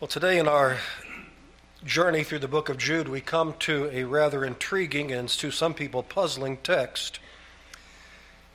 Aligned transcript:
Well, 0.00 0.08
today 0.08 0.40
in 0.40 0.48
our 0.48 0.78
journey 1.84 2.24
through 2.24 2.40
the 2.40 2.48
book 2.48 2.68
of 2.68 2.78
Jude, 2.78 3.08
we 3.08 3.20
come 3.20 3.54
to 3.60 3.88
a 3.92 4.02
rather 4.02 4.44
intriguing 4.44 5.12
and 5.12 5.28
to 5.28 5.52
some 5.52 5.72
people 5.72 6.02
puzzling 6.02 6.56
text 6.64 7.20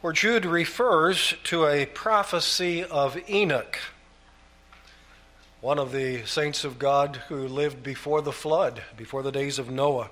where 0.01 0.11
Jude 0.11 0.45
refers 0.45 1.35
to 1.45 1.65
a 1.65 1.85
prophecy 1.85 2.83
of 2.83 3.17
Enoch, 3.29 3.79
one 5.61 5.79
of 5.79 5.93
the 5.93 6.25
saints 6.25 6.65
of 6.65 6.77
God 6.77 7.21
who 7.29 7.47
lived 7.47 7.83
before 7.83 8.21
the 8.21 8.33
flood, 8.33 8.83
before 8.97 9.23
the 9.23 9.31
days 9.31 9.57
of 9.57 9.71
Noah. 9.71 10.09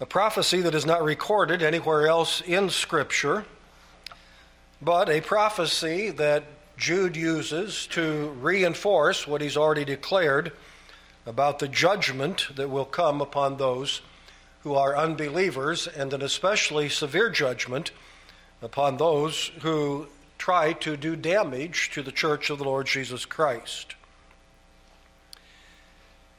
A 0.00 0.06
prophecy 0.06 0.62
that 0.62 0.74
is 0.74 0.86
not 0.86 1.04
recorded 1.04 1.62
anywhere 1.62 2.08
else 2.08 2.40
in 2.40 2.70
Scripture, 2.70 3.44
but 4.80 5.10
a 5.10 5.20
prophecy 5.20 6.08
that 6.08 6.44
Jude 6.76 7.16
uses 7.16 7.86
to 7.88 8.30
reinforce 8.40 9.26
what 9.26 9.40
he's 9.40 9.56
already 9.56 9.84
declared 9.84 10.52
about 11.24 11.58
the 11.58 11.68
judgment 11.68 12.46
that 12.56 12.68
will 12.68 12.84
come 12.84 13.20
upon 13.20 13.56
those 13.56 14.02
who 14.62 14.74
are 14.74 14.96
unbelievers, 14.96 15.86
and 15.86 16.12
an 16.12 16.22
especially 16.22 16.88
severe 16.88 17.30
judgment 17.30 17.92
upon 18.60 18.96
those 18.96 19.52
who 19.62 20.06
try 20.38 20.72
to 20.72 20.96
do 20.96 21.16
damage 21.16 21.90
to 21.92 22.02
the 22.02 22.12
church 22.12 22.50
of 22.50 22.58
the 22.58 22.64
Lord 22.64 22.86
Jesus 22.86 23.24
Christ. 23.24 23.94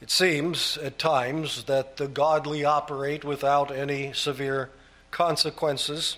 It 0.00 0.10
seems 0.10 0.76
at 0.78 0.98
times 0.98 1.64
that 1.64 1.96
the 1.96 2.06
godly 2.06 2.64
operate 2.64 3.24
without 3.24 3.70
any 3.70 4.12
severe 4.12 4.70
consequences, 5.10 6.16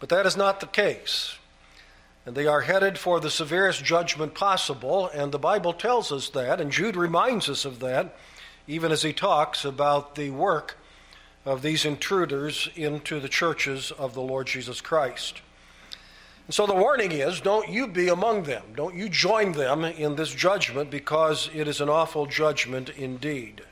but 0.00 0.08
that 0.08 0.26
is 0.26 0.36
not 0.36 0.60
the 0.60 0.66
case. 0.66 1.36
And 2.26 2.34
they 2.34 2.46
are 2.46 2.62
headed 2.62 2.98
for 2.98 3.20
the 3.20 3.30
severest 3.30 3.84
judgment 3.84 4.34
possible, 4.34 5.08
and 5.08 5.30
the 5.30 5.38
Bible 5.38 5.72
tells 5.72 6.10
us 6.10 6.28
that, 6.30 6.60
and 6.60 6.72
Jude 6.72 6.96
reminds 6.96 7.48
us 7.48 7.64
of 7.64 7.78
that, 7.80 8.16
even 8.66 8.90
as 8.90 9.02
he 9.02 9.12
talks 9.12 9.64
about 9.64 10.16
the 10.16 10.30
work 10.30 10.76
of 11.44 11.62
these 11.62 11.84
intruders 11.84 12.68
into 12.74 13.20
the 13.20 13.28
churches 13.28 13.92
of 13.92 14.14
the 14.14 14.20
Lord 14.20 14.48
Jesus 14.48 14.80
Christ. 14.80 15.40
And 16.46 16.54
so 16.54 16.66
the 16.66 16.74
warning 16.74 17.12
is 17.12 17.40
don't 17.40 17.68
you 17.68 17.86
be 17.86 18.08
among 18.08 18.42
them. 18.42 18.64
Don't 18.74 18.96
you 18.96 19.08
join 19.08 19.52
them 19.52 19.84
in 19.84 20.16
this 20.16 20.34
judgment 20.34 20.90
because 20.90 21.48
it 21.54 21.68
is 21.68 21.80
an 21.80 21.88
awful 21.88 22.26
judgment 22.26 22.90
indeed. 22.90 23.62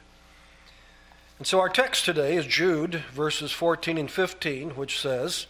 And 1.38 1.46
so 1.46 1.58
our 1.58 1.68
text 1.68 2.04
today 2.04 2.36
is 2.36 2.46
Jude, 2.46 3.02
verses 3.12 3.50
14 3.50 3.98
and 3.98 4.10
15, 4.10 4.70
which 4.70 5.00
says, 5.00 5.46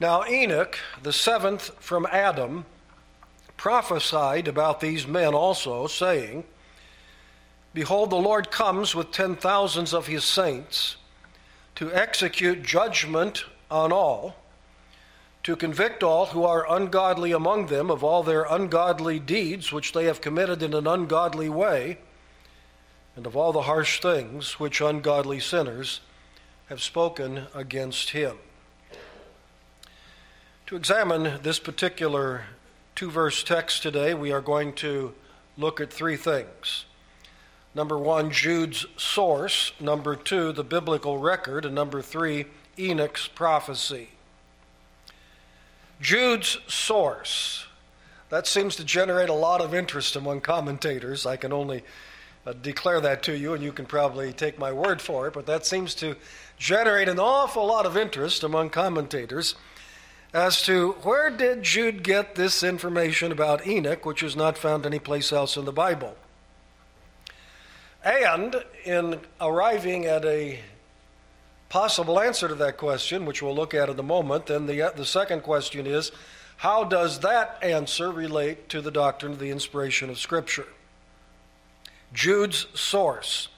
now, 0.00 0.24
Enoch, 0.24 0.78
the 1.02 1.12
seventh 1.12 1.70
from 1.78 2.06
Adam, 2.10 2.64
prophesied 3.58 4.48
about 4.48 4.80
these 4.80 5.06
men 5.06 5.34
also, 5.34 5.86
saying, 5.86 6.44
Behold, 7.74 8.08
the 8.08 8.16
Lord 8.16 8.50
comes 8.50 8.94
with 8.94 9.12
ten 9.12 9.36
thousands 9.36 9.92
of 9.92 10.06
his 10.06 10.24
saints 10.24 10.96
to 11.76 11.92
execute 11.92 12.62
judgment 12.62 13.44
on 13.70 13.92
all, 13.92 14.36
to 15.42 15.54
convict 15.54 16.02
all 16.02 16.26
who 16.26 16.44
are 16.44 16.70
ungodly 16.74 17.32
among 17.32 17.66
them 17.66 17.90
of 17.90 18.02
all 18.02 18.22
their 18.22 18.44
ungodly 18.44 19.18
deeds 19.18 19.70
which 19.70 19.92
they 19.92 20.06
have 20.06 20.20
committed 20.20 20.62
in 20.62 20.74
an 20.74 20.86
ungodly 20.86 21.50
way, 21.50 21.98
and 23.14 23.26
of 23.26 23.36
all 23.36 23.52
the 23.52 23.62
harsh 23.62 24.00
things 24.00 24.58
which 24.58 24.80
ungodly 24.80 25.38
sinners 25.38 26.00
have 26.70 26.82
spoken 26.82 27.46
against 27.54 28.10
him. 28.10 28.38
To 30.70 30.76
examine 30.76 31.40
this 31.42 31.58
particular 31.58 32.44
two 32.94 33.10
verse 33.10 33.42
text 33.42 33.82
today, 33.82 34.14
we 34.14 34.30
are 34.30 34.40
going 34.40 34.72
to 34.74 35.12
look 35.58 35.80
at 35.80 35.92
three 35.92 36.16
things. 36.16 36.84
Number 37.74 37.98
one, 37.98 38.30
Jude's 38.30 38.86
source. 38.96 39.72
Number 39.80 40.14
two, 40.14 40.52
the 40.52 40.62
biblical 40.62 41.18
record. 41.18 41.64
And 41.64 41.74
number 41.74 42.00
three, 42.00 42.46
Enoch's 42.78 43.26
prophecy. 43.26 44.10
Jude's 46.00 46.58
source. 46.68 47.66
That 48.28 48.46
seems 48.46 48.76
to 48.76 48.84
generate 48.84 49.28
a 49.28 49.34
lot 49.34 49.60
of 49.60 49.74
interest 49.74 50.14
among 50.14 50.40
commentators. 50.40 51.26
I 51.26 51.34
can 51.34 51.52
only 51.52 51.82
uh, 52.46 52.52
declare 52.52 53.00
that 53.00 53.24
to 53.24 53.36
you, 53.36 53.54
and 53.54 53.64
you 53.64 53.72
can 53.72 53.86
probably 53.86 54.32
take 54.32 54.56
my 54.56 54.70
word 54.70 55.02
for 55.02 55.26
it, 55.26 55.34
but 55.34 55.46
that 55.46 55.66
seems 55.66 55.96
to 55.96 56.14
generate 56.58 57.08
an 57.08 57.18
awful 57.18 57.66
lot 57.66 57.86
of 57.86 57.96
interest 57.96 58.44
among 58.44 58.70
commentators 58.70 59.56
as 60.32 60.62
to 60.62 60.92
where 61.02 61.30
did 61.30 61.62
Jude 61.62 62.02
get 62.02 62.34
this 62.34 62.62
information 62.62 63.32
about 63.32 63.66
Enoch, 63.66 64.04
which 64.04 64.22
is 64.22 64.36
not 64.36 64.56
found 64.56 64.86
anyplace 64.86 65.32
else 65.32 65.56
in 65.56 65.64
the 65.64 65.72
Bible. 65.72 66.16
And 68.04 68.64
in 68.84 69.20
arriving 69.40 70.06
at 70.06 70.24
a 70.24 70.60
possible 71.68 72.18
answer 72.20 72.48
to 72.48 72.54
that 72.56 72.76
question, 72.76 73.26
which 73.26 73.42
we'll 73.42 73.54
look 73.54 73.74
at 73.74 73.88
in 73.88 73.98
a 73.98 74.04
moment, 74.04 74.46
then 74.46 74.66
the, 74.66 74.92
the 74.96 75.04
second 75.04 75.42
question 75.42 75.86
is 75.86 76.12
how 76.58 76.84
does 76.84 77.20
that 77.20 77.58
answer 77.62 78.10
relate 78.10 78.68
to 78.68 78.80
the 78.80 78.90
doctrine 78.90 79.32
of 79.32 79.38
the 79.38 79.50
inspiration 79.50 80.10
of 80.10 80.18
Scripture? 80.18 80.66
Jude's 82.12 82.66
source. 82.74 83.48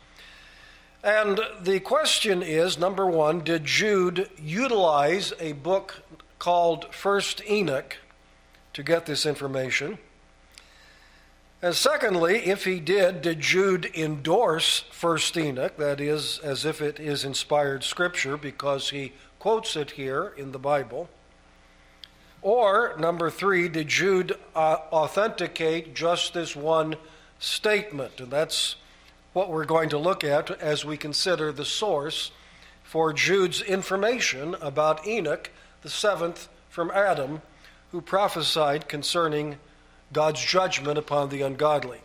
And 1.03 1.41
the 1.61 1.81
question 1.81 2.43
is 2.43 2.79
number 2.79 3.07
one, 3.07 3.41
did 3.41 3.65
Jude 3.65 4.31
utilize 4.41 5.33
a 5.41 5.53
book 5.53 6.02
called 6.43 6.93
First 6.93 7.41
Enoch 7.49 7.99
to 8.73 8.83
get 8.83 9.07
this 9.07 9.25
information? 9.25 9.97
And 11.63 11.73
secondly, 11.73 12.47
if 12.47 12.65
he 12.65 12.81
did, 12.81 13.23
did 13.23 13.39
Jude 13.39 13.89
endorse 13.95 14.81
First 14.91 15.37
Enoch, 15.37 15.77
that 15.77 16.01
is, 16.01 16.41
as 16.43 16.65
if 16.65 16.83
it 16.83 16.99
is 16.99 17.25
inspired 17.25 17.85
scripture 17.85 18.37
because 18.37 18.91
he 18.91 19.13
quotes 19.39 19.77
it 19.77 19.93
here 19.93 20.35
in 20.37 20.51
the 20.51 20.59
Bible? 20.59 21.09
Or, 22.43 22.97
number 22.99 23.31
three, 23.31 23.69
did 23.69 23.87
Jude 23.87 24.33
uh, 24.57 24.79
authenticate 24.93 25.95
just 25.95 26.35
this 26.35 26.57
one 26.57 26.97
statement? 27.39 28.19
And 28.19 28.33
that's 28.33 28.75
what 29.33 29.49
we're 29.49 29.65
going 29.65 29.91
to 29.91 29.99
look 29.99 30.25
at 30.25 30.51
as 30.61 30.85
we 30.85 30.97
consider 30.97 31.53
the 31.53 31.65
source 31.65 32.33
for 32.83 33.13
Jude's 33.13 33.63
information 33.63 34.57
about 34.61 35.07
Enoch 35.07 35.49
the 35.83 35.91
seventh 35.91 36.49
from 36.69 36.91
Adam, 36.93 37.43
who 37.91 38.01
prophesied 38.01 38.89
concerning 38.89 39.59
God's 40.13 40.45
judgment 40.45 40.99
upon 40.99 41.29
the 41.29 41.43
ungodly. 41.43 42.01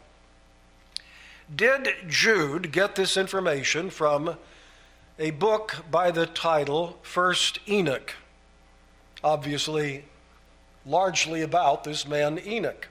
Did 1.53 1.89
Jude 2.07 2.71
get 2.71 2.95
this 2.95 3.15
information 3.15 3.89
from 3.89 4.35
a 5.17 5.31
book 5.31 5.77
by 5.89 6.11
the 6.11 6.25
title 6.25 6.99
First 7.01 7.59
Enoch? 7.67 8.15
Obviously, 9.23 10.05
largely 10.85 11.41
about 11.41 11.83
this 11.83 12.07
man 12.07 12.39
Enoch. 12.45 12.89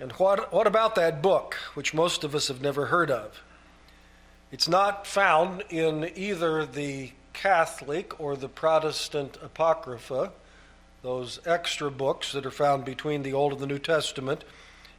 And 0.00 0.12
what, 0.12 0.52
what 0.52 0.66
about 0.66 0.96
that 0.96 1.22
book, 1.22 1.54
which 1.74 1.94
most 1.94 2.24
of 2.24 2.34
us 2.34 2.48
have 2.48 2.60
never 2.60 2.86
heard 2.86 3.10
of? 3.10 3.42
It's 4.50 4.68
not 4.68 5.06
found 5.06 5.62
in 5.70 6.10
either 6.16 6.66
the 6.66 7.12
Catholic 7.34 8.18
or 8.18 8.36
the 8.36 8.48
Protestant 8.48 9.36
Apocrypha, 9.42 10.32
those 11.02 11.38
extra 11.44 11.90
books 11.90 12.32
that 12.32 12.46
are 12.46 12.50
found 12.50 12.86
between 12.86 13.22
the 13.22 13.34
Old 13.34 13.52
and 13.52 13.60
the 13.60 13.66
New 13.66 13.78
Testament 13.78 14.44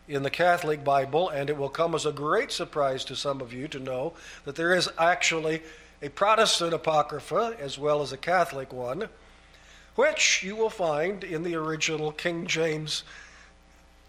in 0.07 0.21
the 0.21 0.29
Catholic 0.29 0.83
Bible, 0.83 1.29
and 1.29 1.49
it 1.49 1.57
will 1.57 1.69
come 1.69 1.95
as 1.95 2.05
a 2.05 2.11
great 2.11 2.51
surprise 2.51 3.03
to 3.05 3.15
some 3.15 3.41
of 3.41 3.51
you 3.51 3.67
to 3.69 3.79
know 3.79 4.13
that 4.43 4.55
there 4.55 4.75
is 4.75 4.87
actually 4.99 5.63
a 6.03 6.09
Protestant 6.09 6.73
Apocrypha 6.73 7.55
as 7.59 7.79
well 7.79 8.03
as 8.03 8.11
a 8.11 8.17
Catholic 8.17 8.71
one, 8.71 9.09
which 9.95 10.43
you 10.43 10.55
will 10.55 10.69
find 10.69 11.23
in 11.23 11.41
the 11.41 11.55
original 11.55 12.11
King 12.11 12.45
James 12.45 13.03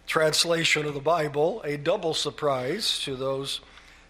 translation 0.07 0.85
of 0.85 0.95
the 0.95 1.01
Bible, 1.01 1.63
a 1.65 1.77
double 1.77 2.13
surprise 2.13 3.01
to 3.01 3.17
those 3.17 3.61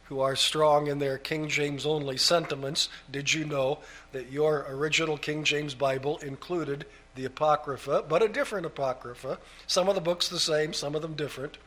who 0.08 0.20
are 0.20 0.36
strong 0.36 0.86
in 0.86 0.98
their 0.98 1.18
King 1.18 1.48
James 1.48 1.84
only 1.84 2.16
sentiments, 2.16 2.88
did 3.10 3.32
you 3.32 3.44
know 3.44 3.78
that 4.12 4.30
your 4.30 4.66
original 4.68 5.18
King 5.18 5.44
James 5.44 5.74
Bible 5.74 6.18
included 6.18 6.86
the 7.14 7.24
Apocrypha, 7.24 8.04
but 8.08 8.22
a 8.22 8.28
different 8.28 8.66
Apocrypha? 8.66 9.38
Some 9.66 9.88
of 9.88 9.94
the 9.94 10.00
books 10.00 10.28
the 10.28 10.38
same, 10.38 10.72
some 10.72 10.94
of 10.94 11.02
them 11.02 11.14
different 11.14 11.58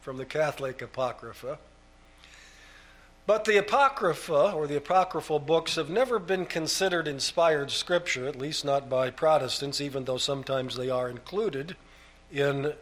from 0.00 0.16
the 0.16 0.24
Catholic 0.24 0.80
Apocrypha. 0.80 1.58
But 3.26 3.44
the 3.44 3.58
Apocrypha, 3.58 4.52
or 4.52 4.66
the 4.66 4.78
apocryphal 4.78 5.38
books, 5.38 5.74
have 5.74 5.90
never 5.90 6.18
been 6.18 6.46
considered 6.46 7.06
inspired 7.06 7.70
scripture, 7.70 8.26
at 8.26 8.36
least 8.38 8.64
not 8.64 8.88
by 8.88 9.10
Protestants, 9.10 9.82
even 9.82 10.04
though 10.04 10.16
sometimes 10.16 10.76
they 10.76 10.88
are 10.88 11.10
included 11.10 11.76
in 12.32 12.72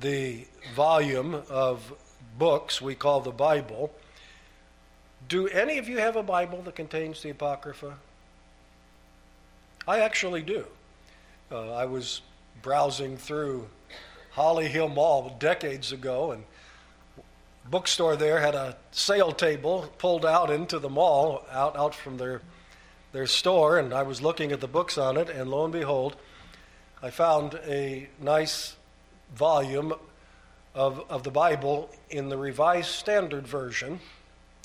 the 0.00 0.46
volume 0.74 1.42
of 1.50 1.92
books 2.38 2.80
we 2.80 2.94
call 2.94 3.20
the 3.20 3.30
Bible. 3.30 3.92
Do 5.28 5.46
any 5.48 5.76
of 5.78 5.88
you 5.88 5.98
have 5.98 6.16
a 6.16 6.22
Bible 6.22 6.62
that 6.62 6.74
contains 6.74 7.22
the 7.22 7.30
Apocrypha? 7.30 7.98
I 9.86 10.00
actually 10.00 10.42
do. 10.42 10.66
Uh, 11.50 11.72
I 11.72 11.84
was 11.84 12.22
browsing 12.62 13.16
through 13.16 13.68
Holly 14.32 14.68
Hill 14.68 14.88
Mall 14.88 15.36
decades 15.38 15.92
ago, 15.92 16.32
and 16.32 16.44
bookstore 17.70 18.16
there 18.16 18.40
had 18.40 18.54
a 18.54 18.76
sale 18.90 19.32
table 19.32 19.92
pulled 19.98 20.24
out 20.24 20.50
into 20.50 20.78
the 20.78 20.88
mall, 20.88 21.44
out 21.50 21.76
out 21.76 21.94
from 21.94 22.16
their 22.16 22.40
their 23.12 23.26
store, 23.26 23.78
and 23.78 23.92
I 23.92 24.02
was 24.02 24.20
looking 24.20 24.52
at 24.52 24.60
the 24.60 24.68
books 24.68 24.98
on 24.98 25.16
it, 25.16 25.30
and 25.30 25.50
lo 25.50 25.64
and 25.64 25.72
behold, 25.72 26.16
I 27.02 27.10
found 27.10 27.54
a 27.66 28.08
nice 28.20 28.76
volume 29.34 29.94
of, 30.74 31.04
of 31.08 31.22
the 31.22 31.30
Bible 31.30 31.90
in 32.10 32.28
the 32.28 32.36
Revised 32.36 32.90
Standard 32.90 33.46
Version, 33.46 34.00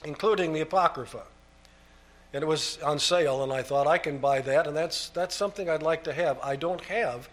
including 0.03 0.53
the 0.53 0.61
Apocrypha. 0.61 1.23
And 2.33 2.43
it 2.43 2.47
was 2.47 2.79
on 2.83 2.97
sale, 2.97 3.43
and 3.43 3.51
I 3.51 3.61
thought 3.61 3.85
I 3.85 3.99
can 3.99 4.17
buy 4.17 4.41
that, 4.41 4.65
and 4.65 4.75
that's, 4.75 5.09
that's 5.09 5.35
something 5.35 5.69
I'd 5.69 5.83
like 5.83 6.03
to 6.05 6.13
have. 6.13 6.39
I 6.41 6.55
don't 6.55 6.81
have, 6.81 7.29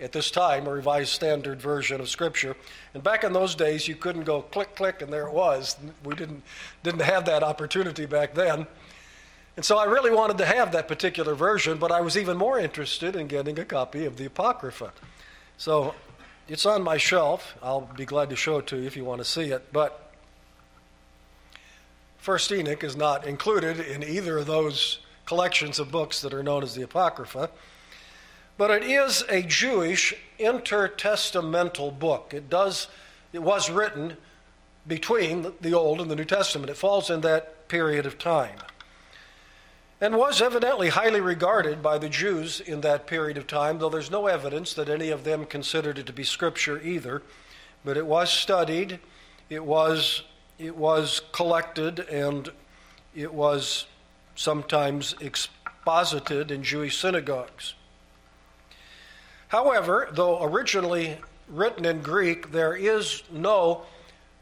at 0.00 0.10
this 0.10 0.30
time, 0.30 0.66
a 0.66 0.70
Revised 0.70 1.10
Standard 1.10 1.60
Version 1.60 2.00
of 2.00 2.08
Scripture. 2.08 2.56
And 2.94 3.02
back 3.02 3.22
in 3.22 3.32
those 3.32 3.54
days, 3.54 3.86
you 3.86 3.94
couldn't 3.94 4.24
go 4.24 4.42
click, 4.42 4.74
click, 4.74 5.02
and 5.02 5.12
there 5.12 5.28
it 5.28 5.32
was. 5.32 5.76
We 6.04 6.16
didn't, 6.16 6.42
didn't 6.82 7.02
have 7.02 7.26
that 7.26 7.44
opportunity 7.44 8.06
back 8.06 8.34
then. 8.34 8.66
And 9.56 9.64
so 9.64 9.76
I 9.76 9.84
really 9.84 10.12
wanted 10.12 10.38
to 10.38 10.46
have 10.46 10.72
that 10.72 10.86
particular 10.86 11.34
version, 11.34 11.78
but 11.78 11.90
I 11.90 12.00
was 12.00 12.16
even 12.16 12.36
more 12.36 12.58
interested 12.58 13.16
in 13.16 13.26
getting 13.26 13.58
a 13.58 13.64
copy 13.64 14.04
of 14.04 14.16
the 14.16 14.26
Apocrypha. 14.26 14.92
So 15.56 15.94
it's 16.48 16.64
on 16.64 16.82
my 16.82 16.96
shelf. 16.96 17.56
I'll 17.62 17.80
be 17.96 18.04
glad 18.04 18.30
to 18.30 18.36
show 18.36 18.58
it 18.58 18.66
to 18.68 18.76
you 18.76 18.86
if 18.86 18.96
you 18.96 19.04
want 19.04 19.20
to 19.20 19.24
see 19.24 19.50
it. 19.50 19.72
But 19.72 20.07
First 22.28 22.52
Enoch 22.52 22.84
is 22.84 22.94
not 22.94 23.26
included 23.26 23.80
in 23.80 24.02
either 24.02 24.36
of 24.36 24.46
those 24.46 24.98
collections 25.24 25.78
of 25.78 25.90
books 25.90 26.20
that 26.20 26.34
are 26.34 26.42
known 26.42 26.62
as 26.62 26.74
the 26.74 26.82
Apocrypha. 26.82 27.48
But 28.58 28.70
it 28.70 28.82
is 28.82 29.24
a 29.30 29.40
Jewish 29.40 30.12
intertestamental 30.38 31.98
book. 31.98 32.34
It 32.34 32.50
does 32.50 32.88
it 33.32 33.42
was 33.42 33.70
written 33.70 34.18
between 34.86 35.54
the 35.62 35.72
Old 35.72 36.02
and 36.02 36.10
the 36.10 36.16
New 36.16 36.26
Testament. 36.26 36.68
It 36.68 36.76
falls 36.76 37.08
in 37.08 37.22
that 37.22 37.66
period 37.66 38.04
of 38.04 38.18
time 38.18 38.58
and 39.98 40.18
was 40.18 40.42
evidently 40.42 40.90
highly 40.90 41.22
regarded 41.22 41.82
by 41.82 41.96
the 41.96 42.10
Jews 42.10 42.60
in 42.60 42.82
that 42.82 43.06
period 43.06 43.38
of 43.38 43.46
time, 43.46 43.78
though 43.78 43.88
there's 43.88 44.10
no 44.10 44.26
evidence 44.26 44.74
that 44.74 44.90
any 44.90 45.08
of 45.08 45.24
them 45.24 45.46
considered 45.46 45.98
it 45.98 46.04
to 46.04 46.12
be 46.12 46.24
scripture 46.24 46.78
either. 46.82 47.22
But 47.86 47.96
it 47.96 48.04
was 48.04 48.30
studied, 48.30 49.00
it 49.48 49.64
was, 49.64 50.24
it 50.58 50.76
was 50.76 51.20
collected, 51.32 52.00
and 52.00 52.50
it 53.14 53.32
was 53.32 53.86
sometimes 54.34 55.14
exposited 55.20 56.50
in 56.50 56.62
Jewish 56.62 56.98
synagogues. 56.98 57.74
However, 59.48 60.08
though 60.12 60.42
originally 60.42 61.18
written 61.48 61.84
in 61.84 62.02
Greek, 62.02 62.52
there 62.52 62.74
is 62.74 63.22
no 63.30 63.82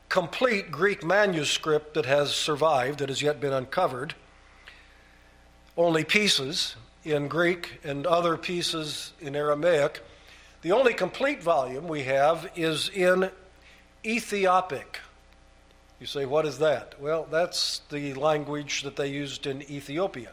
complete 0.09 0.71
Greek 0.71 1.05
manuscript 1.05 1.95
that 1.95 2.07
has 2.07 2.35
survived, 2.35 2.99
that 2.99 3.09
has 3.09 3.23
yet 3.23 3.41
been 3.41 3.53
uncovered 3.53 4.15
only 5.77 6.05
pieces 6.05 6.75
in 7.05 7.29
Greek 7.29 7.81
and 7.85 8.07
other 8.07 8.37
pieces 8.37 9.13
in 9.21 9.37
Aramaic. 9.37 10.03
The 10.63 10.73
only 10.73 10.95
complete 10.95 11.43
volume 11.43 11.87
we 11.87 12.05
have 12.05 12.51
is 12.57 12.89
in 12.89 13.31
Ethiopic. 14.05 15.01
You 15.99 16.07
say, 16.07 16.27
what 16.27 16.45
is 16.45 16.59
that? 16.59 17.01
Well, 17.01 17.27
that's 17.31 17.81
the 17.91 18.13
language 18.15 18.83
that 18.83 18.97
they 18.97 19.09
used 19.09 19.47
in 19.47 19.63
Ethiopia. 19.71 20.31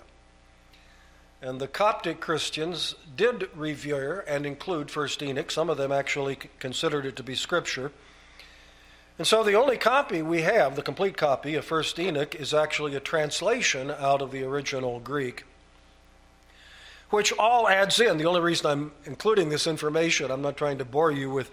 And 1.41 1.59
the 1.59 1.67
Coptic 1.67 2.19
Christians 2.19 2.95
did 3.15 3.49
revere 3.55 4.23
and 4.27 4.45
include 4.45 4.91
First 4.91 5.21
Enoch. 5.21 5.51
Some 5.51 5.69
of 5.69 5.77
them 5.77 5.91
actually 5.91 6.37
considered 6.59 7.05
it 7.05 7.15
to 7.17 7.23
be 7.23 7.35
scripture. 7.35 7.91
And 9.17 9.27
so 9.27 9.43
the 9.43 9.55
only 9.55 9.77
copy 9.77 10.21
we 10.21 10.41
have, 10.41 10.75
the 10.75 10.81
complete 10.81 11.15
copy 11.15 11.55
of 11.55 11.65
First 11.65 11.99
Enoch, 11.99 12.33
is 12.35 12.53
actually 12.53 12.95
a 12.95 12.99
translation 12.99 13.91
out 13.91 14.21
of 14.21 14.31
the 14.31 14.43
original 14.43 14.99
Greek, 14.99 15.45
which 17.09 17.31
all 17.33 17.69
adds 17.69 17.99
in. 17.99 18.17
The 18.17 18.25
only 18.25 18.41
reason 18.41 18.65
I'm 18.65 18.91
including 19.05 19.49
this 19.49 19.67
information, 19.67 20.31
I'm 20.31 20.41
not 20.41 20.57
trying 20.57 20.79
to 20.79 20.85
bore 20.85 21.11
you 21.11 21.29
with 21.29 21.51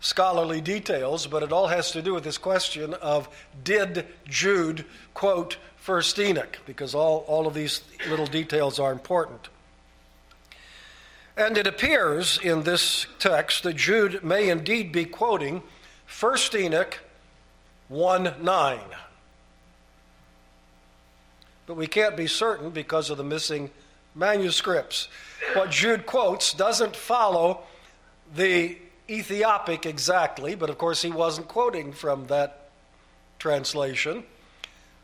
scholarly 0.00 0.60
details, 0.60 1.26
but 1.26 1.42
it 1.42 1.52
all 1.52 1.68
has 1.68 1.90
to 1.92 2.02
do 2.02 2.14
with 2.14 2.24
this 2.24 2.38
question 2.38 2.94
of 2.94 3.28
did 3.64 4.06
Jude 4.28 4.84
quote 5.14 5.56
First 5.76 6.18
Enoch? 6.18 6.58
Because 6.66 6.94
all, 6.94 7.24
all 7.26 7.46
of 7.46 7.54
these 7.54 7.82
little 8.08 8.26
details 8.26 8.78
are 8.78 8.92
important. 8.92 9.48
And 11.36 11.56
it 11.56 11.66
appears 11.66 12.38
in 12.42 12.64
this 12.64 13.06
text 13.18 13.62
that 13.62 13.76
Jude 13.76 14.24
may 14.24 14.48
indeed 14.48 14.92
be 14.92 15.04
quoting 15.04 15.62
First 16.04 16.54
Enoch 16.54 16.98
1 17.88 18.34
9. 18.40 18.80
But 21.66 21.76
we 21.76 21.86
can't 21.86 22.16
be 22.16 22.26
certain 22.26 22.70
because 22.70 23.10
of 23.10 23.18
the 23.18 23.24
missing 23.24 23.70
manuscripts. 24.14 25.08
What 25.54 25.70
Jude 25.70 26.06
quotes 26.06 26.52
doesn't 26.54 26.96
follow 26.96 27.60
the 28.34 28.78
Ethiopic 29.10 29.86
exactly, 29.86 30.54
but 30.54 30.70
of 30.70 30.78
course 30.78 31.02
he 31.02 31.10
wasn't 31.10 31.48
quoting 31.48 31.92
from 31.92 32.26
that 32.26 32.68
translation. 33.38 34.24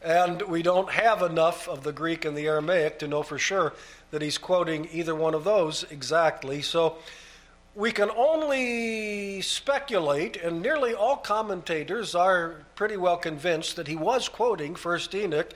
And 0.03 0.43
we 0.43 0.63
don't 0.63 0.91
have 0.91 1.23
enough 1.23 1.67
of 1.67 1.83
the 1.83 1.93
Greek 1.93 2.27
and 2.27 2.37
the 2.37 2.47
Aramaic 2.47 2.99
to 2.99 3.09
know 3.09 3.23
for 3.23 3.39
sure 3.39 3.73
that 4.11 4.21
he's 4.21 4.37
quoting 4.37 4.87
either 4.93 5.15
one 5.15 5.33
of 5.33 5.45
those 5.45 5.85
exactly. 5.91 6.61
So 6.61 6.99
we 7.75 7.91
can 7.91 8.11
only 8.11 9.41
speculate, 9.41 10.37
and 10.37 10.61
nearly 10.61 10.95
all 10.95 11.17
commentators 11.17 12.15
are 12.15 12.67
pretty 12.77 12.97
well 12.99 13.17
convinced 13.17 13.77
that 13.77 13.89
he 13.89 13.97
was 13.97 14.29
quoting 14.29 14.75
First 14.75 15.15
Enoch, 15.15 15.51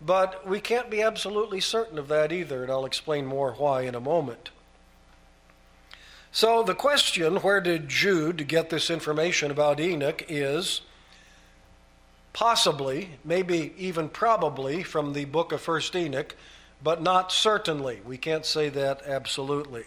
but 0.00 0.46
we 0.46 0.60
can't 0.60 0.90
be 0.90 1.02
absolutely 1.02 1.60
certain 1.60 1.98
of 1.98 2.08
that 2.08 2.30
either, 2.30 2.62
and 2.62 2.70
I'll 2.70 2.84
explain 2.84 3.26
more 3.26 3.52
why 3.54 3.82
in 3.82 3.94
a 3.94 4.00
moment. 4.00 4.50
So, 6.30 6.62
the 6.62 6.74
question 6.74 7.36
where 7.36 7.60
did 7.60 7.88
Jude 7.88 8.46
get 8.48 8.70
this 8.70 8.90
information 8.90 9.50
about 9.50 9.80
Enoch 9.80 10.24
is 10.28 10.82
possibly, 12.32 13.10
maybe 13.24 13.72
even 13.78 14.08
probably, 14.08 14.82
from 14.82 15.12
the 15.12 15.24
book 15.24 15.52
of 15.52 15.60
First 15.60 15.96
Enoch, 15.96 16.36
but 16.82 17.02
not 17.02 17.32
certainly. 17.32 18.00
We 18.04 18.18
can't 18.18 18.46
say 18.46 18.68
that 18.68 19.02
absolutely. 19.06 19.84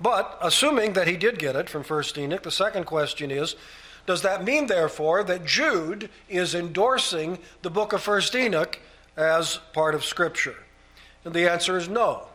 But 0.00 0.38
assuming 0.42 0.92
that 0.94 1.08
he 1.08 1.16
did 1.16 1.38
get 1.38 1.56
it 1.56 1.70
from 1.70 1.84
1st 1.84 2.18
Enoch, 2.18 2.42
the 2.42 2.50
second 2.50 2.84
question 2.84 3.30
is 3.30 3.56
Does 4.06 4.22
that 4.22 4.44
mean, 4.44 4.66
therefore, 4.66 5.24
that 5.24 5.46
Jude 5.46 6.10
is 6.28 6.54
endorsing 6.54 7.38
the 7.62 7.70
book 7.70 7.92
of 7.92 8.04
1st 8.04 8.34
Enoch 8.34 8.78
as 9.16 9.58
part 9.72 9.94
of 9.94 10.04
Scripture? 10.04 10.56
And 11.24 11.32
the 11.32 11.50
answer 11.50 11.78
is 11.78 11.88
no. 11.88 12.26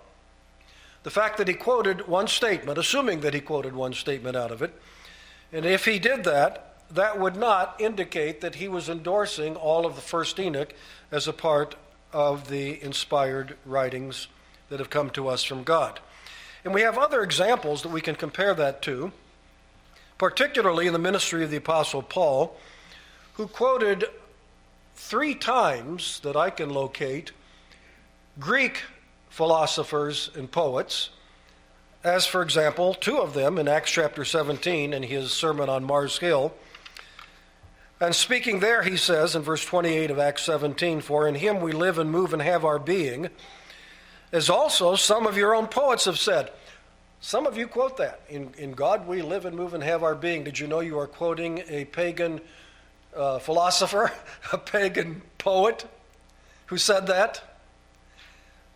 The 1.03 1.09
fact 1.09 1.37
that 1.37 1.47
he 1.47 1.53
quoted 1.53 2.07
one 2.07 2.27
statement, 2.27 2.77
assuming 2.77 3.21
that 3.21 3.33
he 3.33 3.39
quoted 3.39 3.73
one 3.73 3.93
statement 3.93 4.35
out 4.35 4.51
of 4.51 4.61
it, 4.61 4.73
and 5.51 5.65
if 5.65 5.85
he 5.85 5.97
did 5.99 6.23
that, 6.25 6.75
that 6.91 7.19
would 7.19 7.35
not 7.35 7.79
indicate 7.79 8.41
that 8.41 8.55
he 8.55 8.67
was 8.67 8.89
endorsing 8.89 9.55
all 9.55 9.85
of 9.85 9.95
the 9.95 10.01
first 10.01 10.39
Enoch 10.39 10.73
as 11.11 11.27
a 11.27 11.33
part 11.33 11.75
of 12.11 12.49
the 12.49 12.81
inspired 12.83 13.55
writings 13.65 14.27
that 14.69 14.79
have 14.79 14.89
come 14.89 15.09
to 15.11 15.27
us 15.27 15.43
from 15.43 15.63
God. 15.63 15.99
And 16.65 16.73
we 16.73 16.81
have 16.81 16.97
other 16.97 17.23
examples 17.23 17.83
that 17.83 17.89
we 17.89 18.01
can 18.01 18.15
compare 18.15 18.53
that 18.55 18.81
to, 18.83 19.11
particularly 20.17 20.87
in 20.87 20.93
the 20.93 20.99
ministry 20.99 21.43
of 21.43 21.51
the 21.51 21.57
Apostle 21.57 22.01
Paul, 22.01 22.57
who 23.33 23.47
quoted 23.47 24.05
three 24.95 25.33
times 25.33 26.19
that 26.21 26.35
I 26.35 26.49
can 26.49 26.69
locate 26.69 27.31
Greek 28.39 28.81
philosophers 29.29 30.29
and 30.35 30.51
poets, 30.51 31.09
as, 32.03 32.25
for 32.25 32.41
example, 32.41 32.93
two 32.93 33.17
of 33.17 33.33
them 33.33 33.57
in 33.57 33.67
Acts 33.67 33.91
chapter 33.91 34.23
17 34.23 34.93
in 34.93 35.03
his 35.03 35.31
sermon 35.31 35.69
on 35.69 35.83
Mars 35.83 36.17
Hill. 36.17 36.53
And 37.99 38.15
speaking 38.15 38.59
there, 38.59 38.83
he 38.83 38.95
says 38.95 39.35
in 39.35 39.41
verse 39.41 39.65
28 39.65 40.09
of 40.09 40.19
Acts 40.19 40.43
17, 40.43 41.01
For 41.01 41.27
in 41.27 41.35
him 41.35 41.59
we 41.59 41.73
live 41.73 41.97
and 41.97 42.09
move 42.09 42.31
and 42.33 42.41
have 42.41 42.63
our 42.63 42.79
being 42.79 43.29
as 44.31 44.49
also 44.49 44.95
some 44.95 45.25
of 45.25 45.37
your 45.37 45.55
own 45.55 45.67
poets 45.67 46.05
have 46.05 46.19
said. 46.19 46.51
Some 47.19 47.45
of 47.45 47.57
you 47.57 47.67
quote 47.67 47.97
that. 47.97 48.21
In, 48.29 48.53
in 48.57 48.71
God 48.71 49.07
we 49.07 49.21
live 49.21 49.45
and 49.45 49.55
move 49.55 49.73
and 49.73 49.83
have 49.83 50.03
our 50.03 50.15
being. 50.15 50.43
Did 50.43 50.59
you 50.59 50.67
know 50.67 50.79
you 50.79 50.97
are 50.99 51.07
quoting 51.07 51.63
a 51.67 51.85
pagan 51.85 52.39
uh, 53.15 53.39
philosopher, 53.39 54.11
a 54.53 54.57
pagan 54.57 55.21
poet 55.37 55.85
who 56.67 56.77
said 56.77 57.07
that? 57.07 57.41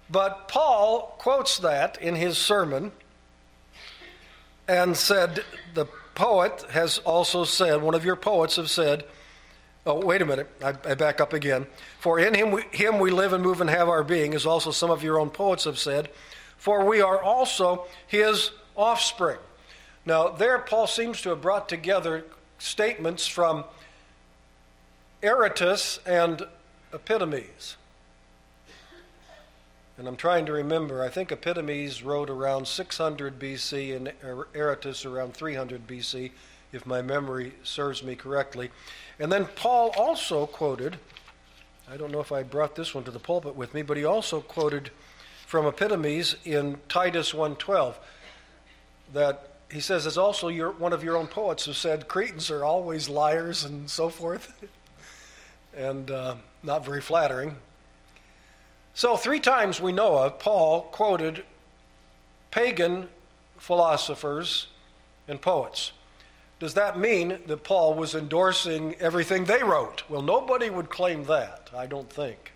But 0.10 0.48
Paul 0.48 1.16
quotes 1.18 1.58
that 1.60 2.02
in 2.02 2.16
his 2.16 2.38
sermon 2.38 2.92
and 4.68 4.96
said, 4.96 5.44
The 5.74 5.86
poet 6.16 6.66
has 6.72 7.00
also 7.00 7.44
said, 7.44 7.82
one 7.82 7.96
of 7.96 8.06
your 8.06 8.16
poets 8.16 8.58
have 8.58 8.70
said, 8.70 9.06
Oh, 9.86 10.00
wait 10.00 10.22
a 10.22 10.26
minute. 10.26 10.50
I, 10.64 10.70
I, 10.70 10.96
back 10.96 11.20
up 11.20 11.34
again. 11.34 11.68
For 12.00 12.18
in 12.18 12.34
him 12.34 12.52
we, 12.52 12.62
him 12.72 13.00
we 13.00 13.12
live 13.12 13.34
and 13.34 13.44
move 13.44 13.60
and 13.60 13.70
have 13.70 13.90
our 13.90 14.04
being, 14.04 14.34
as 14.34 14.46
also 14.46 14.72
some 14.72 14.90
of 14.90 15.04
your 15.04 15.20
own 15.20 15.30
poets 15.30 15.66
have 15.66 15.78
said. 15.78 16.10
For 16.58 16.86
we 16.86 17.02
are 17.02 17.22
also 17.22 17.86
his 18.08 18.52
offspring. 18.78 19.40
Now, 20.06 20.30
there, 20.30 20.58
Paul 20.60 20.88
seems 20.88 21.22
to 21.22 21.30
have 21.30 21.42
brought 21.42 21.68
together 21.68 22.24
statements 22.60 23.28
from 23.28 23.66
Aratus 25.22 26.00
and 26.06 26.48
Epimenides. 26.94 27.76
And 30.04 30.10
I'm 30.10 30.18
trying 30.18 30.46
to 30.48 30.52
remember, 30.52 31.02
I 31.02 31.08
think 31.08 31.32
Epimenides 31.32 32.04
wrote 32.04 32.30
around 32.30 32.68
600 32.68 33.40
BC 33.40 33.96
and 33.96 34.12
Aratus 34.54 35.10
around 35.10 35.34
300 35.34 35.88
BC, 35.88 36.32
if 36.74 36.86
my 36.86 37.02
memory 37.02 37.54
serves 37.64 38.04
me 38.04 38.18
correctly. 38.18 38.70
And 39.18 39.32
then 39.32 39.46
Paul 39.46 39.94
also 39.96 40.46
quoted, 40.46 40.98
I 41.90 41.96
don't 41.96 42.12
know 42.12 42.20
if 42.20 42.34
I 42.34 42.44
brought 42.44 42.76
this 42.76 42.94
one 42.94 43.06
to 43.06 43.12
the 43.12 43.20
pulpit 43.20 43.56
with 43.56 43.74
me, 43.74 43.82
but 43.82 43.96
he 43.96 44.04
also 44.04 44.42
quoted 44.42 44.92
from 45.48 45.66
Epimenides 45.66 46.36
in 46.44 46.82
Titus 46.90 47.32
1:12 47.32 47.96
that 49.14 49.52
he 49.72 49.80
says 49.80 50.06
it's 50.06 50.18
also 50.18 50.50
your, 50.50 50.72
one 50.72 50.92
of 50.92 51.02
your 51.02 51.16
own 51.16 51.28
poets 51.28 51.64
who 51.64 51.72
said 51.72 52.10
Cretans 52.10 52.52
are 52.52 52.66
always 52.66 53.08
liars 53.08 53.64
and 53.64 53.90
so 53.90 54.10
forth, 54.10 54.52
and 55.74 56.12
uh, 56.12 56.36
not 56.62 56.84
very 56.84 57.00
flattering. 57.00 57.56
So 58.94 59.18
three 59.18 59.40
times 59.40 59.82
we 59.82 59.92
know 59.92 60.18
of 60.18 60.38
Paul 60.40 60.82
quoted 60.84 61.44
pagan 62.52 63.10
philosophers 63.58 64.68
and 65.28 65.42
poets. 65.42 65.92
Does 66.60 66.76
that 66.76 66.98
mean 66.98 67.40
that 67.48 67.64
Paul 67.64 67.96
was 67.96 68.14
endorsing 68.14 68.96
everything 69.00 69.46
they 69.46 69.64
wrote? 69.64 70.04
Well, 70.08 70.22
nobody 70.22 70.70
would 70.70 70.90
claim 70.90 71.26
that, 71.26 71.70
I 71.76 71.88
don't 71.88 72.10
think. 72.10 72.54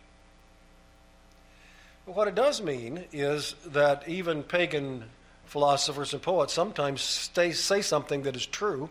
But 2.06 2.16
what 2.16 2.28
it 2.28 2.36
does 2.36 2.62
mean 2.62 3.04
is 3.12 3.56
that 3.66 4.08
even 4.08 4.44
pagan 4.44 5.06
philosophers 5.46 6.14
and 6.14 6.22
poets 6.22 6.54
sometimes 6.54 7.02
stay, 7.02 7.52
say 7.52 7.82
something 7.82 8.22
that 8.22 8.36
is 8.36 8.46
true, 8.46 8.90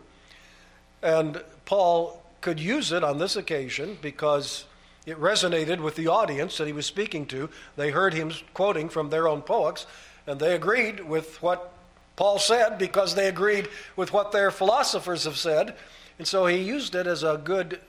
and 1.01 1.41
Paul 1.65 2.21
could 2.41 2.59
use 2.59 2.91
it 2.91 3.03
on 3.03 3.17
this 3.17 3.35
occasion 3.35 3.97
because 4.01 4.65
it 5.07 5.19
resonated 5.19 5.79
with 5.79 5.95
the 5.95 6.07
audience 6.07 6.57
that 6.57 6.67
he 6.67 6.73
was 6.73 6.85
speaking 6.85 7.25
to. 7.27 7.49
They 7.77 7.91
heard 7.91 8.13
him 8.13 8.33
quoting 8.53 8.89
from 8.89 9.09
their 9.09 9.27
own 9.27 9.41
poets, 9.41 9.87
and 10.27 10.37
they 10.37 10.53
agreed 10.53 10.99
with 10.99 11.41
what 11.41 11.71
Paul 12.17 12.39
said 12.39 12.77
because 12.77 13.15
they 13.15 13.29
agreed 13.29 13.69
with 13.95 14.11
what 14.11 14.33
their 14.33 14.51
philosophers 14.51 15.23
have 15.23 15.37
said. 15.37 15.75
And 16.19 16.27
so 16.27 16.45
he 16.45 16.57
used 16.57 16.93
it 16.93 17.07
as 17.07 17.23
a 17.23 17.41
good 17.41 17.79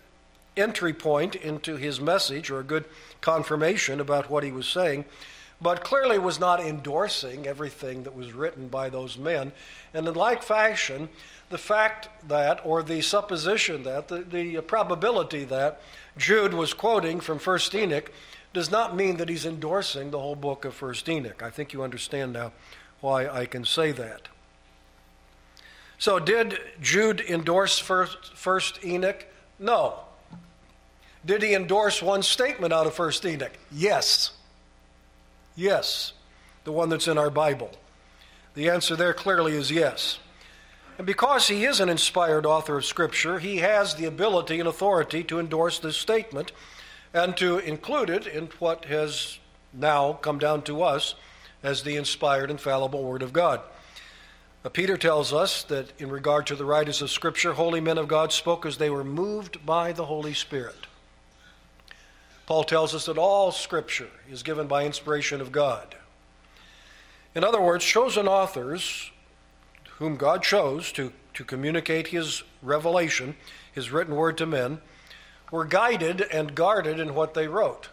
entry 0.56 0.92
point 0.92 1.34
into 1.34 1.76
his 1.76 2.00
message 2.00 2.50
or 2.50 2.60
a 2.60 2.64
good 2.64 2.84
confirmation 3.20 4.00
about 4.00 4.30
what 4.30 4.44
he 4.44 4.52
was 4.52 4.68
saying, 4.68 5.04
but 5.60 5.82
clearly 5.82 6.20
was 6.20 6.38
not 6.38 6.60
endorsing 6.60 7.48
everything 7.48 8.04
that 8.04 8.14
was 8.14 8.32
written 8.32 8.68
by 8.68 8.90
those 8.90 9.18
men. 9.18 9.50
And 9.92 10.06
in 10.06 10.14
like 10.14 10.44
fashion, 10.44 11.08
the 11.50 11.58
fact 11.58 12.08
that, 12.28 12.60
or 12.64 12.82
the 12.82 13.00
supposition 13.00 13.82
that, 13.84 14.08
the, 14.08 14.20
the 14.20 14.60
probability 14.60 15.44
that 15.44 15.80
Jude 16.16 16.54
was 16.54 16.74
quoting 16.74 17.20
from 17.20 17.38
1st 17.38 17.74
Enoch 17.74 18.12
does 18.52 18.70
not 18.70 18.96
mean 18.96 19.16
that 19.16 19.28
he's 19.28 19.46
endorsing 19.46 20.10
the 20.10 20.18
whole 20.18 20.36
book 20.36 20.64
of 20.64 20.78
1st 20.78 21.08
Enoch. 21.08 21.42
I 21.42 21.50
think 21.50 21.72
you 21.72 21.82
understand 21.82 22.32
now 22.32 22.52
why 23.00 23.28
I 23.28 23.46
can 23.46 23.64
say 23.64 23.92
that. 23.92 24.28
So, 25.98 26.20
did 26.20 26.58
Jude 26.80 27.20
endorse 27.20 27.78
first, 27.78 28.36
first 28.36 28.84
Enoch? 28.84 29.26
No. 29.58 30.00
Did 31.26 31.42
he 31.42 31.54
endorse 31.54 32.00
one 32.00 32.22
statement 32.22 32.72
out 32.72 32.86
of 32.86 32.94
First 32.94 33.26
Enoch? 33.26 33.52
Yes. 33.72 34.30
Yes. 35.56 36.12
The 36.64 36.72
one 36.72 36.88
that's 36.88 37.08
in 37.08 37.18
our 37.18 37.30
Bible. 37.30 37.72
The 38.54 38.70
answer 38.70 38.94
there 38.94 39.12
clearly 39.12 39.54
is 39.54 39.70
yes. 39.70 40.20
And 40.98 41.06
because 41.06 41.46
he 41.46 41.64
is 41.64 41.78
an 41.78 41.88
inspired 41.88 42.44
author 42.44 42.76
of 42.76 42.84
Scripture, 42.84 43.38
he 43.38 43.58
has 43.58 43.94
the 43.94 44.04
ability 44.04 44.58
and 44.58 44.68
authority 44.68 45.22
to 45.24 45.38
endorse 45.38 45.78
this 45.78 45.96
statement 45.96 46.50
and 47.14 47.36
to 47.36 47.58
include 47.58 48.10
it 48.10 48.26
in 48.26 48.48
what 48.58 48.86
has 48.86 49.38
now 49.72 50.14
come 50.14 50.40
down 50.40 50.62
to 50.62 50.82
us 50.82 51.14
as 51.62 51.84
the 51.84 51.96
inspired, 51.96 52.50
infallible 52.50 53.04
Word 53.04 53.22
of 53.22 53.32
God. 53.32 53.60
Uh, 54.64 54.68
Peter 54.68 54.96
tells 54.96 55.32
us 55.32 55.62
that 55.64 55.92
in 56.00 56.10
regard 56.10 56.48
to 56.48 56.56
the 56.56 56.64
writers 56.64 57.00
of 57.00 57.10
Scripture, 57.10 57.52
holy 57.52 57.80
men 57.80 57.96
of 57.96 58.08
God 58.08 58.32
spoke 58.32 58.66
as 58.66 58.76
they 58.76 58.90
were 58.90 59.04
moved 59.04 59.64
by 59.64 59.92
the 59.92 60.06
Holy 60.06 60.34
Spirit. 60.34 60.88
Paul 62.46 62.64
tells 62.64 62.92
us 62.92 63.06
that 63.06 63.18
all 63.18 63.52
Scripture 63.52 64.10
is 64.28 64.42
given 64.42 64.66
by 64.66 64.84
inspiration 64.84 65.40
of 65.40 65.52
God. 65.52 65.94
In 67.36 67.44
other 67.44 67.60
words, 67.60 67.84
chosen 67.84 68.26
authors 68.26 69.12
whom 69.98 70.16
God 70.16 70.42
chose 70.42 70.92
to, 70.92 71.12
to 71.34 71.44
communicate 71.44 72.08
His 72.08 72.42
revelation, 72.62 73.36
His 73.72 73.90
written 73.90 74.14
word 74.16 74.38
to 74.38 74.46
men, 74.46 74.80
were 75.50 75.64
guided 75.64 76.20
and 76.20 76.54
guarded 76.54 77.00
in 77.00 77.14
what 77.14 77.34
they 77.34 77.48
wrote. 77.48 77.88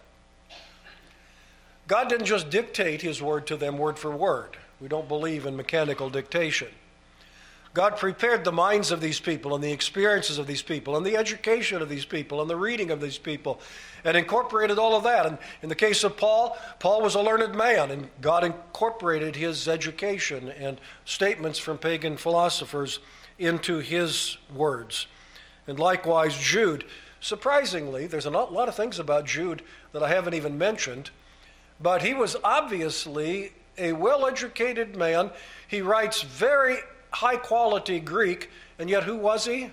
God 1.87 2.09
didn't 2.09 2.25
just 2.25 2.49
dictate 2.49 3.01
His 3.01 3.21
word 3.21 3.47
to 3.47 3.57
them 3.57 3.77
word 3.77 3.99
for 3.99 4.11
word. 4.11 4.57
We 4.79 4.87
don't 4.87 5.07
believe 5.07 5.45
in 5.45 5.55
mechanical 5.55 6.09
dictation. 6.09 6.69
God 7.75 7.97
prepared 7.97 8.45
the 8.45 8.53
minds 8.53 8.89
of 8.91 9.01
these 9.01 9.19
people 9.19 9.53
and 9.53 9.61
the 9.61 9.73
experiences 9.73 10.37
of 10.37 10.47
these 10.47 10.61
people 10.61 10.95
and 10.95 11.05
the 11.05 11.17
education 11.17 11.81
of 11.81 11.89
these 11.89 12.05
people 12.05 12.39
and 12.39 12.49
the 12.49 12.55
reading 12.55 12.89
of 12.89 13.01
these 13.01 13.17
people 13.17 13.59
and 14.05 14.15
incorporated 14.15 14.79
all 14.79 14.95
of 14.95 15.03
that. 15.03 15.25
And 15.25 15.37
in 15.61 15.67
the 15.67 15.75
case 15.75 16.05
of 16.05 16.15
Paul, 16.15 16.57
Paul 16.79 17.01
was 17.01 17.15
a 17.15 17.21
learned 17.21 17.53
man 17.53 17.91
and 17.91 18.07
God 18.21 18.45
incorporated 18.45 19.35
his 19.35 19.67
education 19.67 20.47
and 20.47 20.79
statements 21.03 21.59
from 21.59 21.77
pagan 21.77 22.15
philosophers 22.15 22.99
into 23.37 23.79
his 23.79 24.37
words. 24.55 25.07
And 25.67 25.77
likewise, 25.77 26.37
Jude. 26.37 26.85
Surprisingly, 27.19 28.07
there's 28.07 28.25
a 28.25 28.29
lot 28.29 28.69
of 28.69 28.75
things 28.75 28.99
about 28.99 29.25
Jude 29.25 29.63
that 29.91 30.03
I 30.03 30.09
haven't 30.09 30.35
even 30.35 30.57
mentioned. 30.57 31.09
But 31.81 32.03
he 32.03 32.13
was 32.13 32.37
obviously 32.41 33.51
a 33.77 33.91
well 33.91 34.25
educated 34.25 34.95
man. 34.95 35.31
He 35.67 35.81
writes 35.81 36.21
very 36.21 36.77
high 37.15 37.37
quality 37.37 37.99
Greek, 37.99 38.49
and 38.77 38.89
yet 38.89 39.03
who 39.03 39.15
was 39.15 39.45
he? 39.45 39.71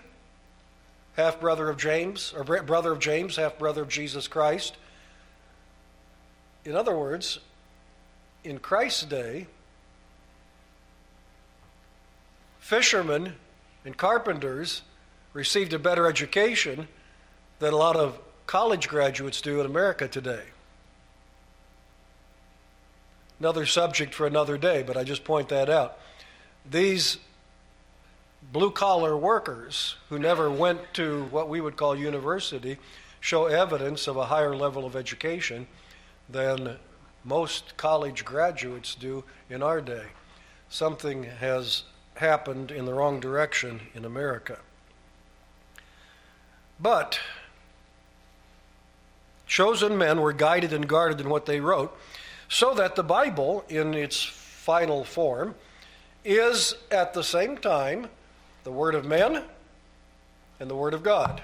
Half 1.17 1.41
brother 1.41 1.69
of 1.69 1.77
James, 1.77 2.33
or 2.37 2.45
brother 2.45 2.93
of 2.93 2.99
James, 2.99 3.37
half 3.37 3.59
brother 3.59 3.83
of 3.83 3.89
Jesus 3.89 4.29
Christ. 4.29 4.77
In 6.65 6.75
other 6.75 6.97
words, 6.97 7.39
in 8.45 8.59
Christ's 8.59 9.05
day, 9.05 9.47
fishermen 12.61 13.35
and 13.85 13.97
carpenters 13.97 14.83
received 15.33 15.73
a 15.73 15.79
better 15.79 16.07
education 16.07 16.89
than 17.59 17.73
a 17.73 17.77
lot 17.77 17.97
of 17.97 18.19
college 18.47 18.89
graduates 18.89 19.41
do 19.41 19.61
in 19.61 19.67
America 19.67 20.09
today 20.09 20.43
another 23.43 23.67
subject 23.67 24.15
for 24.15 24.25
another 24.25 24.57
day, 24.57 24.85
but 24.85 24.97
I 24.97 25.03
just 25.03 25.25
point 25.25 25.49
that 25.49 25.69
out. 25.69 25.99
These 26.71 27.19
blue 28.53 28.71
collar 28.71 29.17
workers 29.17 29.97
who 30.11 30.19
never 30.19 30.51
went 30.51 30.79
to 30.93 31.25
what 31.31 31.49
we 31.49 31.61
would 31.61 31.77
call 31.77 31.97
university 31.97 32.77
show 33.19 33.47
evidence 33.47 34.07
of 34.07 34.17
a 34.17 34.27
higher 34.27 34.55
level 34.55 34.85
of 34.85 34.95
education 34.95 35.67
than 36.29 36.77
most 37.25 37.77
college 37.77 38.25
graduates 38.25 38.95
do 38.95 39.25
in 39.49 39.63
our 39.63 39.81
day. 39.81 40.07
Something 40.69 41.25
has 41.25 41.85
happened 42.17 42.71
in 42.71 42.85
the 42.85 42.93
wrong 42.93 43.21
direction 43.21 43.81
in 43.95 44.05
America. 44.05 44.59
But 46.79 47.21
chosen 49.47 49.97
men 49.97 50.21
were 50.21 50.33
guided 50.33 50.73
and 50.73 50.89
guarded 50.89 51.21
in 51.21 51.31
what 51.31 51.47
they 51.47 51.61
wrote 51.61 51.97
so 52.49 52.75
that 52.75 52.97
the 52.97 53.05
Bible, 53.05 53.65
in 53.69 53.95
its 53.95 54.23
final 54.23 55.05
form, 55.05 55.55
is 56.25 56.75
at 56.91 57.15
the 57.15 57.25
same 57.25 57.57
time 57.57 58.09
the 58.65 58.73
Word 58.73 58.95
of 58.95 59.05
men 59.05 59.43
and 60.61 60.71
the 60.71 60.77
Word 60.77 60.95
of 60.95 61.03
God. 61.03 61.43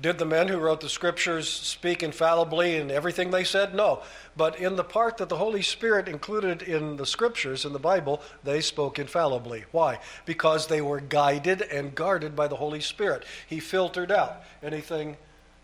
Did 0.00 0.18
the 0.18 0.24
men 0.24 0.48
who 0.48 0.58
wrote 0.58 0.80
the 0.80 0.88
scriptures 0.88 1.48
speak 1.48 2.02
infallibly 2.02 2.76
in 2.76 2.90
everything 2.90 3.30
they 3.30 3.44
said? 3.44 3.72
No. 3.72 4.02
But 4.36 4.58
in 4.58 4.74
the 4.74 4.82
part 4.82 5.18
that 5.18 5.28
the 5.28 5.36
Holy 5.36 5.62
Spirit 5.62 6.08
included 6.08 6.62
in 6.62 6.96
the 6.96 7.06
scriptures, 7.06 7.64
in 7.64 7.72
the 7.72 7.78
Bible, 7.78 8.20
they 8.42 8.60
spoke 8.62 8.98
infallibly. 8.98 9.64
Why? 9.70 10.00
Because 10.24 10.66
they 10.66 10.80
were 10.80 10.98
guided 10.98 11.62
and 11.62 11.94
guarded 11.94 12.34
by 12.34 12.48
the 12.48 12.56
Holy 12.56 12.80
Spirit. 12.80 13.24
He 13.46 13.60
filtered 13.60 14.10
out 14.10 14.42
anything 14.60 15.18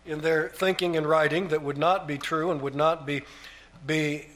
in 0.05 0.21
their 0.21 0.47
thinking 0.47 0.95
and 0.95 1.05
writing 1.05 1.49
that 1.49 1.61
would 1.61 1.77
not 1.77 2.07
be 2.07 2.17
true 2.17 2.49
and 2.49 2.61
would 2.61 2.75
not 2.75 3.05
be, 3.05 3.23
be 3.85 4.27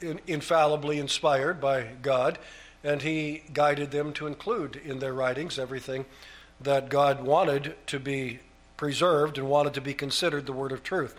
in, 0.00 0.20
infallibly 0.28 0.98
inspired 0.98 1.60
by 1.60 1.82
God. 2.00 2.38
And 2.84 3.02
he 3.02 3.42
guided 3.52 3.90
them 3.90 4.12
to 4.14 4.26
include 4.26 4.76
in 4.76 4.98
their 4.98 5.12
writings 5.12 5.58
everything 5.58 6.06
that 6.60 6.88
God 6.88 7.22
wanted 7.22 7.74
to 7.88 7.98
be 7.98 8.40
preserved 8.76 9.38
and 9.38 9.48
wanted 9.48 9.74
to 9.74 9.80
be 9.80 9.94
considered 9.94 10.46
the 10.46 10.52
word 10.52 10.72
of 10.72 10.82
truth. 10.82 11.16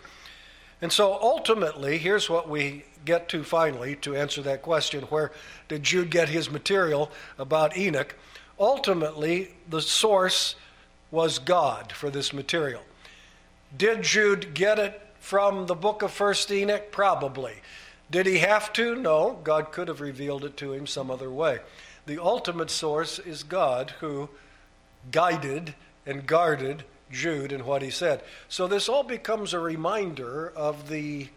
And 0.82 0.90
so 0.92 1.18
ultimately, 1.20 1.98
here's 1.98 2.30
what 2.30 2.48
we 2.48 2.84
get 3.04 3.28
to 3.30 3.44
finally 3.44 3.96
to 3.96 4.16
answer 4.16 4.42
that 4.42 4.62
question 4.62 5.02
where 5.04 5.30
did 5.68 5.82
Jude 5.82 6.10
get 6.10 6.28
his 6.28 6.50
material 6.50 7.10
about 7.38 7.76
Enoch? 7.76 8.16
Ultimately, 8.58 9.52
the 9.68 9.82
source 9.82 10.54
was 11.10 11.38
God 11.38 11.92
for 11.92 12.10
this 12.10 12.32
material. 12.32 12.82
Did 13.76 14.02
Jude 14.02 14.54
get 14.54 14.78
it 14.78 15.00
from 15.18 15.66
the 15.66 15.74
book 15.74 16.02
of 16.02 16.10
1st 16.12 16.50
Enoch? 16.50 16.90
Probably. 16.90 17.54
Did 18.10 18.26
he 18.26 18.38
have 18.38 18.72
to? 18.74 18.96
No. 18.96 19.38
God 19.44 19.72
could 19.72 19.88
have 19.88 20.00
revealed 20.00 20.44
it 20.44 20.56
to 20.58 20.72
him 20.72 20.86
some 20.86 21.10
other 21.10 21.30
way. 21.30 21.60
The 22.06 22.20
ultimate 22.20 22.70
source 22.70 23.18
is 23.18 23.42
God 23.42 23.94
who 24.00 24.28
guided 25.12 25.74
and 26.06 26.26
guarded 26.26 26.84
Jude 27.10 27.52
and 27.52 27.64
what 27.64 27.82
he 27.82 27.90
said. 27.90 28.22
So 28.48 28.66
this 28.66 28.88
all 28.88 29.02
becomes 29.02 29.52
a 29.52 29.60
reminder 29.60 30.52
of 30.56 30.88
the 30.88 31.28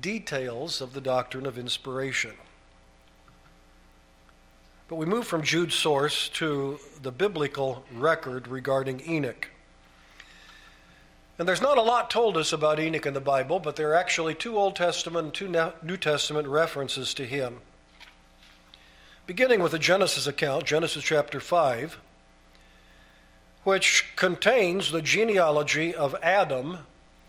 details 0.00 0.80
of 0.80 0.92
the 0.92 1.00
doctrine 1.00 1.46
of 1.46 1.58
inspiration. 1.58 2.32
But 4.88 4.96
we 4.96 5.06
move 5.06 5.26
from 5.26 5.42
Jude's 5.42 5.74
source 5.74 6.28
to 6.30 6.78
the 7.02 7.12
biblical 7.12 7.84
record 7.94 8.48
regarding 8.48 9.02
Enoch. 9.08 9.48
And 11.40 11.48
there's 11.48 11.62
not 11.62 11.78
a 11.78 11.82
lot 11.82 12.10
told 12.10 12.36
us 12.36 12.52
about 12.52 12.78
Enoch 12.78 13.06
in 13.06 13.14
the 13.14 13.20
Bible, 13.20 13.60
but 13.60 13.74
there 13.74 13.92
are 13.92 13.94
actually 13.94 14.34
two 14.34 14.58
Old 14.58 14.76
Testament 14.76 15.24
and 15.24 15.32
two 15.32 15.72
New 15.82 15.96
Testament 15.96 16.46
references 16.46 17.14
to 17.14 17.24
him. 17.24 17.60
Beginning 19.26 19.62
with 19.62 19.72
the 19.72 19.78
Genesis 19.78 20.26
account, 20.26 20.66
Genesis 20.66 21.02
chapter 21.02 21.40
5, 21.40 21.98
which 23.64 24.12
contains 24.16 24.92
the 24.92 25.00
genealogy 25.00 25.94
of 25.94 26.14
Adam 26.22 26.80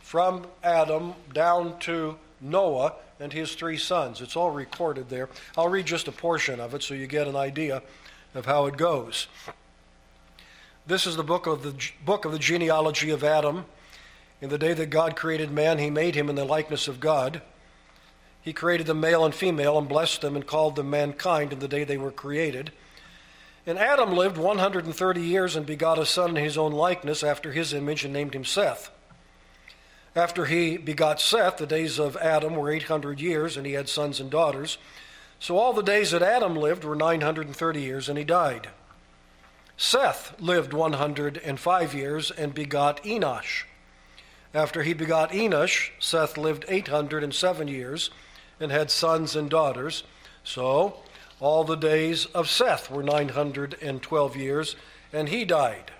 from 0.01 0.45
Adam 0.61 1.13
down 1.33 1.79
to 1.79 2.17
Noah 2.41 2.95
and 3.17 3.31
his 3.31 3.55
three 3.55 3.77
sons. 3.77 4.19
It's 4.19 4.35
all 4.35 4.51
recorded 4.51 5.07
there. 5.07 5.29
I'll 5.55 5.69
read 5.69 5.85
just 5.85 6.09
a 6.09 6.11
portion 6.11 6.59
of 6.59 6.73
it 6.73 6.83
so 6.83 6.93
you 6.93 7.07
get 7.07 7.29
an 7.29 7.37
idea 7.37 7.81
of 8.35 8.45
how 8.45 8.65
it 8.65 8.75
goes. 8.75 9.27
This 10.85 11.07
is 11.07 11.15
the 11.15 11.23
book 11.23 11.47
of 11.47 11.63
the 11.63 11.73
book 12.03 12.25
of 12.25 12.33
the 12.33 12.39
genealogy 12.39 13.11
of 13.11 13.23
Adam. 13.23 13.63
In 14.41 14.49
the 14.49 14.57
day 14.57 14.73
that 14.73 14.89
God 14.89 15.15
created 15.15 15.51
man, 15.51 15.77
he 15.77 15.91
made 15.91 16.15
him 16.15 16.27
in 16.27 16.35
the 16.35 16.43
likeness 16.43 16.87
of 16.87 16.99
God. 16.99 17.43
He 18.41 18.53
created 18.53 18.87
them 18.87 18.99
male 18.99 19.23
and 19.23 19.35
female 19.35 19.77
and 19.77 19.87
blessed 19.87 20.21
them 20.21 20.35
and 20.35 20.47
called 20.47 20.75
them 20.75 20.89
mankind 20.89 21.53
in 21.53 21.59
the 21.59 21.67
day 21.67 21.83
they 21.83 21.97
were 21.97 22.11
created. 22.11 22.71
And 23.67 23.77
Adam 23.77 24.13
lived 24.15 24.37
130 24.37 25.21
years 25.21 25.55
and 25.55 25.65
begot 25.65 25.99
a 25.99 26.05
son 26.07 26.35
in 26.35 26.43
his 26.43 26.57
own 26.57 26.71
likeness 26.71 27.23
after 27.23 27.51
his 27.51 27.71
image 27.71 28.03
and 28.03 28.11
named 28.11 28.33
him 28.33 28.43
Seth. 28.43 28.89
After 30.15 30.45
he 30.45 30.75
begot 30.75 31.21
Seth, 31.21 31.57
the 31.57 31.67
days 31.67 31.99
of 31.99 32.17
Adam 32.17 32.55
were 32.55 32.71
800 32.71 33.21
years, 33.21 33.55
and 33.55 33.65
he 33.65 33.73
had 33.73 33.87
sons 33.87 34.19
and 34.19 34.31
daughters. 34.31 34.79
So 35.39 35.57
all 35.57 35.71
the 35.71 35.83
days 35.83 36.11
that 36.11 36.23
Adam 36.23 36.55
lived 36.55 36.83
were 36.83 36.95
930 36.95 37.81
years, 37.81 38.09
and 38.09 38.17
he 38.17 38.23
died. 38.23 38.69
Seth 39.77 40.39
lived 40.41 40.73
105 40.73 41.93
years 41.93 42.31
and 42.31 42.53
begot 42.53 43.03
Enosh. 43.03 43.63
After 44.53 44.83
he 44.83 44.93
begot 44.93 45.31
Enosh, 45.31 45.91
Seth 45.99 46.37
lived 46.37 46.65
807 46.67 47.67
years 47.67 48.09
and 48.59 48.71
had 48.71 48.91
sons 48.91 49.35
and 49.35 49.49
daughters. 49.49 50.03
So 50.43 50.97
all 51.39 51.63
the 51.63 51.75
days 51.75 52.25
of 52.27 52.49
Seth 52.49 52.91
were 52.91 53.03
912 53.03 54.35
years, 54.35 54.75
and 55.13 55.29
he 55.29 55.45
died. 55.45 55.91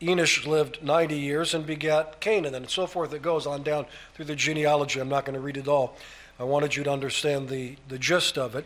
Enosh 0.00 0.46
lived 0.46 0.82
90 0.82 1.18
years 1.18 1.54
and 1.54 1.66
begat 1.66 2.20
Cainan, 2.20 2.54
and 2.54 2.70
so 2.70 2.86
forth. 2.86 3.12
It 3.12 3.22
goes 3.22 3.46
on 3.46 3.62
down 3.62 3.86
through 4.14 4.26
the 4.26 4.36
genealogy. 4.36 5.00
I'm 5.00 5.08
not 5.08 5.24
going 5.24 5.34
to 5.34 5.40
read 5.40 5.56
it 5.56 5.68
all. 5.68 5.96
I 6.38 6.44
wanted 6.44 6.76
you 6.76 6.84
to 6.84 6.92
understand 6.92 7.48
the, 7.48 7.76
the 7.88 7.98
gist 7.98 8.38
of 8.38 8.54
it. 8.54 8.64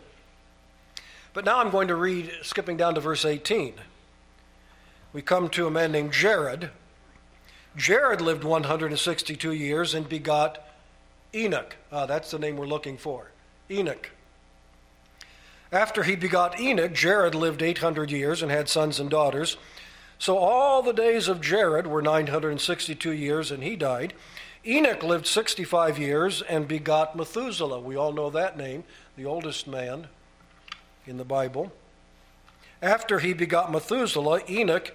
But 1.33 1.45
now 1.45 1.59
I'm 1.59 1.71
going 1.71 1.87
to 1.87 1.95
read, 1.95 2.31
skipping 2.43 2.77
down 2.77 2.93
to 2.95 3.01
verse 3.01 3.25
18. 3.25 3.73
We 5.11 5.23
come 5.23 5.49
to 5.49 5.65
a 5.65 5.71
man 5.71 5.91
named 5.91 6.13
Jared. 6.13 6.69
Jared 7.75 8.21
lived 8.21 8.43
162 8.43 9.51
years 9.51 9.93
and 9.93 10.07
begot 10.07 10.67
Enoch. 11.33 11.75
Ah, 11.91 12.05
that's 12.05 12.31
the 12.31 12.39
name 12.39 12.57
we're 12.57 12.67
looking 12.67 12.97
for. 12.97 13.31
Enoch. 13.69 14.11
After 15.71 16.03
he 16.03 16.15
begot 16.15 16.59
Enoch, 16.59 16.93
Jared 16.93 17.33
lived 17.33 17.63
800 17.63 18.11
years 18.11 18.43
and 18.43 18.51
had 18.51 18.69
sons 18.69 18.99
and 18.99 19.09
daughters. 19.09 19.57
So 20.19 20.37
all 20.37 20.83
the 20.83 20.93
days 20.93 21.27
of 21.27 21.41
Jared 21.41 21.87
were 21.87 22.01
962 22.01 23.11
years, 23.11 23.49
and 23.49 23.63
he 23.63 23.75
died. 23.75 24.13
Enoch 24.65 25.01
lived 25.01 25.25
65 25.25 25.97
years 25.97 26.43
and 26.43 26.67
begot 26.67 27.15
Methuselah. 27.15 27.79
We 27.79 27.95
all 27.95 28.13
know 28.13 28.29
that 28.29 28.55
name, 28.55 28.83
the 29.17 29.25
oldest 29.25 29.67
man 29.67 30.07
in 31.07 31.17
the 31.17 31.25
Bible. 31.25 31.73
After 32.81 33.19
he 33.19 33.33
begot 33.33 33.71
Methuselah, 33.71 34.41
Enoch 34.47 34.93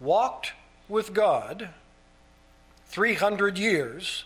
walked 0.00 0.52
with 0.88 1.14
God 1.14 1.70
300 2.94 3.58
years 3.58 4.24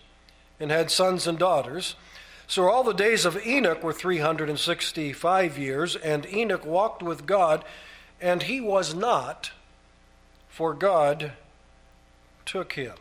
and 0.61 0.70
had 0.70 0.90
sons 0.90 1.26
and 1.26 1.38
daughters. 1.38 1.94
So 2.46 2.68
all 2.68 2.85
the 2.85 2.92
days 2.92 3.24
of 3.24 3.46
Enoch 3.46 3.83
were 3.83 3.94
365 3.94 5.57
years, 5.57 5.96
and 5.96 6.26
Enoch 6.26 6.66
walked 6.66 7.02
with 7.02 7.24
God, 7.24 7.64
and 8.20 8.42
he 8.42 8.61
was 8.61 8.94
not 8.94 9.52
for 10.50 10.74
God 10.74 11.33
took 12.44 12.74
him. 12.74 12.92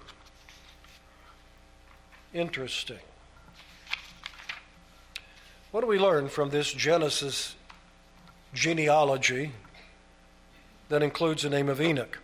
Interesting. 2.34 2.99
What 5.71 5.82
do 5.82 5.88
we 5.88 5.99
learn 5.99 6.30
from 6.30 6.49
this 6.49 6.71
Genesis 6.71 7.56
genealogy 8.53 9.51
that 10.88 11.03
includes 11.03 11.43
the 11.43 11.49
name 11.49 11.67
of 11.67 11.82
Enoch? 11.82 12.19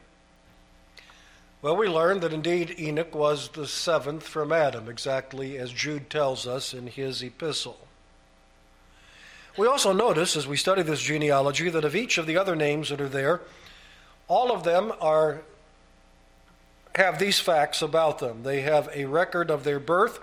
Well, 1.64 1.78
we 1.78 1.88
learn 1.88 2.20
that 2.20 2.34
indeed 2.34 2.76
Enoch 2.78 3.16
was 3.16 3.48
the 3.48 3.66
seventh 3.66 4.28
from 4.28 4.52
Adam, 4.52 4.90
exactly 4.90 5.58
as 5.58 5.72
Jude 5.72 6.10
tells 6.10 6.46
us 6.46 6.74
in 6.74 6.88
his 6.88 7.24
epistle. 7.24 7.88
We 9.58 9.66
also 9.66 9.94
notice, 9.94 10.36
as 10.36 10.46
we 10.46 10.58
study 10.58 10.82
this 10.82 11.02
genealogy, 11.02 11.70
that 11.70 11.86
of 11.86 11.96
each 11.96 12.18
of 12.18 12.28
the 12.28 12.36
other 12.36 12.58
names 12.58 12.90
that 12.90 13.00
are 13.00 13.08
there, 13.08 13.40
all 14.28 14.52
of 14.52 14.66
them 14.66 14.92
are 15.00 15.44
have 16.96 17.18
these 17.18 17.40
facts 17.40 17.82
about 17.82 18.20
them. 18.20 18.44
They 18.44 18.60
have 18.60 18.90
a 18.94 19.06
record 19.06 19.50
of 19.50 19.64
their 19.64 19.80
birth, 19.80 20.20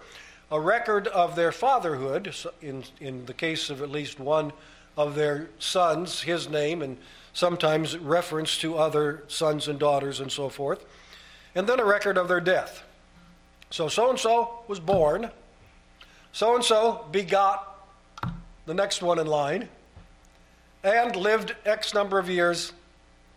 a 0.50 0.60
record 0.60 1.08
of 1.08 1.36
their 1.36 1.52
fatherhood, 1.52 2.34
in, 2.60 2.84
in 3.00 3.24
the 3.24 3.32
case 3.32 3.70
of 3.70 3.80
at 3.80 3.90
least 3.90 4.20
one 4.20 4.52
of 4.94 5.14
their 5.14 5.48
sons, 5.58 6.20
his 6.20 6.50
name, 6.50 6.82
and 6.82 6.98
sometimes 7.32 7.96
reference 7.96 8.58
to 8.58 8.76
other 8.76 9.24
sons 9.26 9.68
and 9.68 9.78
daughters 9.78 10.20
and 10.20 10.30
so 10.30 10.50
forth, 10.50 10.84
and 11.54 11.66
then 11.66 11.80
a 11.80 11.84
record 11.84 12.16
of 12.16 12.28
their 12.28 12.40
death. 12.40 12.82
So, 13.70 13.88
so 13.88 14.10
and 14.10 14.18
so 14.18 14.60
was 14.66 14.80
born, 14.80 15.30
so 16.32 16.54
and 16.54 16.64
so 16.64 17.06
begot 17.10 17.66
the 18.66 18.74
next 18.74 19.02
one 19.02 19.18
in 19.18 19.26
line, 19.26 19.68
and 20.82 21.14
lived 21.14 21.54
X 21.64 21.94
number 21.94 22.18
of 22.18 22.28
years 22.28 22.72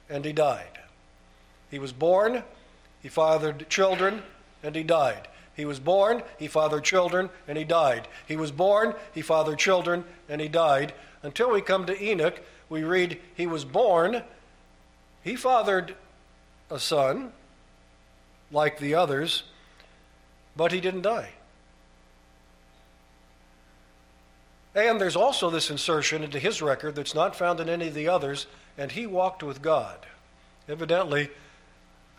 and 0.10 0.24
he 0.26 0.34
died. 0.34 0.80
He 1.72 1.80
was 1.80 1.92
born, 1.92 2.44
he 3.02 3.10
fathered 3.10 3.68
children, 3.70 4.22
and 4.62 4.76
he 4.76 4.84
died. 4.84 5.28
He 5.56 5.66
was 5.66 5.80
born, 5.80 6.24
he 6.38 6.48
fathered 6.48 6.84
children, 6.84 7.30
and 7.48 7.58
he 7.58 7.64
died. 7.64 8.08
He 8.28 8.36
was 8.36 8.52
born, 8.52 8.94
he 9.14 9.22
fathered 9.22 9.60
children, 9.60 10.04
and 10.30 10.40
he 10.40 10.48
died. 10.48 10.94
Until 11.22 11.52
we 11.52 11.62
come 11.62 11.86
to 11.86 12.04
Enoch, 12.04 12.42
we 12.70 12.84
read, 12.84 13.20
He 13.36 13.48
was 13.48 13.66
born, 13.66 14.24
he 15.24 15.36
fathered 15.36 15.96
a 16.70 16.80
son, 16.80 17.32
like 18.54 18.80
the 18.80 18.96
others, 18.96 19.44
but 20.56 20.72
he 20.72 20.80
didn't 20.80 21.02
die. 21.02 21.30
And 24.76 25.00
there's 25.00 25.16
also 25.16 25.50
this 25.50 25.70
insertion 25.70 26.24
into 26.24 26.40
his 26.40 26.62
record 26.62 26.96
that's 26.96 27.14
not 27.14 27.36
found 27.36 27.60
in 27.60 27.70
any 27.70 27.90
of 27.90 27.94
the 27.94 28.08
others 28.08 28.48
and 28.78 28.92
he 28.92 29.06
walked 29.06 29.44
with 29.44 29.62
God, 29.62 29.98
evidently 30.68 31.30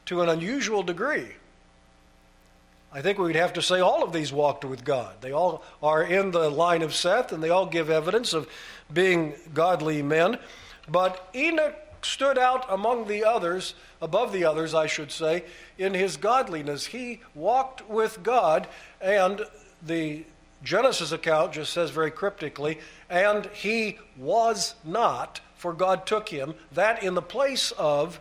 to 0.07 0.21
an 0.21 0.29
unusual 0.29 0.83
degree. 0.83 1.29
I 2.93 3.03
think 3.03 3.19
we'd 3.19 3.35
have 3.35 3.55
to 3.55 3.63
say 3.63 3.81
all 3.81 4.05
of 4.05 4.13
these 4.13 4.33
walked 4.33 4.65
with 4.65 4.85
God. 4.85 5.17
They 5.21 5.33
all 5.33 5.65
are 5.83 6.03
in 6.03 6.31
the 6.31 6.49
line 6.49 6.83
of 6.83 6.95
Seth, 6.95 7.33
and 7.33 7.43
they 7.43 7.51
all 7.51 7.67
give 7.67 7.91
evidence 7.91 8.33
of 8.33 8.49
being 8.93 9.35
godly 9.53 10.01
men. 10.01 10.39
But 10.89 11.29
Enoch 11.35 11.75
stood 12.05 12.39
out 12.39 12.67
among 12.69 13.07
the 13.07 13.25
others, 13.25 13.75
above 14.01 14.33
the 14.33 14.45
others, 14.45 14.75
I 14.75 14.87
should 14.87 15.11
say, 15.11 15.45
in 15.79 15.95
his 15.95 16.17
godliness. 16.17 16.87
He 16.87 17.21
walked 17.35 17.89
with 17.89 18.23
God, 18.23 18.67
and 19.01 19.43
the 19.83 20.25
Genesis 20.63 21.13
account 21.13 21.53
just 21.53 21.73
says 21.73 21.91
very 21.91 22.11
cryptically, 22.11 22.79
and 23.11 23.47
he 23.47 23.99
was 24.17 24.75
not 24.85 25.41
for 25.65 25.73
God 25.73 26.05
took 26.05 26.29
him, 26.29 26.55
that 26.73 27.03
in 27.03 27.15
the 27.15 27.23
place 27.23 27.71
of 27.79 28.21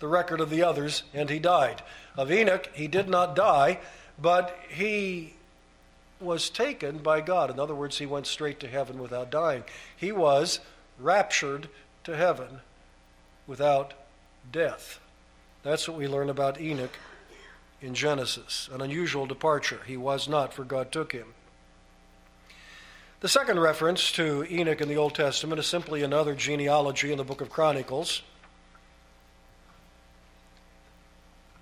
the 0.00 0.08
record 0.08 0.40
of 0.40 0.50
the 0.50 0.64
others, 0.64 1.04
and 1.14 1.30
he 1.30 1.38
died. 1.38 1.82
Of 2.16 2.32
Enoch, 2.32 2.68
he 2.74 2.88
did 2.88 3.08
not 3.08 3.36
die, 3.36 3.78
but 4.20 4.58
he 4.68 5.34
was 6.20 6.50
taken 6.50 6.98
by 6.98 7.20
God. 7.20 7.48
In 7.48 7.60
other 7.60 7.76
words, 7.76 7.98
he 7.98 8.06
went 8.06 8.26
straight 8.26 8.58
to 8.58 8.66
heaven 8.66 8.98
without 8.98 9.30
dying. 9.30 9.62
He 9.96 10.10
was 10.10 10.58
raptured 10.98 11.68
to 12.02 12.16
heaven 12.16 12.60
without 13.48 13.94
death. 14.52 15.00
That's 15.64 15.88
what 15.88 15.98
we 15.98 16.06
learn 16.06 16.30
about 16.30 16.60
Enoch 16.60 16.96
in 17.82 17.94
Genesis. 17.94 18.68
An 18.72 18.80
unusual 18.80 19.26
departure. 19.26 19.80
He 19.86 19.96
was 19.96 20.28
not, 20.28 20.52
for 20.52 20.62
God 20.62 20.92
took 20.92 21.10
him. 21.12 21.34
The 23.20 23.28
second 23.28 23.58
reference 23.58 24.12
to 24.12 24.46
Enoch 24.48 24.80
in 24.80 24.88
the 24.88 24.96
Old 24.96 25.16
Testament 25.16 25.58
is 25.58 25.66
simply 25.66 26.02
another 26.04 26.36
genealogy 26.36 27.10
in 27.10 27.18
the 27.18 27.24
book 27.24 27.40
of 27.40 27.50
Chronicles. 27.50 28.22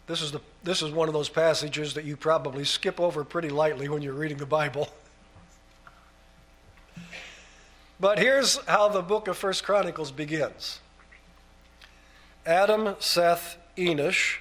This 0.07 0.21
is, 0.21 0.33
the, 0.33 0.41
this 0.63 0.83
is 0.83 0.93
one 0.93 1.09
of 1.09 1.15
those 1.15 1.31
passages 1.31 1.95
that 1.95 2.05
you 2.05 2.17
probably 2.17 2.65
skip 2.65 3.01
over 3.01 3.25
pretty 3.25 3.49
lightly 3.49 3.89
when 3.89 4.03
you're 4.03 4.13
reading 4.13 4.39
the 4.39 4.47
Bible. 4.47 4.89
But 7.99 8.19
here's 8.19 8.59
how 8.67 8.89
the 8.89 9.01
book 9.01 9.27
of 9.27 9.39
First 9.39 9.65
Chronicles 9.65 10.11
begins 10.11 10.81
Adam, 12.47 12.95
Seth, 13.01 13.59
Enosh, 13.77 14.37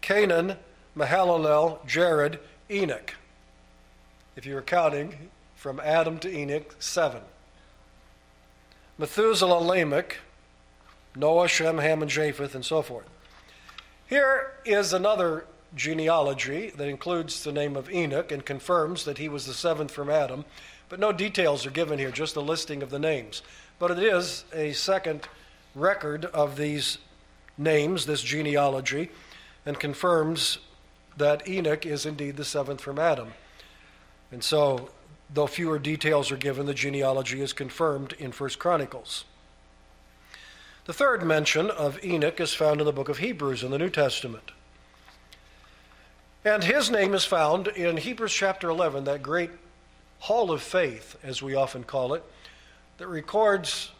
Cainan, 0.00 0.56
Mahalalel, 0.96 1.84
Jared, 1.86 2.38
Enoch. 2.70 3.14
If 4.36 4.46
you 4.46 4.54
were 4.54 4.62
counting 4.62 5.30
from 5.56 5.80
Adam 5.80 6.18
to 6.20 6.32
Enoch, 6.32 6.76
seven. 6.78 7.22
Methuselah, 8.96 9.58
Lamech, 9.58 10.18
Noah, 11.16 11.48
Shem, 11.48 11.78
Ham, 11.78 12.02
and 12.02 12.10
Japheth, 12.10 12.54
and 12.54 12.64
so 12.64 12.80
forth. 12.80 13.08
Here 14.06 14.52
is 14.64 14.92
another 14.92 15.46
genealogy 15.74 16.70
that 16.70 16.88
includes 16.88 17.42
the 17.42 17.52
name 17.52 17.76
of 17.76 17.90
Enoch 17.90 18.30
and 18.30 18.44
confirms 18.44 19.04
that 19.04 19.18
he 19.18 19.28
was 19.28 19.46
the 19.46 19.54
seventh 19.54 19.90
from 19.90 20.10
Adam, 20.10 20.44
but 20.88 21.00
no 21.00 21.12
details 21.12 21.66
are 21.66 21.70
given 21.70 21.98
here, 21.98 22.10
just 22.10 22.36
a 22.36 22.40
listing 22.40 22.82
of 22.82 22.90
the 22.90 22.98
names. 22.98 23.42
But 23.78 23.90
it 23.90 23.98
is 23.98 24.44
a 24.52 24.72
second 24.72 25.28
record 25.74 26.24
of 26.26 26.56
these 26.56 26.98
names, 27.56 28.06
this 28.06 28.22
genealogy, 28.22 29.10
and 29.64 29.78
confirms 29.78 30.58
that 31.16 31.46
Enoch 31.48 31.84
is 31.84 32.06
indeed 32.06 32.36
the 32.36 32.44
seventh 32.44 32.80
from 32.80 32.98
Adam. 32.98 33.32
And 34.32 34.42
so, 34.42 34.90
though 35.32 35.46
fewer 35.46 35.78
details 35.78 36.30
are 36.30 36.36
given, 36.36 36.66
the 36.66 36.74
genealogy 36.74 37.40
is 37.40 37.52
confirmed 37.52 38.14
in 38.18 38.32
First 38.32 38.58
Chronicles. 38.58 39.24
The 40.86 40.92
third 40.92 41.22
mention 41.22 41.70
of 41.70 42.02
Enoch 42.04 42.40
is 42.40 42.54
found 42.54 42.80
in 42.80 42.86
the 42.86 42.92
book 42.92 43.08
of 43.08 43.18
Hebrews 43.18 43.62
in 43.62 43.70
the 43.70 43.78
New 43.78 43.90
Testament. 43.90 44.52
And 46.44 46.64
his 46.64 46.90
name 46.90 47.12
is 47.12 47.24
found 47.24 47.68
in 47.68 47.98
Hebrews 47.98 48.32
chapter 48.32 48.70
11, 48.70 49.04
that 49.04 49.22
great 49.22 49.50
hall 50.20 50.50
of 50.50 50.62
faith, 50.62 51.16
as 51.22 51.42
we 51.42 51.54
often 51.54 51.84
call 51.84 52.14
it, 52.14 52.24
that 52.96 53.08
records 53.08 53.90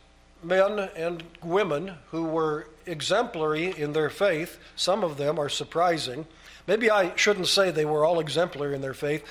men 0.43 0.91
and 0.97 1.23
women 1.43 1.93
who 2.11 2.25
were 2.25 2.69
exemplary 2.87 3.79
in 3.79 3.93
their 3.93 4.11
faith. 4.11 4.59
Some 4.77 5.05
of 5.05 5.17
them 5.17 5.39
are 5.39 5.49
surprising. 5.49 6.27
Maybe 6.67 6.91
I 6.91 7.15
shouldn't 7.17 7.49
say 7.49 7.71
they 7.71 7.85
were 7.85 8.05
all 8.05 8.21
exemplary 8.21 8.75
in 8.75 8.81
their 8.81 8.95
faith. 8.95 9.25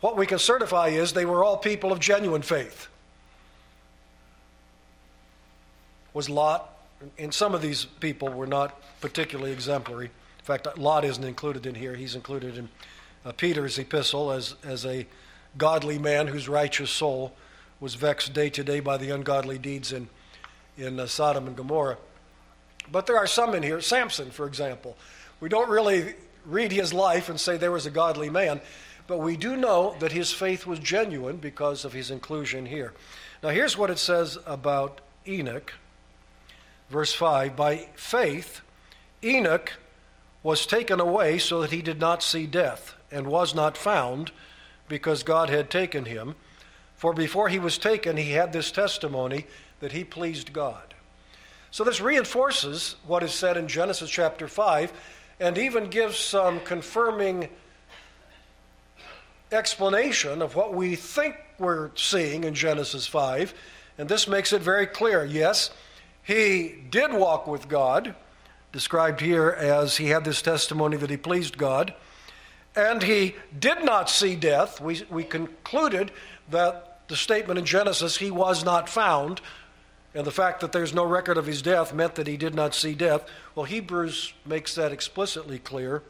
What 0.00 0.16
we 0.16 0.26
can 0.26 0.38
certify 0.38 0.88
is 0.88 1.12
they 1.12 1.24
were 1.24 1.44
all 1.44 1.56
people 1.56 1.92
of 1.92 2.00
genuine 2.00 2.42
faith. 2.42 2.88
Was 6.12 6.28
Lot 6.28 6.72
and 7.18 7.32
some 7.32 7.54
of 7.54 7.62
these 7.62 7.84
people 7.84 8.28
were 8.28 8.46
not 8.46 8.80
particularly 9.00 9.52
exemplary. 9.52 10.06
In 10.06 10.44
fact, 10.44 10.78
Lot 10.78 11.04
isn't 11.04 11.24
included 11.24 11.66
in 11.66 11.74
here. 11.74 11.94
He's 11.94 12.14
included 12.14 12.58
in 12.58 12.68
uh, 13.24 13.32
Peter's 13.32 13.78
epistle 13.78 14.30
as, 14.30 14.54
as 14.64 14.84
a 14.84 15.06
godly 15.56 15.98
man 15.98 16.28
whose 16.28 16.48
righteous 16.48 16.90
soul 16.90 17.34
was 17.80 17.94
vexed 17.94 18.32
day 18.32 18.50
to 18.50 18.64
day 18.64 18.80
by 18.80 18.96
the 18.96 19.10
ungodly 19.10 19.58
deeds 19.58 19.92
in, 19.92 20.08
in 20.76 20.98
uh, 20.98 21.06
Sodom 21.06 21.46
and 21.46 21.56
Gomorrah. 21.56 21.98
But 22.90 23.06
there 23.06 23.16
are 23.16 23.26
some 23.26 23.54
in 23.54 23.62
here. 23.62 23.80
Samson, 23.80 24.30
for 24.30 24.46
example. 24.46 24.96
We 25.40 25.48
don't 25.48 25.68
really 25.68 26.14
read 26.46 26.72
his 26.72 26.92
life 26.92 27.28
and 27.28 27.38
say 27.38 27.56
there 27.56 27.72
was 27.72 27.86
a 27.86 27.90
godly 27.90 28.30
man, 28.30 28.60
but 29.06 29.18
we 29.18 29.36
do 29.36 29.56
know 29.56 29.96
that 30.00 30.12
his 30.12 30.32
faith 30.32 30.66
was 30.66 30.78
genuine 30.78 31.36
because 31.36 31.84
of 31.84 31.92
his 31.92 32.10
inclusion 32.10 32.66
here. 32.66 32.92
Now, 33.42 33.50
here's 33.50 33.76
what 33.76 33.90
it 33.90 33.98
says 33.98 34.38
about 34.46 35.00
Enoch 35.26 35.72
Verse 36.92 37.14
5 37.14 37.56
By 37.56 37.88
faith, 37.94 38.60
Enoch 39.24 39.72
was 40.42 40.66
taken 40.66 41.00
away 41.00 41.38
so 41.38 41.62
that 41.62 41.72
he 41.72 41.80
did 41.80 41.98
not 41.98 42.22
see 42.22 42.46
death, 42.46 42.94
and 43.10 43.26
was 43.26 43.54
not 43.54 43.78
found, 43.78 44.30
because 44.88 45.22
God 45.22 45.48
had 45.48 45.70
taken 45.70 46.04
him. 46.04 46.34
For 46.94 47.14
before 47.14 47.48
he 47.48 47.58
was 47.58 47.78
taken, 47.78 48.18
he 48.18 48.32
had 48.32 48.52
this 48.52 48.70
testimony 48.70 49.46
that 49.82 49.90
he 49.90 50.04
pleased 50.04 50.52
God. 50.52 50.94
So 51.72 51.82
this 51.82 52.00
reinforces 52.00 52.94
what 53.04 53.24
is 53.24 53.34
said 53.34 53.56
in 53.56 53.66
Genesis 53.66 54.08
chapter 54.08 54.46
5 54.46 54.92
and 55.40 55.58
even 55.58 55.90
gives 55.90 56.16
some 56.16 56.60
confirming 56.60 57.48
explanation 59.50 60.40
of 60.40 60.54
what 60.54 60.72
we 60.72 60.94
think 60.94 61.34
we're 61.58 61.90
seeing 61.96 62.44
in 62.44 62.54
Genesis 62.54 63.08
5. 63.08 63.52
And 63.98 64.08
this 64.08 64.28
makes 64.28 64.52
it 64.52 64.62
very 64.62 64.86
clear. 64.86 65.24
Yes, 65.24 65.72
he 66.22 66.76
did 66.88 67.12
walk 67.12 67.48
with 67.48 67.68
God, 67.68 68.14
described 68.70 69.20
here 69.20 69.50
as 69.50 69.96
he 69.96 70.06
had 70.06 70.24
this 70.24 70.42
testimony 70.42 70.96
that 70.96 71.10
he 71.10 71.16
pleased 71.16 71.58
God, 71.58 71.92
and 72.76 73.02
he 73.02 73.34
did 73.58 73.84
not 73.84 74.08
see 74.08 74.36
death. 74.36 74.80
We, 74.80 75.02
we 75.10 75.24
concluded 75.24 76.12
that 76.50 77.00
the 77.08 77.16
statement 77.16 77.58
in 77.58 77.64
Genesis, 77.64 78.16
he 78.16 78.30
was 78.30 78.64
not 78.64 78.88
found, 78.88 79.40
and 80.14 80.26
the 80.26 80.30
fact 80.30 80.60
that 80.60 80.72
there's 80.72 80.92
no 80.92 81.04
record 81.04 81.38
of 81.38 81.46
his 81.46 81.62
death 81.62 81.94
meant 81.94 82.16
that 82.16 82.26
he 82.26 82.36
did 82.36 82.54
not 82.54 82.74
see 82.74 82.94
death. 82.94 83.24
Well, 83.54 83.64
Hebrews 83.64 84.34
makes 84.44 84.74
that 84.74 84.92
explicitly 84.92 85.58
clear. 85.58 86.02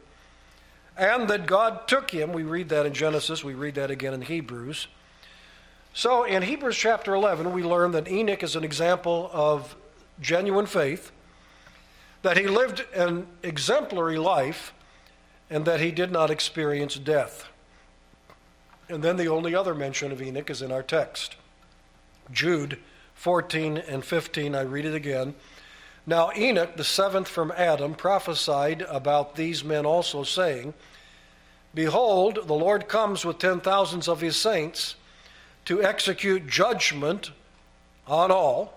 And 0.97 1.27
that 1.29 1.45
God 1.47 1.87
took 1.87 2.11
him. 2.11 2.33
We 2.33 2.43
read 2.43 2.69
that 2.69 2.85
in 2.85 2.93
Genesis, 2.93 3.43
we 3.43 3.53
read 3.53 3.75
that 3.75 3.89
again 3.89 4.13
in 4.13 4.21
Hebrews. 4.21 4.87
So 5.93 6.23
in 6.23 6.43
Hebrews 6.43 6.75
chapter 6.75 7.13
11, 7.13 7.53
we 7.53 7.63
learn 7.63 7.91
that 7.91 8.07
Enoch 8.07 8.43
is 8.43 8.55
an 8.55 8.63
example 8.63 9.29
of 9.31 9.75
genuine 10.19 10.65
faith, 10.65 11.11
that 12.23 12.37
he 12.37 12.47
lived 12.47 12.85
an 12.93 13.27
exemplary 13.41 14.17
life, 14.17 14.73
and 15.49 15.65
that 15.65 15.79
he 15.79 15.91
did 15.91 16.11
not 16.11 16.29
experience 16.29 16.95
death. 16.95 17.47
And 18.89 19.03
then 19.03 19.17
the 19.17 19.27
only 19.27 19.55
other 19.55 19.73
mention 19.73 20.11
of 20.11 20.21
Enoch 20.21 20.49
is 20.49 20.61
in 20.61 20.71
our 20.71 20.83
text. 20.83 21.35
Jude 22.31 22.79
14 23.15 23.77
and 23.77 24.03
15, 24.03 24.55
I 24.55 24.61
read 24.61 24.85
it 24.85 24.95
again. 24.95 25.35
Now 26.05 26.31
Enoch, 26.35 26.75
the 26.75 26.83
seventh 26.83 27.27
from 27.27 27.53
Adam, 27.55 27.95
prophesied 27.95 28.81
about 28.83 29.35
these 29.35 29.63
men 29.63 29.85
also, 29.85 30.23
saying, 30.23 30.73
Behold, 31.73 32.39
the 32.45 32.53
Lord 32.53 32.87
comes 32.87 33.25
with 33.25 33.39
ten 33.39 33.59
thousands 33.61 34.07
of 34.07 34.21
his 34.21 34.35
saints 34.35 34.95
to 35.65 35.81
execute 35.81 36.47
judgment 36.47 37.31
on 38.05 38.31
all 38.31 38.73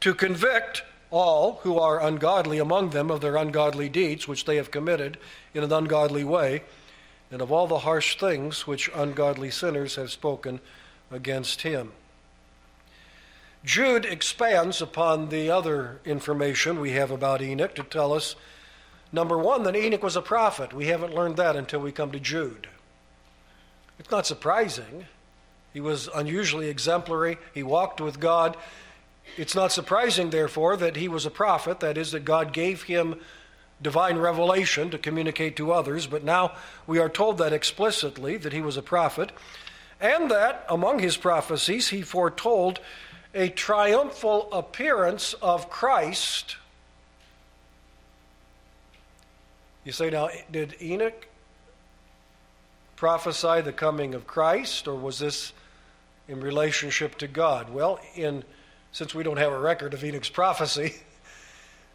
to 0.00 0.14
convict 0.14 0.82
all 1.10 1.60
who 1.62 1.78
are 1.78 2.02
ungodly 2.02 2.58
among 2.58 2.90
them 2.90 3.10
of 3.10 3.20
their 3.20 3.36
ungodly 3.36 3.88
deeds 3.88 4.26
which 4.26 4.44
they 4.44 4.56
have 4.56 4.70
committed 4.70 5.18
in 5.54 5.62
an 5.62 5.72
ungodly 5.72 6.24
way, 6.24 6.62
and 7.30 7.42
of 7.42 7.52
all 7.52 7.66
the 7.66 7.80
harsh 7.80 8.16
things 8.16 8.66
which 8.66 8.90
ungodly 8.94 9.50
sinners 9.50 9.96
have 9.96 10.10
spoken 10.10 10.60
against 11.10 11.62
him. 11.62 11.92
Jude 13.64 14.06
expands 14.06 14.80
upon 14.80 15.28
the 15.28 15.50
other 15.50 16.00
information 16.04 16.80
we 16.80 16.92
have 16.92 17.10
about 17.10 17.42
Enoch 17.42 17.74
to 17.74 17.82
tell 17.82 18.12
us 18.12 18.34
number 19.12 19.36
one, 19.36 19.64
that 19.64 19.76
Enoch 19.76 20.02
was 20.02 20.16
a 20.16 20.22
prophet. 20.22 20.72
We 20.72 20.86
haven't 20.86 21.14
learned 21.14 21.36
that 21.36 21.56
until 21.56 21.80
we 21.80 21.92
come 21.92 22.10
to 22.12 22.20
Jude. 22.20 22.68
It's 23.98 24.10
not 24.10 24.26
surprising. 24.26 25.06
He 25.74 25.80
was 25.80 26.08
unusually 26.14 26.68
exemplary, 26.68 27.38
he 27.54 27.62
walked 27.62 28.00
with 28.00 28.18
God. 28.18 28.56
It's 29.36 29.54
not 29.54 29.72
surprising, 29.72 30.30
therefore, 30.30 30.76
that 30.78 30.96
he 30.96 31.06
was 31.06 31.26
a 31.26 31.30
prophet, 31.30 31.80
that 31.80 31.96
is, 31.96 32.12
that 32.12 32.24
God 32.24 32.52
gave 32.52 32.84
him 32.84 33.16
divine 33.80 34.18
revelation 34.18 34.90
to 34.90 34.98
communicate 34.98 35.56
to 35.56 35.72
others, 35.72 36.06
but 36.06 36.24
now 36.24 36.52
we 36.86 36.98
are 36.98 37.08
told 37.08 37.38
that 37.38 37.52
explicitly 37.52 38.36
that 38.36 38.52
he 38.52 38.60
was 38.60 38.76
a 38.76 38.82
prophet, 38.82 39.32
and 40.00 40.30
that 40.30 40.64
among 40.68 40.98
his 40.98 41.16
prophecies 41.16 41.88
he 41.88 42.02
foretold 42.02 42.80
a 43.34 43.48
triumphal 43.48 44.48
appearance 44.52 45.34
of 45.34 45.70
Christ. 45.70 46.56
You 49.84 49.92
say, 49.92 50.10
now, 50.10 50.28
did 50.50 50.76
Enoch 50.80 51.26
prophesy 52.96 53.60
the 53.60 53.72
coming 53.72 54.14
of 54.14 54.26
Christ, 54.26 54.86
or 54.86 54.94
was 54.94 55.18
this 55.18 55.52
in 56.28 56.40
relationship 56.40 57.16
to 57.18 57.28
God? 57.28 57.70
Well, 57.70 57.98
in 58.14 58.44
since 58.92 59.14
we 59.14 59.22
don't 59.22 59.36
have 59.36 59.52
a 59.52 59.58
record 59.58 59.94
of 59.94 60.04
Enoch's 60.04 60.28
prophecy. 60.28 60.94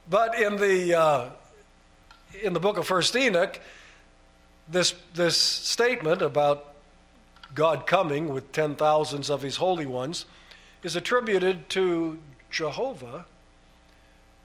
But 0.08 0.40
in 0.40 0.58
the, 0.58 0.94
uh, 0.94 1.30
in 2.44 2.54
the 2.54 2.60
book 2.60 2.78
of 2.78 2.86
First 2.86 3.16
Enoch, 3.16 3.60
this, 4.70 4.94
this 5.16 5.36
statement 5.36 6.22
about 6.22 6.76
God 7.56 7.88
coming 7.88 8.32
with 8.32 8.52
ten 8.52 8.76
thousands 8.76 9.32
of 9.32 9.42
his 9.42 9.56
holy 9.56 9.88
ones, 9.88 10.28
is 10.86 10.96
attributed 10.96 11.68
to 11.68 12.20
Jehovah, 12.52 13.26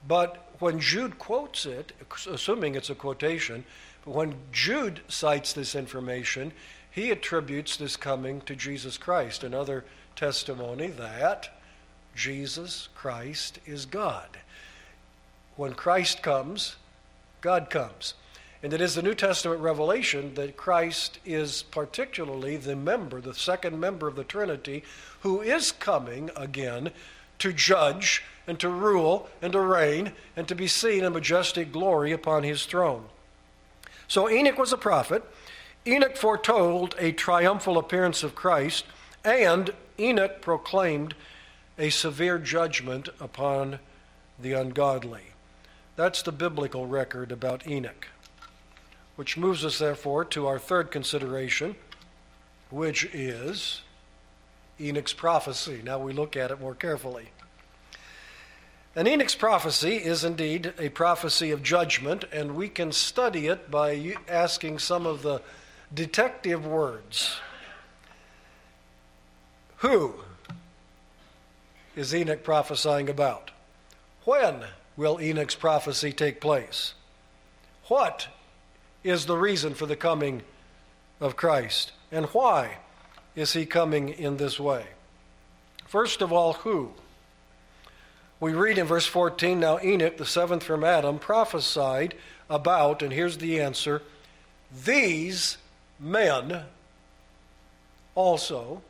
but 0.07 0.49
when 0.57 0.79
Jude 0.79 1.19
quotes 1.19 1.67
it, 1.67 1.91
assuming 2.27 2.73
it's 2.73 2.89
a 2.89 2.95
quotation, 2.95 3.63
but 4.03 4.15
when 4.15 4.33
Jude 4.51 5.01
cites 5.07 5.53
this 5.53 5.75
information, 5.75 6.51
he 6.89 7.11
attributes 7.11 7.77
this 7.77 7.95
coming 7.95 8.41
to 8.41 8.55
Jesus 8.55 8.97
Christ, 8.97 9.43
another 9.43 9.85
testimony 10.15 10.87
that 10.87 11.49
Jesus 12.15 12.89
Christ 12.95 13.59
is 13.67 13.85
God. 13.85 14.39
When 15.57 15.75
Christ 15.75 16.23
comes, 16.23 16.75
God 17.41 17.69
comes. 17.69 18.15
And 18.63 18.73
it 18.73 18.81
is 18.81 18.93
the 18.93 19.01
New 19.01 19.15
Testament 19.15 19.59
revelation 19.61 20.35
that 20.35 20.55
Christ 20.55 21.19
is 21.25 21.63
particularly 21.63 22.57
the 22.57 22.75
member, 22.75 23.19
the 23.19 23.33
second 23.33 23.79
member 23.79 24.07
of 24.07 24.15
the 24.15 24.23
Trinity, 24.23 24.83
who 25.21 25.41
is 25.41 25.71
coming 25.71 26.29
again 26.35 26.91
to 27.39 27.51
judge 27.51 28.23
and 28.45 28.59
to 28.59 28.69
rule 28.69 29.29
and 29.41 29.53
to 29.53 29.59
reign 29.59 30.11
and 30.35 30.47
to 30.47 30.53
be 30.53 30.67
seen 30.67 31.03
in 31.03 31.13
majestic 31.13 31.71
glory 31.71 32.11
upon 32.11 32.43
his 32.43 32.65
throne. 32.65 33.05
So 34.07 34.29
Enoch 34.29 34.59
was 34.59 34.73
a 34.73 34.77
prophet. 34.77 35.23
Enoch 35.87 36.15
foretold 36.15 36.95
a 36.99 37.11
triumphal 37.11 37.79
appearance 37.79 38.21
of 38.21 38.35
Christ, 38.35 38.85
and 39.23 39.73
Enoch 39.97 40.41
proclaimed 40.41 41.15
a 41.79 41.89
severe 41.89 42.37
judgment 42.37 43.09
upon 43.19 43.79
the 44.39 44.53
ungodly. 44.53 45.31
That's 45.95 46.21
the 46.21 46.31
biblical 46.31 46.85
record 46.85 47.31
about 47.31 47.67
Enoch. 47.67 48.07
Which 49.21 49.37
moves 49.37 49.63
us, 49.63 49.77
therefore, 49.77 50.25
to 50.25 50.47
our 50.47 50.57
third 50.57 50.89
consideration, 50.89 51.75
which 52.71 53.05
is 53.13 53.81
Enoch's 54.79 55.13
prophecy. 55.13 55.79
Now 55.83 55.99
we 55.99 56.11
look 56.11 56.35
at 56.35 56.49
it 56.49 56.59
more 56.59 56.73
carefully. 56.73 57.29
And 58.95 59.07
Enoch's 59.07 59.35
prophecy 59.35 59.97
is 59.97 60.23
indeed 60.23 60.73
a 60.79 60.89
prophecy 60.89 61.51
of 61.51 61.61
judgment, 61.61 62.25
and 62.33 62.55
we 62.55 62.67
can 62.67 62.91
study 62.91 63.45
it 63.45 63.69
by 63.69 64.15
asking 64.27 64.79
some 64.79 65.05
of 65.05 65.21
the 65.21 65.43
detective 65.93 66.65
words. 66.65 67.37
Who 69.77 70.15
is 71.95 72.15
Enoch 72.15 72.43
prophesying 72.43 73.07
about? 73.07 73.51
When 74.23 74.63
will 74.97 75.21
Enoch's 75.21 75.53
prophecy 75.53 76.11
take 76.11 76.41
place? 76.41 76.95
What 77.83 78.27
is 79.03 79.25
the 79.25 79.37
reason 79.37 79.73
for 79.73 79.85
the 79.85 79.95
coming 79.95 80.43
of 81.19 81.35
Christ? 81.35 81.91
And 82.11 82.25
why 82.27 82.77
is 83.35 83.53
he 83.53 83.65
coming 83.65 84.09
in 84.09 84.37
this 84.37 84.59
way? 84.59 84.85
First 85.85 86.21
of 86.21 86.31
all, 86.31 86.53
who? 86.53 86.91
We 88.39 88.53
read 88.53 88.77
in 88.77 88.87
verse 88.87 89.05
14 89.05 89.59
Now 89.59 89.79
Enoch, 89.83 90.17
the 90.17 90.25
seventh 90.25 90.63
from 90.63 90.83
Adam, 90.83 91.19
prophesied 91.19 92.15
about, 92.49 93.01
and 93.01 93.13
here's 93.13 93.37
the 93.37 93.59
answer 93.61 94.01
these 94.85 95.57
men 95.99 96.63
also. 98.15 98.81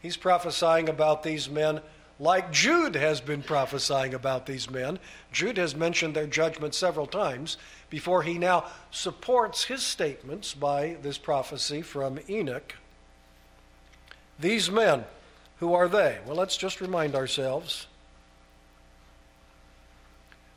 He's 0.00 0.16
prophesying 0.16 0.88
about 0.88 1.22
these 1.22 1.48
men 1.50 1.80
like 2.20 2.52
Jude 2.52 2.96
has 2.96 3.20
been 3.20 3.42
prophesying 3.42 4.12
about 4.12 4.46
these 4.46 4.68
men. 4.68 4.98
Jude 5.32 5.56
has 5.56 5.74
mentioned 5.74 6.14
their 6.14 6.26
judgment 6.26 6.74
several 6.74 7.06
times 7.06 7.56
before 7.90 8.22
he 8.22 8.38
now 8.38 8.64
supports 8.90 9.64
his 9.64 9.82
statements 9.82 10.54
by 10.54 10.96
this 11.02 11.18
prophecy 11.18 11.82
from 11.82 12.18
Enoch. 12.28 12.74
These 14.38 14.70
men, 14.70 15.04
who 15.58 15.74
are 15.74 15.88
they? 15.88 16.18
Well, 16.26 16.36
let's 16.36 16.56
just 16.56 16.80
remind 16.80 17.14
ourselves. 17.14 17.86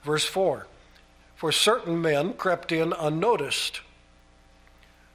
Verse 0.04 0.26
4 0.26 0.68
For 1.36 1.52
certain 1.52 2.02
men 2.02 2.34
crept 2.34 2.72
in 2.72 2.94
unnoticed, 2.94 3.82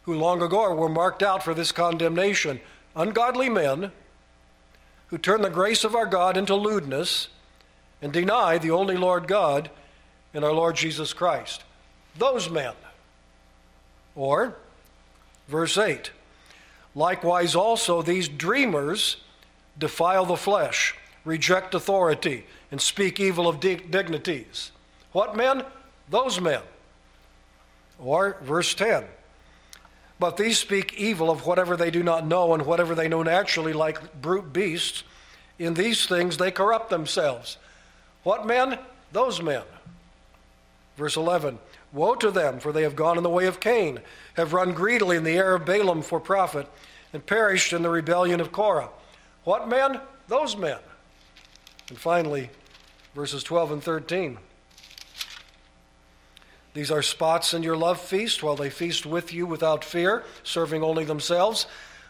who 0.03 0.15
long 0.15 0.43
ago 0.43 0.75
were 0.75 0.89
marked 0.89 1.23
out 1.23 1.43
for 1.43 1.55
this 1.55 1.73
condemnation, 1.73 2.61
ungodly 2.95 3.49
men 3.49 3.93
who 5.09 5.19
turn 5.19 5.43
the 5.43 5.51
grace 5.51 5.85
of 5.85 5.95
our 5.95 6.07
God 6.07 6.37
into 6.37 6.55
lewdness 6.55 7.29
and 8.03 8.13
deny 8.13 8.59
the 8.59 8.71
only 8.71 8.97
Lord 8.97 9.29
God 9.29 9.71
and 10.35 10.45
our 10.45 10.53
Lord 10.53 10.77
Jesus 10.77 11.13
Christ. 11.13 11.63
Those 12.19 12.51
men. 12.51 12.75
Or, 14.15 14.57
verse 15.49 15.77
8 15.77 16.11
Likewise, 16.95 17.55
also, 17.55 18.01
these 18.01 18.27
dreamers 18.27 19.19
defile 19.79 20.25
the 20.25 20.37
flesh, 20.37 20.95
reject 21.25 21.75
authority, 21.75 22.47
and 22.71 22.81
speak 22.81 23.21
evil 23.21 23.47
of 23.47 23.61
dignities. 23.61 24.71
What 25.13 25.37
men? 25.37 25.63
Those 26.09 26.41
men. 26.41 26.63
Or, 27.99 28.39
verse 28.43 28.75
10 28.75 29.05
but 30.19 30.37
these 30.37 30.59
speak 30.59 30.95
evil 30.95 31.31
of 31.31 31.47
whatever 31.47 31.77
they 31.77 31.91
do 31.91 32.03
not 32.03 32.27
know, 32.27 32.55
and 32.55 32.65
whatever 32.65 32.95
they 32.95 33.09
know 33.09 33.23
naturally, 33.23 33.73
like 33.73 34.21
brute 34.21 34.53
beasts. 34.53 35.05
In 35.59 35.75
these 35.75 36.07
things 36.07 36.37
they 36.37 36.51
corrupt 36.51 36.91
themselves. 36.91 37.59
What 38.23 38.47
men? 38.47 38.79
Those 39.13 39.43
men. 39.43 39.63
Verse 40.97 41.17
11 41.17 41.59
Woe 41.93 42.15
to 42.17 42.31
them, 42.31 42.59
for 42.59 42.73
they 42.73 42.83
have 42.83 42.97
gone 42.97 43.17
in 43.17 43.23
the 43.23 43.31
way 43.31 43.47
of 43.47 43.61
Cain, 43.61 44.01
have 44.35 44.53
run 44.53 44.73
greedily 44.73 45.17
in 45.17 45.25
the 45.25 45.37
air 45.37 45.55
of 45.55 45.65
Balaam 45.65 46.03
for 46.03 46.21
profit, 46.21 46.69
and 47.13 47.25
perished 47.25 47.73
in 47.73 47.83
the 47.83 47.91
rebellion 47.91 48.41
of 48.41 48.53
Korah. 48.53 48.91
What 49.45 49.69
men? 49.69 50.01
Those 50.29 50.57
men. 50.57 50.79
And 51.89 51.99
finally, 51.99 52.51
verses 53.15 53.43
12 53.43 53.73
and 53.73 53.83
13. 53.83 54.39
These 56.75 56.91
are 56.91 57.01
spots 57.01 57.55
in 57.55 57.63
your 57.63 57.77
love 57.77 57.99
feast 57.99 58.43
while 58.43 58.57
they 58.57 58.69
feast 58.69 59.07
with 59.07 59.33
you 59.33 59.47
without 59.47 59.83
fear, 59.83 60.25
serving 60.43 60.83
only 60.83 61.05
themselves. 61.05 61.67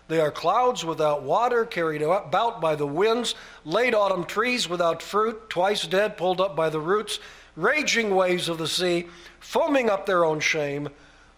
They 0.09 0.19
are 0.19 0.33
clouds 0.33 0.85
without 0.85 1.23
water, 1.23 1.65
carried 1.65 2.03
about 2.03 2.61
by 2.61 2.75
the 2.75 2.87
winds, 2.87 3.35
late 3.65 3.95
autumn 3.95 4.25
trees 4.25 4.69
without 4.69 5.03
fruit, 5.03 5.51
twice 5.51 5.87
dead, 5.87 6.17
pulled 6.17 6.41
up 6.41 6.57
by 6.57 6.69
the 6.71 6.81
roots, 6.81 7.21
raging 7.57 8.15
waves 8.15 8.49
of 8.49 8.59
the 8.59 8.69
sea, 8.69 9.07
foaming 9.41 9.91
up 9.91 10.07
their 10.07 10.25
own 10.25 10.41
shame, 10.41 10.89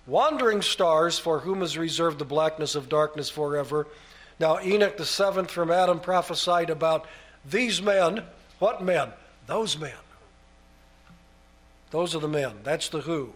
wandering 0.06 0.60
stars 0.60 1.18
for 1.18 1.40
whom 1.40 1.62
is 1.62 1.78
reserved 1.78 2.18
the 2.18 2.24
blackness 2.24 2.74
of 2.74 2.88
darkness 2.88 3.30
forever. 3.30 3.86
Now, 4.40 4.60
Enoch 4.60 4.96
the 4.96 5.04
seventh 5.04 5.50
from 5.50 5.70
Adam 5.70 6.00
prophesied 6.00 6.70
about 6.70 7.06
these 7.44 7.80
men. 7.80 8.24
What 8.58 8.82
men? 8.82 9.10
Those 9.46 9.78
men. 9.78 9.92
Those 11.90 12.14
are 12.14 12.20
the 12.20 12.28
men. 12.28 12.52
That's 12.64 12.88
the 12.88 13.00
who. 13.00 13.32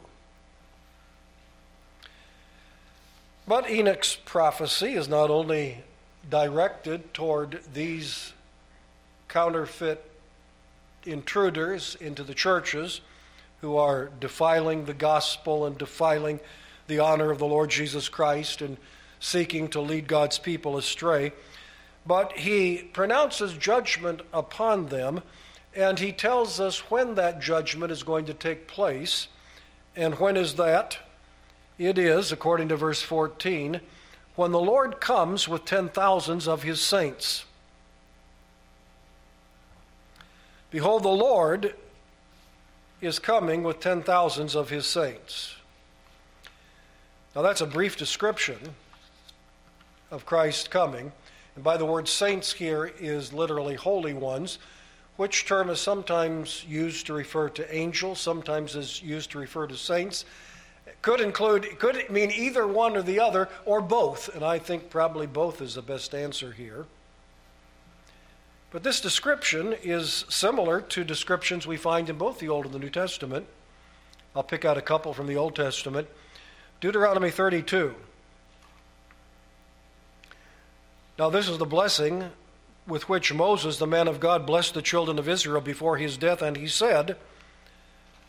But 3.47 3.71
Enoch's 3.71 4.17
prophecy 4.17 4.95
is 4.95 5.09
not 5.09 5.31
only 5.31 5.83
directed 6.29 7.13
toward 7.13 7.61
these 7.73 8.33
counterfeit 9.29 10.12
intruders 11.05 11.97
into 12.01 12.23
the 12.23 12.35
churches 12.35 13.01
who 13.61 13.77
are 13.77 14.11
defiling 14.21 14.85
the 14.85 14.95
gospel 14.95 15.67
and 15.67 15.79
defiling 15.79 16.41
the 16.87 16.99
honor 16.99 17.31
of 17.31 17.39
the 17.39 17.47
Lord 17.47 17.71
Jesus 17.71 18.09
Christ 18.09 18.61
and 18.61 18.77
seeking 19.21 19.69
to 19.69 19.81
lead 19.81 20.09
God's 20.09 20.39
people 20.39 20.77
astray, 20.77 21.33
but 22.05 22.33
he 22.33 22.79
pronounces 22.93 23.53
judgment 23.55 24.21
upon 24.33 24.87
them 24.87 25.23
and 25.75 25.99
he 25.99 26.13
tells 26.13 26.61
us 26.61 26.91
when 26.91 27.15
that 27.15 27.41
judgment 27.41 27.93
is 27.93 28.03
going 28.03 28.27
to 28.27 28.35
take 28.35 28.67
place. 28.67 29.29
And 29.97 30.19
when 30.19 30.37
is 30.37 30.55
that? 30.57 30.99
It 31.79 31.99
is, 31.99 32.31
according 32.31 32.69
to 32.69 32.77
verse 32.77 33.01
14, 33.01 33.81
when 34.35 34.53
the 34.53 34.61
Lord 34.61 35.01
comes 35.01 35.49
with 35.49 35.65
ten 35.65 35.89
thousands 35.89 36.47
of 36.47 36.63
his 36.63 36.81
saints. 36.81 37.45
Behold, 40.73 41.03
the 41.03 41.09
Lord 41.09 41.75
is 43.03 43.19
coming 43.19 43.63
with 43.63 43.79
ten 43.79 44.03
thousands 44.03 44.55
of 44.55 44.71
his 44.71 44.87
saints. 44.87 45.55
Now, 47.37 47.43
that's 47.43 47.61
a 47.61 47.67
brief 47.67 47.97
description 47.97 48.59
of 50.11 50.25
Christ 50.27 50.71
coming. 50.71 51.13
And 51.55 51.63
by 51.63 51.77
the 51.77 51.85
word 51.85 52.09
saints 52.09 52.53
here 52.53 52.91
is 52.99 53.33
literally 53.33 53.75
holy 53.75 54.15
ones 54.15 54.59
which 55.17 55.45
term 55.45 55.69
is 55.69 55.79
sometimes 55.79 56.65
used 56.67 57.07
to 57.07 57.13
refer 57.13 57.51
to 57.51 57.75
angels, 57.75 58.19
sometimes 58.19 58.75
is 58.75 59.03
used 59.03 59.31
to 59.33 59.39
refer 59.39 59.67
to 59.67 59.77
saints. 59.77 60.25
could 61.03 61.21
include, 61.21 61.79
could 61.79 62.09
mean 62.11 62.31
either 62.31 62.67
one 62.67 62.97
or 62.97 63.03
the 63.03 63.21
other, 63.21 63.49
or 63.67 63.81
both, 63.81 64.35
and 64.35 64.43
I 64.43 64.59
think 64.59 64.89
probably 64.89 65.27
both 65.27 65.61
is 65.61 65.75
the 65.75 65.83
best 65.83 66.15
answer 66.15 66.53
here. 66.53 66.87
But 68.73 68.83
this 68.83 69.03
description 69.03 69.75
is 69.83 70.25
similar 70.31 70.81
to 70.81 71.05
descriptions 71.05 71.67
we 71.67 71.77
find 71.77 72.09
in 72.09 72.17
both 72.17 72.39
the 72.39 72.49
Old 72.49 72.65
and 72.65 72.75
the 72.75 72.79
New 72.79 72.89
Testament. 72.89 73.47
I'll 74.35 74.43
pick 74.43 74.65
out 74.65 74.79
a 74.79 74.83
couple 74.83 75.13
from 75.13 75.27
the 75.27 75.37
Old 75.37 75.55
Testament. 75.55 76.09
Deuteronomy 76.81 77.31
32. 77.31 77.95
Now, 81.19 81.29
this 81.29 81.51
is 81.51 81.59
the 81.59 81.67
blessing 81.67 82.31
with 82.87 83.11
which 83.11 83.35
Moses, 83.35 83.77
the 83.77 83.87
man 83.87 84.09
of 84.09 84.21
God, 84.21 84.47
blessed 84.47 84.73
the 84.73 84.81
children 84.81 85.19
of 85.19 85.29
Israel 85.29 85.61
before 85.61 85.99
his 85.99 86.17
death, 86.17 86.41
and 86.41 86.57
he 86.57 86.67
said, 86.67 87.19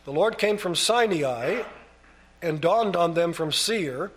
The 0.04 0.12
Lord 0.12 0.36
came 0.36 0.58
from 0.58 0.74
Sinai 0.74 1.62
and 2.42 2.60
dawned 2.60 2.96
on 2.96 3.14
them 3.14 3.32
from 3.32 3.50
Seir. 3.50 4.12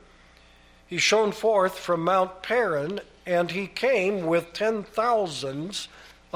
He 0.86 0.98
shone 0.98 1.32
forth 1.32 1.80
from 1.80 2.02
Mount 2.02 2.44
Paran, 2.44 3.00
and 3.26 3.52
he 3.52 3.66
came 3.66 4.26
with 4.26 4.52
ten 4.52 4.84
thousands 4.84 5.88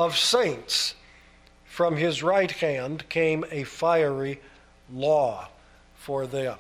of 0.01 0.17
saints. 0.17 0.95
From 1.65 1.97
his 1.97 2.21
right 2.21 2.51
hand 2.51 3.07
came 3.09 3.45
a 3.49 3.63
fiery 3.63 4.41
law 4.91 5.47
for 5.95 6.27
them. 6.27 6.57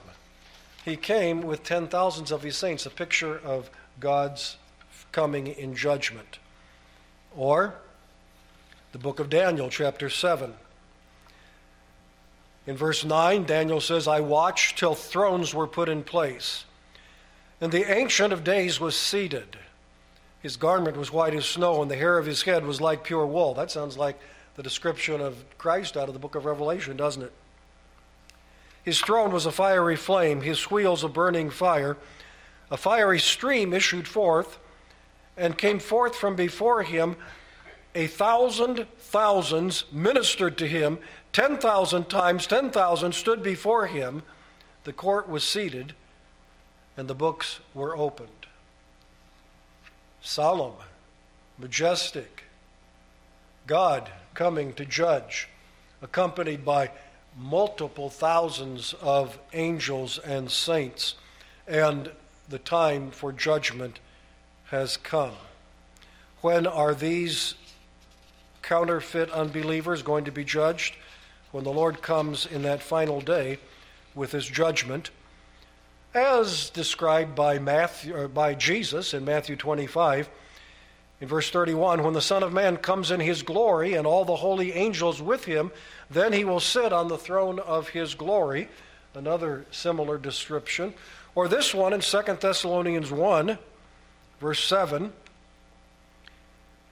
He 0.85 0.95
came 0.95 1.41
with 1.41 1.63
ten 1.63 1.87
thousands 1.87 2.31
of 2.31 2.43
his 2.43 2.55
saints, 2.55 2.85
a 2.85 2.89
picture 2.89 3.37
of 3.37 3.69
God's 3.99 4.57
coming 5.11 5.47
in 5.47 5.75
judgment. 5.75 6.39
Or 7.35 7.75
the 8.91 8.97
book 8.97 9.19
of 9.19 9.29
Daniel, 9.29 9.69
chapter 9.69 10.09
7. 10.09 10.53
In 12.67 12.77
verse 12.77 13.03
9, 13.03 13.43
Daniel 13.45 13.81
says, 13.81 14.07
I 14.07 14.19
watched 14.19 14.77
till 14.77 14.95
thrones 14.95 15.53
were 15.53 15.67
put 15.67 15.89
in 15.89 16.03
place, 16.03 16.65
and 17.59 17.71
the 17.71 17.91
Ancient 17.91 18.31
of 18.31 18.43
Days 18.43 18.79
was 18.79 18.95
seated. 18.95 19.57
His 20.41 20.57
garment 20.57 20.97
was 20.97 21.11
white 21.11 21.35
as 21.35 21.45
snow, 21.45 21.81
and 21.81 21.91
the 21.91 21.95
hair 21.95 22.17
of 22.17 22.25
his 22.25 22.41
head 22.41 22.65
was 22.65 22.81
like 22.81 23.03
pure 23.03 23.25
wool. 23.25 23.53
That 23.53 23.69
sounds 23.69 23.97
like 23.97 24.19
the 24.55 24.63
description 24.63 25.21
of 25.21 25.43
Christ 25.57 25.95
out 25.95 26.07
of 26.07 26.13
the 26.13 26.19
book 26.19 26.35
of 26.35 26.45
Revelation, 26.45 26.97
doesn't 26.97 27.23
it? 27.23 27.33
His 28.83 28.99
throne 28.99 29.31
was 29.31 29.45
a 29.45 29.51
fiery 29.51 29.95
flame, 29.95 30.41
his 30.41 30.71
wheels 30.71 31.03
a 31.03 31.07
burning 31.07 31.51
fire. 31.51 31.97
A 32.71 32.77
fiery 32.77 33.19
stream 33.19 33.73
issued 33.73 34.07
forth 34.07 34.57
and 35.37 35.57
came 35.57 35.79
forth 35.79 36.15
from 36.15 36.35
before 36.35 36.83
him. 36.83 37.15
A 37.93 38.07
thousand 38.07 38.87
thousands 38.97 39.83
ministered 39.91 40.57
to 40.57 40.67
him. 40.67 40.97
Ten 41.33 41.57
thousand 41.57 42.09
times 42.09 42.47
ten 42.47 42.71
thousand 42.71 43.13
stood 43.13 43.43
before 43.43 43.87
him. 43.87 44.23
The 44.85 44.93
court 44.93 45.29
was 45.29 45.43
seated, 45.43 45.93
and 46.97 47.07
the 47.07 47.13
books 47.13 47.59
were 47.73 47.95
opened. 47.95 48.40
Solemn, 50.21 50.73
majestic, 51.57 52.43
God 53.67 54.09
coming 54.33 54.73
to 54.73 54.85
judge, 54.85 55.49
accompanied 56.01 56.63
by 56.63 56.91
multiple 57.37 58.09
thousands 58.09 58.93
of 59.01 59.39
angels 59.53 60.17
and 60.19 60.49
saints, 60.49 61.15
and 61.67 62.11
the 62.49 62.59
time 62.59 63.11
for 63.11 63.31
judgment 63.31 63.99
has 64.65 64.97
come. 64.97 65.33
When 66.41 66.67
are 66.67 66.93
these 66.93 67.55
counterfeit 68.61 69.29
unbelievers 69.31 70.01
going 70.01 70.25
to 70.25 70.31
be 70.31 70.43
judged? 70.43 70.95
When 71.51 71.63
the 71.63 71.71
Lord 71.71 72.01
comes 72.01 72.45
in 72.45 72.61
that 72.63 72.81
final 72.81 73.21
day 73.21 73.59
with 74.15 74.31
his 74.31 74.45
judgment, 74.45 75.11
as 76.13 76.69
described 76.69 77.35
by 77.35 77.59
Matthew 77.59 78.27
by 78.27 78.53
Jesus 78.53 79.13
in 79.13 79.25
Matthew 79.25 79.55
25 79.55 80.29
in 81.21 81.27
verse 81.27 81.51
31, 81.51 82.03
when 82.03 82.13
the 82.13 82.21
Son 82.21 82.41
of 82.41 82.51
Man 82.51 82.77
comes 82.77 83.11
in 83.11 83.19
his 83.19 83.43
glory 83.43 83.93
and 83.93 84.07
all 84.07 84.25
the 84.25 84.35
holy 84.35 84.73
angels 84.73 85.21
with 85.21 85.45
him, 85.45 85.71
then 86.09 86.33
he 86.33 86.43
will 86.43 86.59
sit 86.59 86.91
on 86.91 87.09
the 87.09 87.17
throne 87.17 87.59
of 87.59 87.89
his 87.89 88.15
glory. 88.15 88.67
Another 89.13 89.65
similar 89.69 90.17
description. 90.17 90.95
Or 91.35 91.47
this 91.47 91.75
one 91.75 91.93
in 91.93 92.01
2 92.01 92.21
Thessalonians 92.41 93.11
1, 93.11 93.59
verse 94.39 94.63
7. 94.63 95.13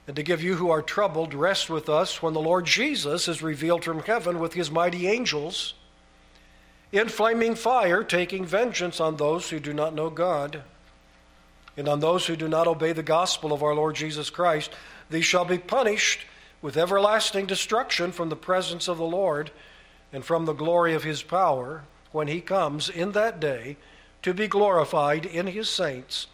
And 0.06 0.16
to 0.16 0.22
give 0.22 0.44
you 0.44 0.54
who 0.54 0.70
are 0.70 0.82
troubled 0.82 1.34
rest 1.34 1.68
with 1.68 1.88
us 1.88 2.22
when 2.22 2.32
the 2.32 2.40
Lord 2.40 2.66
Jesus 2.66 3.26
is 3.26 3.42
revealed 3.42 3.82
from 3.82 3.98
heaven 3.98 4.38
with 4.38 4.54
his 4.54 4.70
mighty 4.70 5.08
angels 5.08 5.74
in 6.92 7.08
flaming 7.08 7.54
fire, 7.54 8.02
taking 8.02 8.44
vengeance 8.44 9.00
on 9.00 9.16
those 9.16 9.50
who 9.50 9.60
do 9.60 9.72
not 9.72 9.94
know 9.94 10.10
God 10.10 10.62
and 11.76 11.88
on 11.88 12.00
those 12.00 12.26
who 12.26 12.36
do 12.36 12.48
not 12.48 12.66
obey 12.66 12.92
the 12.92 13.02
gospel 13.02 13.52
of 13.52 13.62
our 13.62 13.74
Lord 13.74 13.94
Jesus 13.94 14.28
Christ, 14.28 14.70
these 15.08 15.24
shall 15.24 15.44
be 15.44 15.58
punished 15.58 16.20
with 16.60 16.76
everlasting 16.76 17.46
destruction 17.46 18.12
from 18.12 18.28
the 18.28 18.36
presence 18.36 18.88
of 18.88 18.98
the 18.98 19.04
Lord 19.04 19.50
and 20.12 20.24
from 20.24 20.44
the 20.44 20.52
glory 20.52 20.94
of 20.94 21.04
his 21.04 21.22
power 21.22 21.84
when 22.12 22.28
he 22.28 22.40
comes 22.40 22.88
in 22.88 23.12
that 23.12 23.40
day 23.40 23.76
to 24.22 24.34
be 24.34 24.48
glorified 24.48 25.24
in 25.24 25.46
his 25.46 25.70
saints 25.70 26.26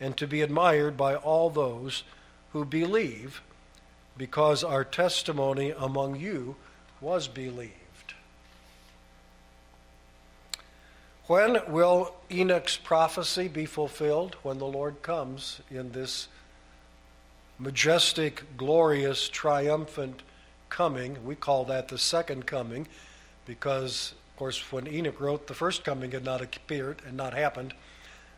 and 0.00 0.16
to 0.16 0.26
be 0.26 0.42
admired 0.42 0.96
by 0.96 1.16
all 1.16 1.50
those 1.50 2.04
who 2.52 2.64
believe, 2.64 3.42
because 4.16 4.62
our 4.62 4.84
testimony 4.84 5.72
among 5.76 6.16
you 6.16 6.54
was 7.00 7.26
believed. 7.26 7.77
When 11.28 11.58
will 11.68 12.14
Enoch's 12.30 12.78
prophecy 12.78 13.48
be 13.48 13.66
fulfilled? 13.66 14.36
When 14.42 14.56
the 14.56 14.64
Lord 14.64 15.02
comes 15.02 15.60
in 15.70 15.92
this 15.92 16.26
majestic, 17.58 18.44
glorious, 18.56 19.28
triumphant 19.28 20.22
coming. 20.70 21.22
We 21.26 21.34
call 21.34 21.66
that 21.66 21.88
the 21.88 21.98
second 21.98 22.46
coming 22.46 22.88
because, 23.44 24.14
of 24.30 24.38
course, 24.38 24.72
when 24.72 24.86
Enoch 24.86 25.20
wrote, 25.20 25.48
the 25.48 25.54
first 25.54 25.84
coming 25.84 26.12
had 26.12 26.24
not 26.24 26.40
appeared 26.40 27.02
and 27.06 27.14
not 27.14 27.34
happened. 27.34 27.74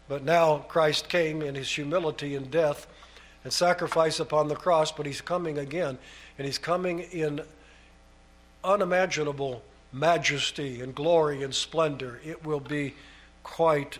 But 0.08 0.24
now 0.24 0.58
Christ 0.58 1.08
came 1.08 1.42
in 1.42 1.54
his 1.54 1.70
humility 1.70 2.34
and 2.34 2.50
death 2.50 2.88
and 3.44 3.52
sacrifice 3.52 4.18
upon 4.18 4.48
the 4.48 4.56
cross, 4.56 4.90
but 4.90 5.06
he's 5.06 5.20
coming 5.20 5.58
again, 5.58 5.96
and 6.38 6.44
he's 6.44 6.58
coming 6.58 6.98
in 6.98 7.42
unimaginable 8.64 9.62
majesty 9.92 10.80
and 10.80 10.94
glory 10.94 11.42
and 11.42 11.54
splendor. 11.54 12.20
It 12.24 12.44
will 12.44 12.60
be 12.60 12.94
quite 13.42 13.98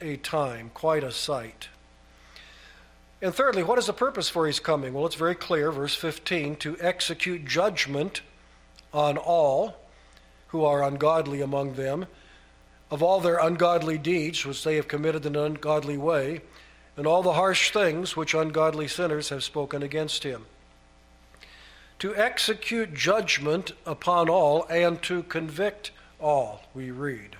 a 0.00 0.16
time, 0.16 0.70
quite 0.74 1.04
a 1.04 1.12
sight. 1.12 1.68
And 3.22 3.34
thirdly, 3.34 3.62
what 3.62 3.78
is 3.78 3.86
the 3.86 3.92
purpose 3.92 4.28
for 4.28 4.46
his 4.46 4.60
coming? 4.60 4.92
Well, 4.92 5.06
it's 5.06 5.14
very 5.14 5.34
clear, 5.34 5.72
verse 5.72 5.94
15, 5.94 6.56
to 6.56 6.76
execute 6.78 7.46
judgment 7.46 8.20
on 8.92 9.16
all 9.16 9.76
who 10.48 10.64
are 10.64 10.84
ungodly 10.84 11.40
among 11.40 11.74
them, 11.74 12.06
of 12.90 13.02
all 13.02 13.20
their 13.20 13.38
ungodly 13.38 13.98
deeds 13.98 14.44
which 14.44 14.62
they 14.62 14.76
have 14.76 14.88
committed 14.88 15.26
in 15.26 15.34
an 15.36 15.44
ungodly 15.44 15.96
way, 15.96 16.42
and 16.96 17.06
all 17.06 17.22
the 17.22 17.32
harsh 17.32 17.70
things 17.70 18.16
which 18.16 18.34
ungodly 18.34 18.86
sinners 18.86 19.30
have 19.30 19.42
spoken 19.42 19.82
against 19.82 20.22
him 20.22 20.46
to 22.04 22.14
execute 22.16 22.92
judgment 22.92 23.72
upon 23.86 24.28
all 24.28 24.66
and 24.68 25.00
to 25.00 25.22
convict 25.22 25.90
all, 26.20 26.60
we 26.74 26.90
read. 26.90 27.34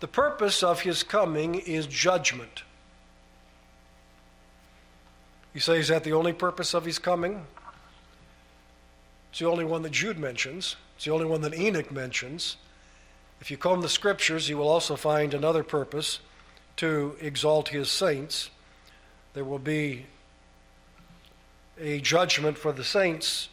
The 0.00 0.06
purpose 0.06 0.62
of 0.62 0.82
his 0.82 1.02
coming 1.02 1.54
is 1.54 1.86
judgment. 1.86 2.64
You 5.54 5.60
say, 5.60 5.78
is 5.78 5.88
that 5.88 6.04
the 6.04 6.12
only 6.12 6.34
purpose 6.34 6.74
of 6.74 6.84
his 6.84 6.98
coming? 6.98 7.46
It's 9.30 9.38
the 9.38 9.48
only 9.48 9.64
one 9.64 9.80
that 9.84 9.92
Jude 9.92 10.18
mentions, 10.18 10.76
it's 10.96 11.06
the 11.06 11.12
only 11.12 11.24
one 11.24 11.40
that 11.40 11.54
Enoch 11.54 11.90
mentions. 11.90 12.58
If 13.40 13.50
you 13.50 13.56
comb 13.56 13.80
the 13.80 13.88
scriptures, 13.88 14.50
you 14.50 14.58
will 14.58 14.68
also 14.68 14.96
find 14.96 15.32
another 15.32 15.62
purpose 15.62 16.18
to 16.76 17.16
exalt 17.22 17.68
his 17.68 17.90
saints. 17.90 18.50
There 19.32 19.44
will 19.44 19.58
be 19.58 20.04
a 21.80 22.00
judgment 22.00 22.58
for 22.58 22.72
the 22.72 22.84
saints 22.84 23.48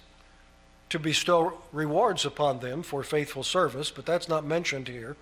to 0.90 1.00
bestow 1.00 1.54
rewards 1.72 2.26
upon 2.26 2.60
them 2.60 2.84
for 2.84 3.04
faithful 3.04 3.44
service, 3.44 3.92
but 3.92 4.06
that's 4.06 4.28
not 4.28 4.46
mentioned 4.46 4.88
here. 4.88 5.16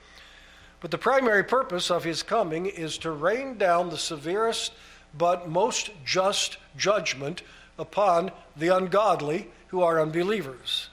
But 0.79 0.91
the 0.91 0.97
primary 0.97 1.43
purpose 1.43 1.89
of 1.89 2.03
his 2.03 2.23
coming 2.23 2.67
is 2.67 2.97
to 2.99 3.11
rain 3.11 3.57
down 3.57 3.89
the 3.89 3.97
severest 3.97 4.71
but 5.17 5.49
most 5.49 5.89
just 6.05 6.57
judgment 6.77 7.41
upon 7.79 8.31
the 8.55 8.75
ungodly 8.75 9.47
who 9.67 9.81
are 9.81 9.99
unbelievers. 9.99 10.89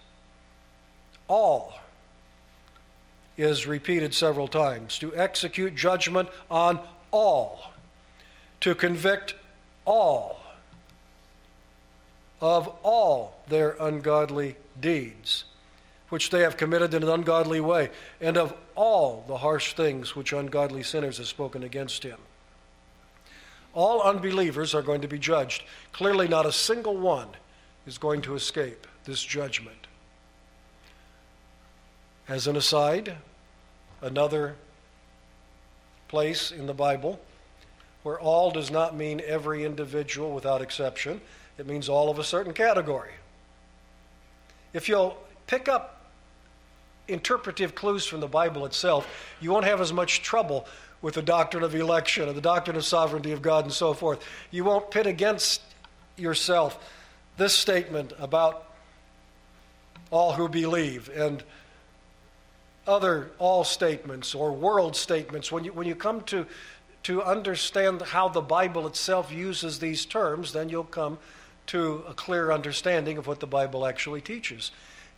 All 1.28 1.74
is 3.36 3.66
repeated 3.66 4.14
several 4.14 4.48
times 4.48 4.98
to 4.98 5.14
execute 5.16 5.74
judgment 5.74 6.28
on 6.50 6.78
all, 7.10 7.72
to 8.60 8.74
convict 8.74 9.34
all 9.84 10.40
of 12.40 12.68
all 12.82 13.42
their 13.48 13.76
ungodly 13.80 14.56
deeds, 14.80 15.44
which 16.08 16.30
they 16.30 16.40
have 16.40 16.56
committed 16.56 16.94
in 16.94 17.02
an 17.02 17.08
ungodly 17.08 17.60
way, 17.60 17.90
and 18.20 18.36
of 18.36 18.54
all 18.74 19.24
the 19.26 19.38
harsh 19.38 19.74
things 19.74 20.14
which 20.14 20.32
ungodly 20.32 20.82
sinners 20.82 21.18
have 21.18 21.26
spoken 21.26 21.62
against 21.62 22.02
him. 22.02 22.18
All 23.72 24.02
unbelievers 24.02 24.74
are 24.74 24.82
going 24.82 25.00
to 25.00 25.08
be 25.08 25.18
judged. 25.18 25.64
Clearly, 25.92 26.28
not 26.28 26.46
a 26.46 26.52
single 26.52 26.96
one 26.96 27.28
is 27.86 27.98
going 27.98 28.22
to 28.22 28.34
escape 28.34 28.86
this 29.04 29.22
judgment. 29.22 29.86
As 32.28 32.46
an 32.46 32.56
aside, 32.56 33.16
another 34.00 34.54
place 36.08 36.52
in 36.52 36.66
the 36.66 36.74
Bible 36.74 37.20
where 38.04 38.20
all 38.20 38.50
does 38.50 38.70
not 38.70 38.94
mean 38.94 39.20
every 39.26 39.64
individual 39.64 40.32
without 40.32 40.62
exception, 40.62 41.20
it 41.58 41.66
means 41.66 41.88
all 41.88 42.10
of 42.10 42.18
a 42.18 42.24
certain 42.24 42.52
category. 42.52 43.12
If 44.74 44.88
you'll 44.88 45.16
pick 45.46 45.68
up 45.68 46.10
interpretive 47.08 47.74
clues 47.74 48.04
from 48.04 48.20
the 48.20 48.28
Bible 48.28 48.66
itself, 48.66 49.34
you 49.40 49.50
won't 49.50 49.64
have 49.64 49.80
as 49.80 49.92
much 49.92 50.22
trouble 50.22 50.66
with 51.00 51.14
the 51.14 51.22
doctrine 51.22 51.62
of 51.62 51.74
election 51.74 52.28
and 52.28 52.36
the 52.36 52.42
doctrine 52.42 52.76
of 52.76 52.84
sovereignty 52.84 53.32
of 53.32 53.40
God 53.40 53.64
and 53.64 53.72
so 53.72 53.94
forth. 53.94 54.22
You 54.50 54.64
won't 54.64 54.90
pit 54.90 55.06
against 55.06 55.62
yourself 56.16 56.78
this 57.36 57.54
statement 57.54 58.12
about 58.18 58.64
all 60.10 60.32
who 60.32 60.48
believe 60.48 61.10
and 61.14 61.42
other 62.86 63.30
all 63.38 63.64
statements 63.64 64.34
or 64.34 64.52
world 64.52 64.96
statements. 64.96 65.50
When 65.52 65.64
you, 65.64 65.72
when 65.72 65.86
you 65.86 65.94
come 65.94 66.22
to, 66.22 66.46
to 67.04 67.22
understand 67.22 68.02
how 68.02 68.28
the 68.28 68.40
Bible 68.40 68.86
itself 68.86 69.32
uses 69.32 69.78
these 69.78 70.04
terms, 70.04 70.52
then 70.52 70.68
you'll 70.68 70.84
come 70.84 71.18
to 71.68 72.04
a 72.08 72.14
clear 72.14 72.52
understanding 72.52 73.18
of 73.18 73.26
what 73.26 73.40
the 73.40 73.46
Bible 73.46 73.86
actually 73.86 74.20
teaches. 74.20 74.70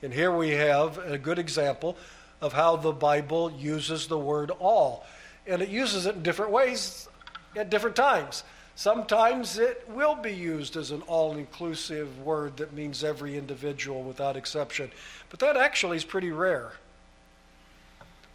And 0.02 0.12
here 0.12 0.30
we 0.30 0.50
have 0.50 0.98
a 0.98 1.18
good 1.18 1.38
example 1.38 1.96
of 2.40 2.52
how 2.52 2.76
the 2.76 2.92
Bible 2.92 3.50
uses 3.50 4.08
the 4.08 4.18
word 4.18 4.50
all. 4.50 5.04
And 5.46 5.62
it 5.62 5.68
uses 5.68 6.06
it 6.06 6.16
in 6.16 6.22
different 6.22 6.52
ways 6.52 7.08
at 7.56 7.70
different 7.70 7.96
times. 7.96 8.44
Sometimes 8.74 9.58
it 9.58 9.88
will 9.88 10.14
be 10.14 10.34
used 10.34 10.76
as 10.76 10.90
an 10.90 11.00
all 11.02 11.36
inclusive 11.36 12.20
word 12.20 12.58
that 12.58 12.74
means 12.74 13.02
every 13.02 13.38
individual 13.38 14.02
without 14.02 14.36
exception. 14.36 14.90
But 15.30 15.40
that 15.40 15.56
actually 15.56 15.96
is 15.96 16.04
pretty 16.04 16.30
rare. 16.30 16.72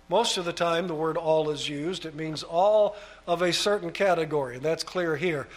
Most 0.09 0.37
of 0.37 0.45
the 0.45 0.51
time, 0.51 0.87
the 0.87 0.95
word 0.95 1.15
all 1.15 1.51
is 1.51 1.69
used. 1.69 2.05
It 2.05 2.15
means 2.15 2.43
all 2.43 2.97
of 3.27 3.41
a 3.41 3.53
certain 3.53 3.91
category, 3.91 4.55
and 4.55 4.65
that's 4.65 4.83
clear 4.83 5.15
here. 5.15 5.47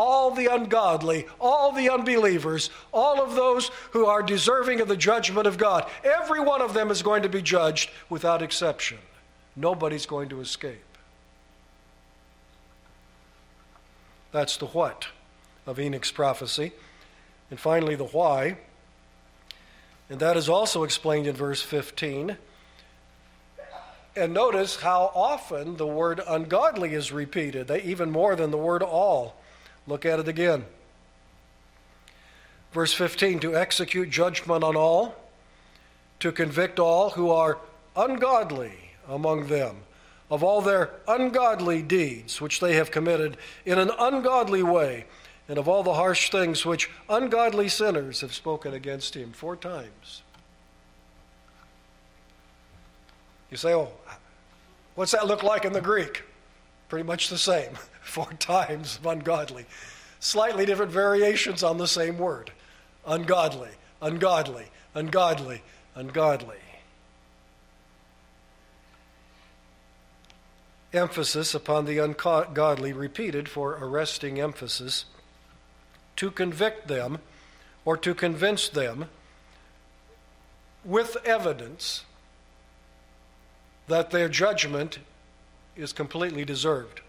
All 0.00 0.30
the 0.30 0.46
ungodly, 0.46 1.26
all 1.40 1.72
the 1.72 1.90
unbelievers, 1.90 2.70
all 2.92 3.20
of 3.20 3.34
those 3.34 3.72
who 3.90 4.06
are 4.06 4.22
deserving 4.22 4.80
of 4.80 4.86
the 4.86 4.96
judgment 4.96 5.48
of 5.48 5.58
God, 5.58 5.90
every 6.04 6.38
one 6.38 6.62
of 6.62 6.72
them 6.72 6.92
is 6.92 7.02
going 7.02 7.24
to 7.24 7.28
be 7.28 7.42
judged 7.42 7.90
without 8.08 8.40
exception. 8.40 8.98
Nobody's 9.56 10.06
going 10.06 10.28
to 10.28 10.40
escape. 10.40 10.84
That's 14.30 14.56
the 14.56 14.66
what 14.66 15.08
of 15.66 15.80
Enoch's 15.80 16.12
prophecy. 16.12 16.70
And 17.50 17.58
finally, 17.58 17.96
the 17.96 18.04
why. 18.04 18.58
And 20.08 20.20
that 20.20 20.36
is 20.36 20.48
also 20.48 20.84
explained 20.84 21.26
in 21.26 21.34
verse 21.34 21.60
15. 21.60 22.36
And 24.14 24.32
notice 24.32 24.76
how 24.76 25.10
often 25.12 25.76
the 25.76 25.88
word 25.88 26.20
ungodly 26.24 26.94
is 26.94 27.10
repeated, 27.10 27.68
even 27.72 28.12
more 28.12 28.36
than 28.36 28.52
the 28.52 28.58
word 28.58 28.84
all. 28.84 29.34
Look 29.88 30.04
at 30.04 30.20
it 30.20 30.28
again. 30.28 30.64
Verse 32.72 32.92
15 32.92 33.40
to 33.40 33.56
execute 33.56 34.10
judgment 34.10 34.62
on 34.62 34.76
all, 34.76 35.16
to 36.20 36.30
convict 36.30 36.78
all 36.78 37.10
who 37.10 37.30
are 37.30 37.58
ungodly 37.96 38.92
among 39.08 39.48
them 39.48 39.76
of 40.30 40.42
all 40.42 40.60
their 40.60 40.90
ungodly 41.06 41.82
deeds 41.82 42.40
which 42.40 42.60
they 42.60 42.74
have 42.74 42.90
committed 42.90 43.36
in 43.64 43.78
an 43.78 43.90
ungodly 43.98 44.62
way, 44.62 45.06
and 45.48 45.58
of 45.58 45.68
all 45.68 45.82
the 45.82 45.94
harsh 45.94 46.30
things 46.30 46.66
which 46.66 46.90
ungodly 47.08 47.68
sinners 47.68 48.20
have 48.20 48.34
spoken 48.34 48.74
against 48.74 49.14
him. 49.14 49.32
Four 49.32 49.56
times. 49.56 50.22
You 53.50 53.56
say, 53.56 53.72
oh, 53.72 53.90
what's 54.94 55.12
that 55.12 55.26
look 55.26 55.42
like 55.42 55.64
in 55.64 55.72
the 55.72 55.80
Greek? 55.80 56.24
Pretty 56.90 57.06
much 57.06 57.28
the 57.28 57.38
same. 57.38 57.70
Four 58.08 58.32
times 58.38 58.98
of 58.98 59.06
ungodly. 59.06 59.66
Slightly 60.20 60.66
different 60.66 60.90
variations 60.90 61.62
on 61.62 61.78
the 61.78 61.86
same 61.86 62.18
word 62.18 62.50
ungodly, 63.06 63.70
ungodly, 64.02 64.66
ungodly, 64.94 65.62
ungodly. 65.94 66.58
emphasis 70.92 71.54
upon 71.54 71.84
the 71.84 71.98
ungodly 71.98 72.92
repeated 72.92 73.48
for 73.48 73.78
arresting 73.80 74.40
emphasis 74.40 75.04
to 76.16 76.30
convict 76.30 76.88
them 76.88 77.18
or 77.84 77.96
to 77.96 78.14
convince 78.14 78.68
them 78.68 79.06
with 80.84 81.16
evidence 81.24 82.04
that 83.86 84.10
their 84.10 84.28
judgment 84.28 84.98
is 85.76 85.92
completely 85.92 86.44
deserved. 86.44 87.00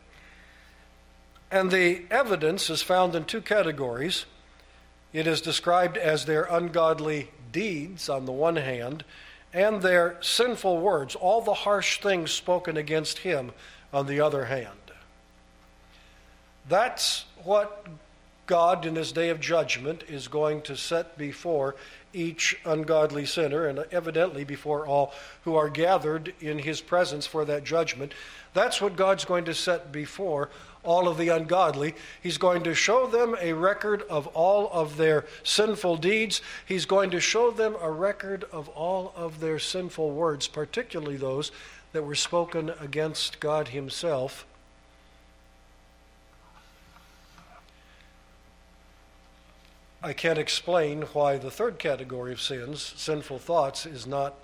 And 1.52 1.72
the 1.72 2.04
evidence 2.12 2.70
is 2.70 2.82
found 2.82 3.16
in 3.16 3.26
two 3.26 3.42
categories. 3.42 4.26
It 5.14 5.26
is 5.26 5.42
described 5.42 5.98
as 5.98 6.26
their 6.26 6.44
ungodly 6.44 7.32
deeds 7.52 8.10
on 8.10 8.26
the 8.26 8.32
one 8.32 8.58
hand, 8.58 9.04
and 9.52 9.82
their 9.82 10.18
sinful 10.22 10.78
words, 10.78 11.16
all 11.16 11.42
the 11.42 11.54
harsh 11.54 12.00
things 12.00 12.32
spoken 12.32 12.78
against 12.78 13.20
him, 13.20 13.52
on 13.92 14.06
the 14.06 14.22
other 14.22 14.46
hand. 14.46 14.70
That's 16.68 17.26
what 17.44 17.88
God, 18.46 18.86
in 18.86 18.94
this 18.94 19.12
day 19.12 19.30
of 19.30 19.40
judgment, 19.40 20.04
is 20.08 20.28
going 20.28 20.62
to 20.64 20.78
set 20.78 21.18
before 21.18 21.76
each 22.14 22.60
ungodly 22.66 23.26
sinner, 23.26 23.66
and 23.66 23.86
evidently 23.92 24.44
before 24.44 24.86
all 24.86 25.14
who 25.44 25.56
are 25.56 25.70
gathered 25.70 26.34
in 26.40 26.60
his 26.60 26.82
presence 26.82 27.26
for 27.26 27.46
that 27.46 27.64
judgment. 27.64 28.14
That's 28.54 28.82
what 28.82 28.96
God's 28.96 29.26
going 29.26 29.46
to 29.46 29.54
set 29.54 29.92
before 29.92 30.50
all 30.84 31.08
of 31.08 31.18
the 31.18 31.30
ungodly. 31.30 31.96
He's 32.22 32.38
going 32.38 32.64
to 32.64 32.74
show 32.74 33.08
them 33.08 33.36
a 33.40 33.54
record 33.54 34.04
of 34.10 34.28
all 34.28 34.70
of 34.72 34.98
their 34.98 35.26
sinful 35.44 35.98
deeds. 35.98 36.42
He's 36.66 36.86
going 36.86 37.12
to 37.12 37.20
show 37.20 37.52
them 37.52 37.76
a 37.82 37.92
record 37.92 38.46
of 38.52 38.70
all 38.70 39.14
of 39.16 39.40
their 39.40 39.60
sinful 39.60 40.12
words, 40.12 40.48
particularly 40.48 41.18
those 41.18 41.52
that 41.92 42.04
were 42.04 42.16
spoken 42.16 42.72
against 42.80 43.40
God 43.40 43.70
Himself. 43.70 44.46
I 50.02 50.14
can't 50.14 50.40
explain 50.40 51.02
why 51.02 51.38
the 51.38 51.52
third 51.52 51.78
category 51.78 52.32
of 52.32 52.42
sins, 52.42 52.94
sinful 52.96 53.40
thoughts, 53.40 53.86
is 53.86 54.08
not 54.08 54.36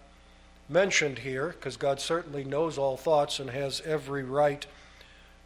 mentioned 0.68 1.20
here, 1.20 1.50
because 1.50 1.78
God 1.78 2.02
certainly 2.02 2.44
knows 2.44 2.78
all 2.78 2.98
thoughts 2.98 3.40
and 3.40 3.50
has 3.52 3.82
every 3.86 4.24
right 4.24 4.66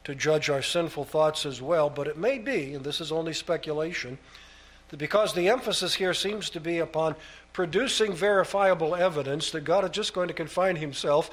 to 0.03 0.15
judge 0.15 0.49
our 0.49 0.61
sinful 0.61 1.05
thoughts 1.05 1.45
as 1.45 1.61
well. 1.61 1.89
But 1.89 2.07
it 2.07 2.17
may 2.17 2.37
be, 2.37 2.73
and 2.73 2.83
this 2.83 3.01
is 3.01 3.11
only 3.11 3.33
speculation, 3.33 4.17
that 4.89 4.97
because 4.97 5.33
the 5.33 5.49
emphasis 5.49 5.95
here 5.95 6.13
seems 6.13 6.49
to 6.51 6.59
be 6.59 6.79
upon 6.79 7.15
producing 7.53 8.13
verifiable 8.13 8.95
evidence, 8.95 9.51
that 9.51 9.61
God 9.61 9.83
is 9.83 9.91
just 9.91 10.13
going 10.13 10.27
to 10.27 10.33
confine 10.33 10.75
himself 10.75 11.29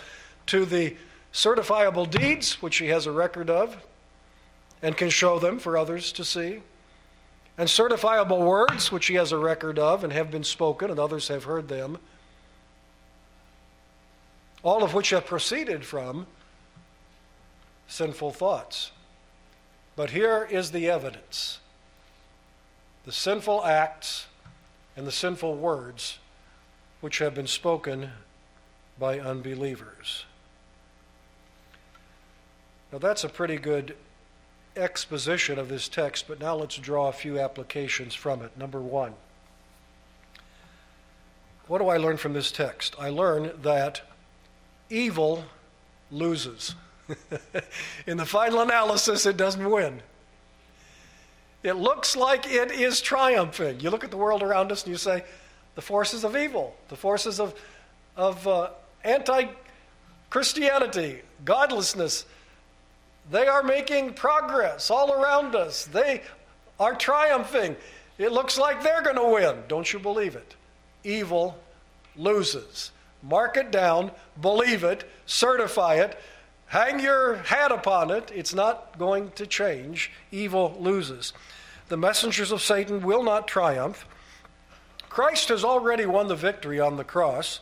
to 0.47 0.65
the 0.65 0.97
certifiable 1.33 2.11
deeds, 2.11 2.61
which 2.63 2.77
he 2.79 2.89
has 2.89 3.07
a 3.07 3.13
record 3.13 3.51
of 3.51 3.77
and 4.83 4.97
can 4.97 5.11
show 5.11 5.39
them 5.39 5.59
for 5.59 5.77
others 5.77 6.13
to 6.13 6.25
see, 6.25 6.61
and 7.59 7.69
certifiable 7.69 8.41
words, 8.41 8.93
which 8.93 9.07
he 9.07 9.15
has 9.15 9.33
a 9.33 9.39
record 9.39 9.79
of 9.79 10.05
and 10.05 10.13
have 10.13 10.31
been 10.31 10.45
spoken, 10.45 10.91
and 10.91 11.01
others 11.01 11.29
have 11.29 11.45
heard 11.45 11.69
them, 11.69 11.99
all 14.63 14.83
of 14.83 14.93
which 14.93 15.11
have 15.11 15.25
proceeded 15.25 15.85
from 15.85 16.27
sinful 17.87 18.33
thoughts. 18.33 18.93
But 19.95 20.11
here 20.11 20.47
is 20.51 20.71
the 20.71 20.89
evidence 20.91 21.59
the 23.05 23.13
sinful 23.13 23.65
acts 23.65 24.27
and 24.97 25.07
the 25.07 25.13
sinful 25.13 25.55
words 25.55 26.19
which 27.01 27.19
have 27.19 27.35
been 27.35 27.47
spoken 27.47 28.11
by 28.99 29.21
unbelievers. 29.21 30.25
Now, 32.91 32.99
that's 32.99 33.23
a 33.23 33.29
pretty 33.29 33.59
good 33.59 33.97
exposition 34.77 35.59
of 35.59 35.69
this 35.69 35.89
text, 35.89 36.27
but 36.27 36.41
now 36.41 36.57
let's 36.57 36.77
draw 36.77 37.09
a 37.09 37.13
few 37.13 37.39
applications 37.39 38.15
from 38.15 38.43
it. 38.43 38.57
Number 38.57 38.81
one, 38.81 39.15
what 41.67 41.79
do 41.79 41.89
I 41.89 41.97
learn 41.97 42.17
from 42.17 42.33
this 42.33 42.51
text? 42.51 42.97
I 42.99 43.09
learn 43.09 43.53
that 43.63 44.03
evil 44.89 45.45
loses. 46.11 46.75
In 48.07 48.17
the 48.17 48.27
final 48.27 48.61
analysis, 48.61 49.27
it 49.27 49.37
doesn't 49.37 49.71
win. 49.71 50.03
It 51.63 51.75
looks 51.75 52.17
like 52.17 52.47
it 52.47 52.71
is 52.71 53.01
triumphing. 53.01 53.81
You 53.81 53.91
look 53.91 54.05
at 54.05 54.11
the 54.11 54.17
world 54.17 54.43
around 54.43 54.71
us 54.71 54.85
and 54.85 54.93
you 54.93 54.99
say, 54.99 55.25
the 55.75 55.83
forces 55.83 56.25
of 56.25 56.37
evil, 56.37 56.75
the 56.89 56.97
forces 56.97 57.39
of, 57.39 57.55
of 58.17 58.47
uh, 58.47 58.71
anti 59.05 59.47
Christianity, 60.31 61.23
godlessness, 61.45 62.25
they 63.31 63.47
are 63.47 63.63
making 63.63 64.15
progress 64.15 64.91
all 64.91 65.13
around 65.13 65.55
us. 65.55 65.87
They 65.87 66.23
are 66.79 66.95
triumphing. 66.95 67.77
It 68.19 68.33
looks 68.33 68.59
like 68.59 68.83
they're 68.83 69.03
going 69.03 69.17
to 69.17 69.29
win. 69.29 69.63
Don't 69.69 69.93
you 69.93 69.99
believe 69.99 70.37
it? 70.37 70.55
Evil 71.05 71.59
loses. 72.17 72.93
Mark 73.23 73.57
it 73.57 73.71
down, 73.71 74.11
believe 74.41 74.85
it, 74.85 75.09
certify 75.27 75.97
it, 75.97 76.19
Hang 76.67 77.01
your 77.01 77.37
hat 77.37 77.71
upon 77.71 78.11
it. 78.11 78.33
It's 78.35 78.55
not 78.55 78.99
going 78.99 79.31
to 79.33 79.47
change. 79.47 80.11
Evil 80.33 80.77
loses. 80.81 81.33
The 81.89 81.97
messengers 81.97 82.51
of 82.51 82.61
Satan 82.61 83.03
will 83.03 83.23
not 83.23 83.47
triumph. 83.47 84.07
Christ 85.09 85.49
has 85.49 85.65
already 85.65 86.07
won 86.07 86.29
the 86.29 86.35
victory 86.35 86.81
on 86.81 86.97
the 86.97 87.05
cross. 87.05 87.61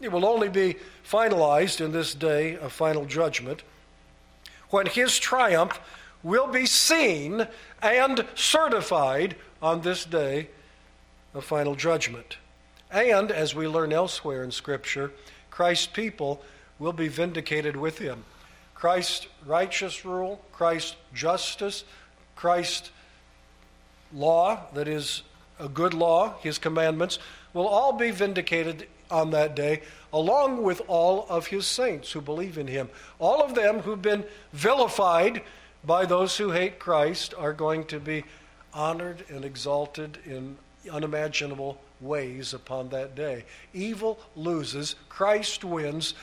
It 0.00 0.10
will 0.10 0.26
only 0.26 0.48
be 0.48 0.76
finalized 1.08 1.80
in 1.80 1.92
this 1.92 2.14
day 2.14 2.56
of 2.56 2.72
final 2.72 3.04
judgment 3.04 3.62
when 4.70 4.86
his 4.86 5.18
triumph 5.18 5.78
will 6.22 6.48
be 6.48 6.66
seen 6.66 7.46
and 7.80 8.26
certified 8.34 9.36
on 9.62 9.82
this 9.82 10.04
day 10.04 10.48
of 11.34 11.44
final 11.44 11.76
judgment. 11.76 12.38
And, 12.90 13.30
as 13.30 13.54
we 13.54 13.68
learn 13.68 13.92
elsewhere 13.92 14.42
in 14.42 14.50
Scripture, 14.50 15.12
Christ's 15.50 15.86
people 15.86 16.42
will 16.78 16.92
be 16.92 17.08
vindicated 17.08 17.76
with 17.76 17.98
him. 17.98 18.24
Christ's 18.74 19.26
righteous 19.46 20.04
rule, 20.04 20.40
Christ's 20.52 20.96
justice, 21.14 21.84
Christ's 22.36 22.90
law, 24.12 24.60
that 24.74 24.88
is 24.88 25.22
a 25.58 25.68
good 25.68 25.94
law, 25.94 26.34
his 26.40 26.58
commandments, 26.58 27.18
will 27.52 27.68
all 27.68 27.92
be 27.92 28.10
vindicated 28.10 28.88
on 29.10 29.30
that 29.30 29.54
day, 29.54 29.82
along 30.12 30.62
with 30.62 30.82
all 30.88 31.26
of 31.28 31.46
his 31.46 31.66
saints 31.66 32.12
who 32.12 32.20
believe 32.20 32.58
in 32.58 32.66
him. 32.66 32.88
All 33.18 33.42
of 33.42 33.54
them 33.54 33.80
who've 33.80 34.00
been 34.00 34.24
vilified 34.52 35.42
by 35.84 36.06
those 36.06 36.36
who 36.36 36.50
hate 36.50 36.78
Christ 36.78 37.34
are 37.36 37.52
going 37.52 37.84
to 37.84 38.00
be 38.00 38.24
honored 38.72 39.24
and 39.28 39.44
exalted 39.44 40.18
in 40.24 40.56
unimaginable 40.90 41.80
ways 42.00 42.52
upon 42.52 42.88
that 42.90 43.14
day. 43.14 43.44
Evil 43.72 44.18
loses, 44.34 44.96
Christ 45.08 45.64
wins, 45.64 46.14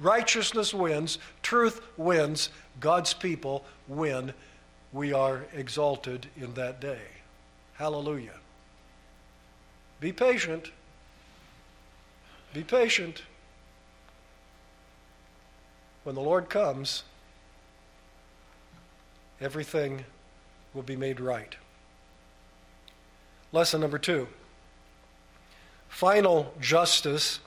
righteousness 0.00 0.72
wins, 0.72 1.18
truth 1.42 1.80
wins, 1.96 2.50
God's 2.80 3.14
people 3.14 3.64
win. 3.86 4.32
We 4.92 5.12
are 5.12 5.46
exalted 5.54 6.28
in 6.36 6.54
that 6.54 6.80
day. 6.80 7.00
Hallelujah. 7.74 8.38
Be 10.00 10.12
patient. 10.12 10.70
Be 12.54 12.62
patient. 12.62 13.22
When 16.04 16.14
the 16.14 16.20
Lord 16.20 16.48
comes, 16.48 17.02
everything 19.40 20.04
will 20.72 20.82
be 20.82 20.96
made 20.96 21.20
right. 21.20 21.54
Lesson 23.52 23.80
number 23.80 23.98
two 23.98 24.28
final 25.88 26.52
justice 26.60 27.40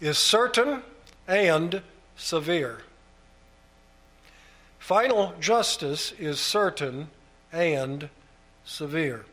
is 0.00 0.18
certain 0.18 0.82
and 1.26 1.82
severe. 2.16 2.82
Final 4.78 5.32
justice 5.40 6.12
is 6.18 6.38
certain 6.38 7.08
and 7.52 8.08
severe. 8.64 9.24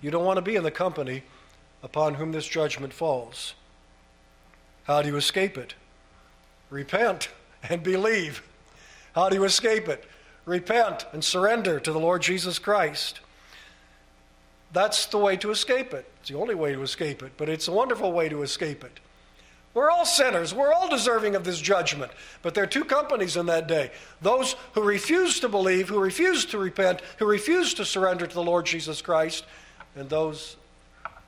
You 0.00 0.10
don't 0.10 0.24
want 0.24 0.36
to 0.36 0.42
be 0.42 0.56
in 0.56 0.62
the 0.62 0.70
company 0.70 1.24
upon 1.82 2.14
whom 2.14 2.32
this 2.32 2.46
judgment 2.46 2.92
falls. 2.92 3.54
How 4.84 5.02
do 5.02 5.08
you 5.08 5.16
escape 5.16 5.58
it? 5.58 5.74
Repent 6.70 7.28
and 7.68 7.82
believe. 7.82 8.42
How 9.14 9.28
do 9.28 9.36
you 9.36 9.44
escape 9.44 9.88
it? 9.88 10.04
Repent 10.44 11.06
and 11.12 11.24
surrender 11.24 11.80
to 11.80 11.92
the 11.92 11.98
Lord 11.98 12.22
Jesus 12.22 12.58
Christ. 12.58 13.20
That's 14.72 15.06
the 15.06 15.18
way 15.18 15.36
to 15.38 15.50
escape 15.50 15.92
it. 15.92 16.10
It's 16.20 16.30
the 16.30 16.38
only 16.38 16.54
way 16.54 16.72
to 16.72 16.82
escape 16.82 17.22
it, 17.22 17.32
but 17.36 17.48
it's 17.48 17.68
a 17.68 17.72
wonderful 17.72 18.12
way 18.12 18.28
to 18.28 18.42
escape 18.42 18.84
it. 18.84 19.00
We're 19.72 19.90
all 19.90 20.04
sinners. 20.04 20.52
We're 20.52 20.72
all 20.72 20.88
deserving 20.88 21.36
of 21.36 21.44
this 21.44 21.60
judgment. 21.60 22.10
But 22.42 22.54
there 22.54 22.64
are 22.64 22.68
two 22.68 22.84
companies 22.84 23.36
in 23.36 23.46
that 23.46 23.68
day 23.68 23.92
those 24.20 24.56
who 24.72 24.82
refuse 24.82 25.40
to 25.40 25.48
believe, 25.48 25.88
who 25.88 26.00
refuse 26.00 26.44
to 26.46 26.58
repent, 26.58 27.02
who 27.18 27.26
refuse 27.26 27.74
to 27.74 27.84
surrender 27.84 28.26
to 28.26 28.34
the 28.34 28.42
Lord 28.42 28.66
Jesus 28.66 29.00
Christ, 29.00 29.44
and 29.94 30.08
those 30.08 30.56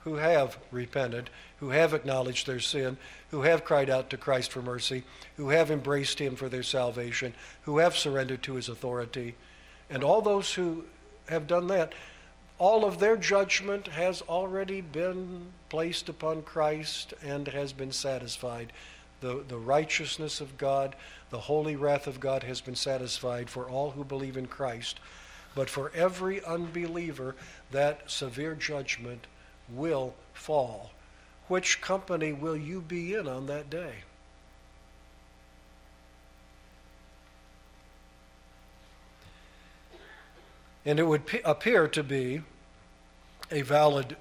who 0.05 0.16
have 0.16 0.59
repented, 0.72 1.30
who 1.61 1.70
have 1.70 1.95
acknowledged 1.95 2.47
their 2.47 2.59
sin, 2.59 2.97
who 3.30 3.43
have 3.43 3.64
cried 3.64 3.88
out 3.88 4.11
to 4.11 4.16
Christ 4.16 4.51
for 4.51 4.61
mercy, 4.61 5.05
who 5.36 5.51
have 5.51 5.70
embraced 5.70 6.18
Him 6.18 6.34
for 6.34 6.49
their 6.49 6.64
salvation, 6.64 7.34
who 7.62 7.78
have 7.78 7.97
surrendered 7.97 8.43
to 8.43 8.55
His 8.55 8.68
authority. 8.68 9.36
And 9.88 10.03
all 10.03 10.20
those 10.20 10.53
who 10.53 10.84
have 11.28 11.47
done 11.47 11.68
that, 11.68 11.93
all 12.62 12.84
of 12.84 13.00
their 13.00 13.16
judgment 13.16 13.88
has 13.88 14.22
already 14.22 14.80
been 14.80 15.46
placed 15.68 16.08
upon 16.08 16.40
Christ 16.42 17.12
and 17.20 17.48
has 17.48 17.72
been 17.72 17.90
satisfied. 17.90 18.72
The, 19.20 19.42
the 19.48 19.58
righteousness 19.58 20.40
of 20.40 20.56
God, 20.58 20.94
the 21.30 21.40
holy 21.40 21.74
wrath 21.74 22.06
of 22.06 22.20
God 22.20 22.44
has 22.44 22.60
been 22.60 22.76
satisfied 22.76 23.50
for 23.50 23.68
all 23.68 23.90
who 23.90 24.04
believe 24.04 24.36
in 24.36 24.46
Christ. 24.46 25.00
But 25.56 25.68
for 25.68 25.90
every 25.92 26.40
unbeliever, 26.44 27.34
that 27.72 28.08
severe 28.08 28.54
judgment 28.54 29.26
will 29.68 30.14
fall. 30.32 30.92
Which 31.48 31.80
company 31.80 32.32
will 32.32 32.56
you 32.56 32.80
be 32.80 33.14
in 33.14 33.26
on 33.26 33.46
that 33.46 33.70
day? 33.70 33.94
And 40.86 41.00
it 41.00 41.08
would 41.08 41.22
appear 41.44 41.88
to 41.88 42.04
be 42.04 42.42
a 43.53 43.61
valid 43.61 44.16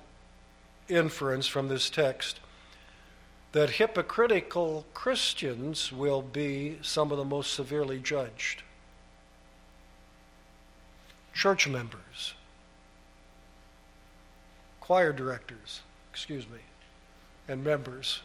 inference 0.90 1.48
from 1.48 1.70
this 1.70 1.90
text 1.90 2.40
that 3.54 3.72
hypocritical 3.72 4.86
Christians 4.94 5.92
will 5.92 6.22
be 6.22 6.78
some 6.82 7.12
of 7.12 7.18
the 7.18 7.26
most 7.26 7.54
severely 7.54 7.98
judged. 7.98 8.62
Church 11.34 11.68
members, 11.68 12.34
choir 14.82 15.14
directors, 15.14 15.82
excuse 16.12 16.46
me, 16.48 16.60
and 17.48 17.64
members, 17.64 18.20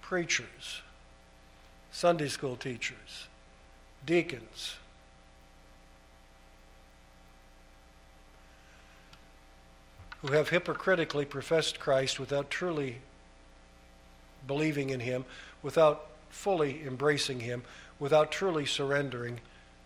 preachers, 0.00 0.80
Sunday 1.90 2.28
school 2.28 2.56
teachers, 2.56 3.28
deacons, 4.06 4.76
who 10.22 10.32
have 10.32 10.50
hypocritically 10.50 11.24
professed 11.24 11.80
Christ 11.80 12.18
without 12.18 12.50
truly 12.50 12.98
believing 14.46 14.90
in 14.90 15.00
Him, 15.00 15.24
without 15.62 16.06
fully 16.30 16.82
embracing 16.86 17.40
Him, 17.40 17.62
without 17.98 18.30
truly 18.32 18.64
surrendering 18.64 19.40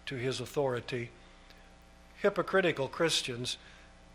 to 0.07 0.17
His 0.17 0.41
authority. 0.41 1.11
Hypocritical 2.21 2.89
Christians, 2.89 3.57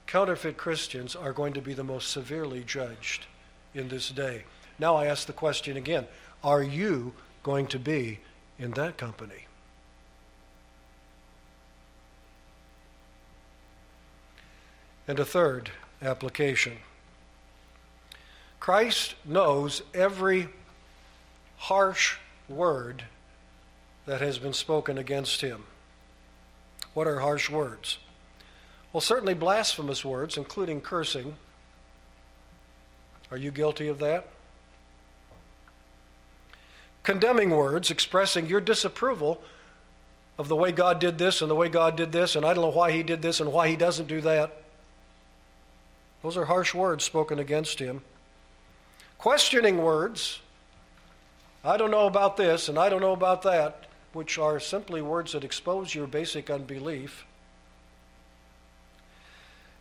counterfeit 0.07 0.57
Christians, 0.57 1.15
are 1.15 1.33
going 1.33 1.53
to 1.53 1.61
be 1.61 1.73
the 1.73 1.83
most 1.83 2.09
severely 2.09 2.63
judged 2.63 3.25
in 3.73 3.89
this 3.89 4.09
day. 4.09 4.43
Now 4.77 4.95
I 4.95 5.07
ask 5.07 5.27
the 5.27 5.33
question 5.33 5.75
again 5.75 6.07
Are 6.43 6.63
you 6.63 7.13
going 7.43 7.67
to 7.67 7.79
be 7.79 8.19
in 8.59 8.71
that 8.71 8.97
company? 8.97 9.47
And 15.07 15.19
a 15.19 15.25
third, 15.25 15.71
application. 16.01 16.77
Christ 18.59 19.15
knows 19.25 19.81
every 19.93 20.49
harsh 21.57 22.17
word 22.47 23.03
that 24.05 24.21
has 24.21 24.37
been 24.37 24.53
spoken 24.53 24.97
against 24.97 25.41
him. 25.41 25.63
What 26.93 27.07
are 27.07 27.19
harsh 27.19 27.49
words? 27.49 27.97
Well, 28.91 29.01
certainly 29.01 29.33
blasphemous 29.33 30.03
words, 30.03 30.37
including 30.37 30.81
cursing. 30.81 31.35
Are 33.31 33.37
you 33.37 33.51
guilty 33.51 33.87
of 33.87 33.99
that? 33.99 34.27
Condemning 37.03 37.49
words, 37.49 37.89
expressing 37.89 38.47
your 38.47 38.61
disapproval 38.61 39.41
of 40.37 40.49
the 40.49 40.55
way 40.55 40.71
God 40.71 40.99
did 40.99 41.17
this 41.17 41.41
and 41.41 41.49
the 41.49 41.55
way 41.55 41.69
God 41.69 41.95
did 41.95 42.11
this, 42.11 42.35
and 42.35 42.45
I 42.45 42.53
don't 42.53 42.63
know 42.63 42.77
why 42.77 42.91
He 42.91 43.03
did 43.03 43.21
this 43.21 43.39
and 43.39 43.51
why 43.51 43.69
He 43.69 43.75
doesn't 43.75 44.07
do 44.07 44.21
that. 44.21 44.60
Those 46.23 46.37
are 46.37 46.45
harsh 46.45 46.73
words 46.73 47.03
spoken 47.03 47.39
against 47.39 47.79
him. 47.79 48.01
Questioning 49.17 49.81
words, 49.81 50.39
I 51.63 51.77
don't 51.77 51.91
know 51.91 52.07
about 52.07 52.37
this 52.37 52.69
and 52.69 52.77
I 52.77 52.89
don't 52.89 53.01
know 53.01 53.13
about 53.13 53.43
that, 53.43 53.85
which 54.13 54.37
are 54.37 54.59
simply 54.59 55.01
words 55.01 55.33
that 55.33 55.43
expose 55.43 55.93
your 55.93 56.07
basic 56.07 56.49
unbelief. 56.49 57.25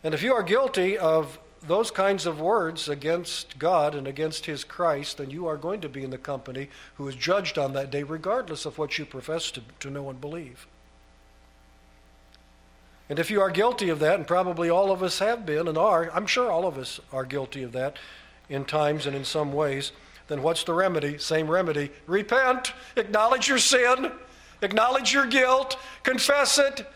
And 0.03 0.13
if 0.13 0.23
you 0.23 0.33
are 0.33 0.43
guilty 0.43 0.97
of 0.97 1.39
those 1.61 1.91
kinds 1.91 2.25
of 2.25 2.41
words 2.41 2.89
against 2.89 3.59
God 3.59 3.93
and 3.93 4.07
against 4.07 4.47
His 4.47 4.63
Christ, 4.63 5.17
then 5.17 5.29
you 5.29 5.45
are 5.47 5.57
going 5.57 5.81
to 5.81 5.89
be 5.89 6.03
in 6.03 6.09
the 6.09 6.17
company 6.17 6.69
who 6.95 7.07
is 7.07 7.15
judged 7.15 7.57
on 7.57 7.73
that 7.73 7.91
day, 7.91 8.01
regardless 8.01 8.65
of 8.65 8.77
what 8.79 8.97
you 8.97 9.05
profess 9.05 9.51
to, 9.51 9.61
to 9.79 9.91
know 9.91 10.09
and 10.09 10.19
believe. 10.19 10.65
And 13.11 13.19
if 13.19 13.29
you 13.29 13.41
are 13.41 13.49
guilty 13.49 13.89
of 13.89 13.99
that, 13.99 14.15
and 14.15 14.25
probably 14.25 14.69
all 14.69 14.89
of 14.89 15.03
us 15.03 15.19
have 15.19 15.45
been 15.45 15.67
and 15.67 15.77
are, 15.77 16.09
I'm 16.13 16.25
sure 16.25 16.49
all 16.49 16.65
of 16.65 16.77
us 16.77 17.01
are 17.11 17.25
guilty 17.25 17.61
of 17.61 17.73
that 17.73 17.97
in 18.47 18.63
times 18.63 19.05
and 19.05 19.13
in 19.13 19.25
some 19.25 19.51
ways, 19.51 19.91
then 20.29 20.41
what's 20.41 20.63
the 20.63 20.73
remedy? 20.73 21.17
Same 21.17 21.51
remedy. 21.51 21.91
Repent, 22.07 22.71
acknowledge 22.95 23.49
your 23.49 23.57
sin, 23.57 24.13
acknowledge 24.61 25.11
your 25.11 25.25
guilt, 25.25 25.77
confess 26.03 26.57
it, 26.57 26.87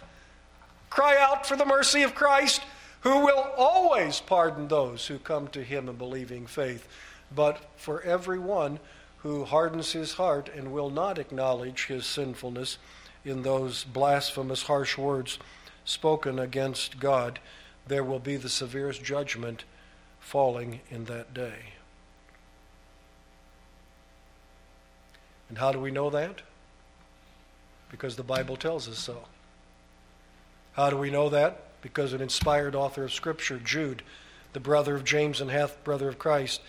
cry 0.90 1.18
out 1.20 1.46
for 1.46 1.58
the 1.58 1.66
mercy 1.66 2.04
of 2.04 2.16
Christ, 2.16 2.62
who 3.02 3.26
will 3.26 3.52
always 3.58 4.22
pardon 4.22 4.70
those 4.70 5.08
who 5.08 5.20
come 5.20 5.50
to 5.50 5.62
him 5.66 5.90
in 5.90 5.98
believing 5.98 6.48
faith. 6.48 6.88
But 7.36 7.60
for 7.76 8.02
everyone 8.04 8.80
who 9.18 9.44
hardens 9.44 9.92
his 9.92 10.14
heart 10.14 10.50
and 10.56 10.72
will 10.72 10.90
not 10.90 11.20
acknowledge 11.20 11.88
his 11.88 12.06
sinfulness 12.06 12.78
in 13.26 13.42
those 13.42 13.84
blasphemous, 13.84 14.64
harsh 14.64 14.98
words 14.98 15.40
spoken 15.86 16.40
against 16.40 17.00
God, 17.00 17.40
there 17.88 18.04
will 18.04 18.20
be 18.20 18.36
the 18.36 18.50
severest 18.50 19.04
judgment 19.04 19.64
falling 20.20 20.82
in 20.90 21.06
that 21.06 21.34
day. 21.34 21.74
And 25.48 25.58
how 25.60 25.72
do 25.72 25.80
we 25.80 25.92
know 25.92 26.10
that? 26.10 26.42
Because 27.90 28.16
the 28.16 28.24
Bible 28.24 28.58
tells 28.58 28.90
us 28.90 28.98
so. 28.98 29.26
How 30.74 30.90
do 30.90 30.98
we 30.98 31.12
know 31.12 31.30
that? 31.30 31.62
Because 31.82 32.14
an 32.14 32.22
inspired 32.22 32.76
author 32.76 33.04
of 33.04 33.14
Scripture, 33.14 33.60
Jude, 33.64 34.02
the 34.54 34.60
brother 34.60 34.96
of 34.96 35.04
James 35.04 35.40
and 35.40 35.52
half 35.52 35.82
brother 35.84 36.10
of 36.10 36.18
Christ, 36.18 36.62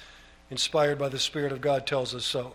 inspired 0.50 0.98
by 0.98 1.08
the 1.08 1.18
Spirit 1.18 1.52
of 1.52 1.60
God, 1.60 1.86
tells 1.86 2.14
us 2.14 2.24
so. 2.24 2.54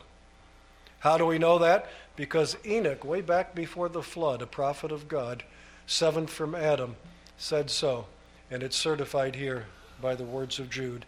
How 1.00 1.18
do 1.18 1.26
we 1.26 1.40
know 1.40 1.58
that? 1.58 1.90
Because 2.16 2.56
Enoch, 2.66 3.04
way 3.04 3.22
back 3.22 3.56
before 3.56 3.90
the 3.90 4.04
flood, 4.04 4.42
a 4.42 4.48
prophet 4.48 4.92
of 4.92 5.08
God, 5.08 5.44
seventh 5.92 6.30
from 6.30 6.56
Adam, 6.56 6.96
said 7.38 7.70
so. 7.70 8.06
And 8.50 8.64
it's 8.64 8.78
certified 8.78 9.36
here 9.36 9.66
by 10.02 10.16
the 10.16 10.24
words 10.24 10.58
of 10.58 10.70
Jude. 10.70 11.06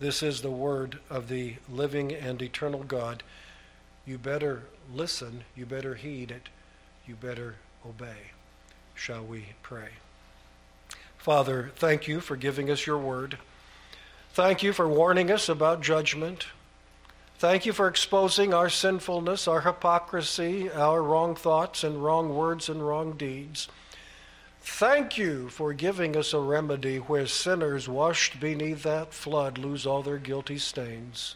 This 0.00 0.22
is 0.22 0.40
the 0.40 0.50
word 0.50 0.98
of 1.10 1.28
the 1.28 1.56
living 1.70 2.12
and 2.12 2.40
eternal 2.40 2.84
God. 2.84 3.22
You 4.06 4.18
better 4.18 4.62
listen, 4.94 5.44
you 5.56 5.66
better 5.66 5.94
heed 5.94 6.30
it, 6.30 6.48
you 7.06 7.14
better 7.14 7.56
obey. 7.86 8.32
Shall 8.94 9.24
we 9.24 9.46
pray? 9.62 9.88
Father, 11.16 11.72
thank 11.76 12.06
you 12.06 12.20
for 12.20 12.36
giving 12.36 12.70
us 12.70 12.86
your 12.86 12.98
word. 12.98 13.38
Thank 14.32 14.62
you 14.62 14.72
for 14.72 14.88
warning 14.88 15.30
us 15.30 15.48
about 15.48 15.82
judgment. 15.82 16.46
Thank 17.38 17.66
you 17.66 17.72
for 17.72 17.88
exposing 17.88 18.52
our 18.52 18.68
sinfulness, 18.68 19.48
our 19.48 19.62
hypocrisy, 19.62 20.70
our 20.70 21.02
wrong 21.02 21.34
thoughts 21.34 21.82
and 21.82 22.02
wrong 22.02 22.34
words 22.34 22.68
and 22.68 22.86
wrong 22.86 23.12
deeds. 23.12 23.68
Thank 24.70 25.18
you 25.18 25.48
for 25.48 25.72
giving 25.72 26.16
us 26.16 26.32
a 26.32 26.38
remedy 26.38 26.98
where 26.98 27.26
sinners 27.26 27.88
washed 27.88 28.38
beneath 28.38 28.84
that 28.84 29.12
flood 29.12 29.58
lose 29.58 29.86
all 29.86 30.02
their 30.02 30.18
guilty 30.18 30.58
stains. 30.58 31.34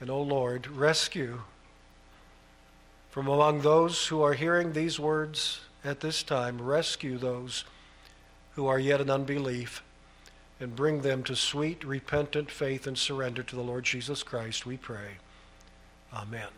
And, 0.00 0.10
O 0.10 0.14
oh 0.14 0.22
Lord, 0.22 0.68
rescue 0.68 1.40
from 3.10 3.26
among 3.26 3.62
those 3.62 4.06
who 4.06 4.22
are 4.22 4.34
hearing 4.34 4.72
these 4.72 5.00
words 5.00 5.60
at 5.84 5.98
this 5.98 6.22
time, 6.22 6.62
rescue 6.62 7.18
those 7.18 7.64
who 8.54 8.68
are 8.68 8.78
yet 8.78 9.00
in 9.00 9.10
unbelief 9.10 9.82
and 10.60 10.76
bring 10.76 11.00
them 11.00 11.24
to 11.24 11.34
sweet, 11.34 11.82
repentant 11.84 12.48
faith 12.48 12.86
and 12.86 12.96
surrender 12.96 13.42
to 13.42 13.56
the 13.56 13.62
Lord 13.62 13.84
Jesus 13.84 14.22
Christ, 14.22 14.66
we 14.66 14.76
pray. 14.76 15.16
Amen. 16.12 16.48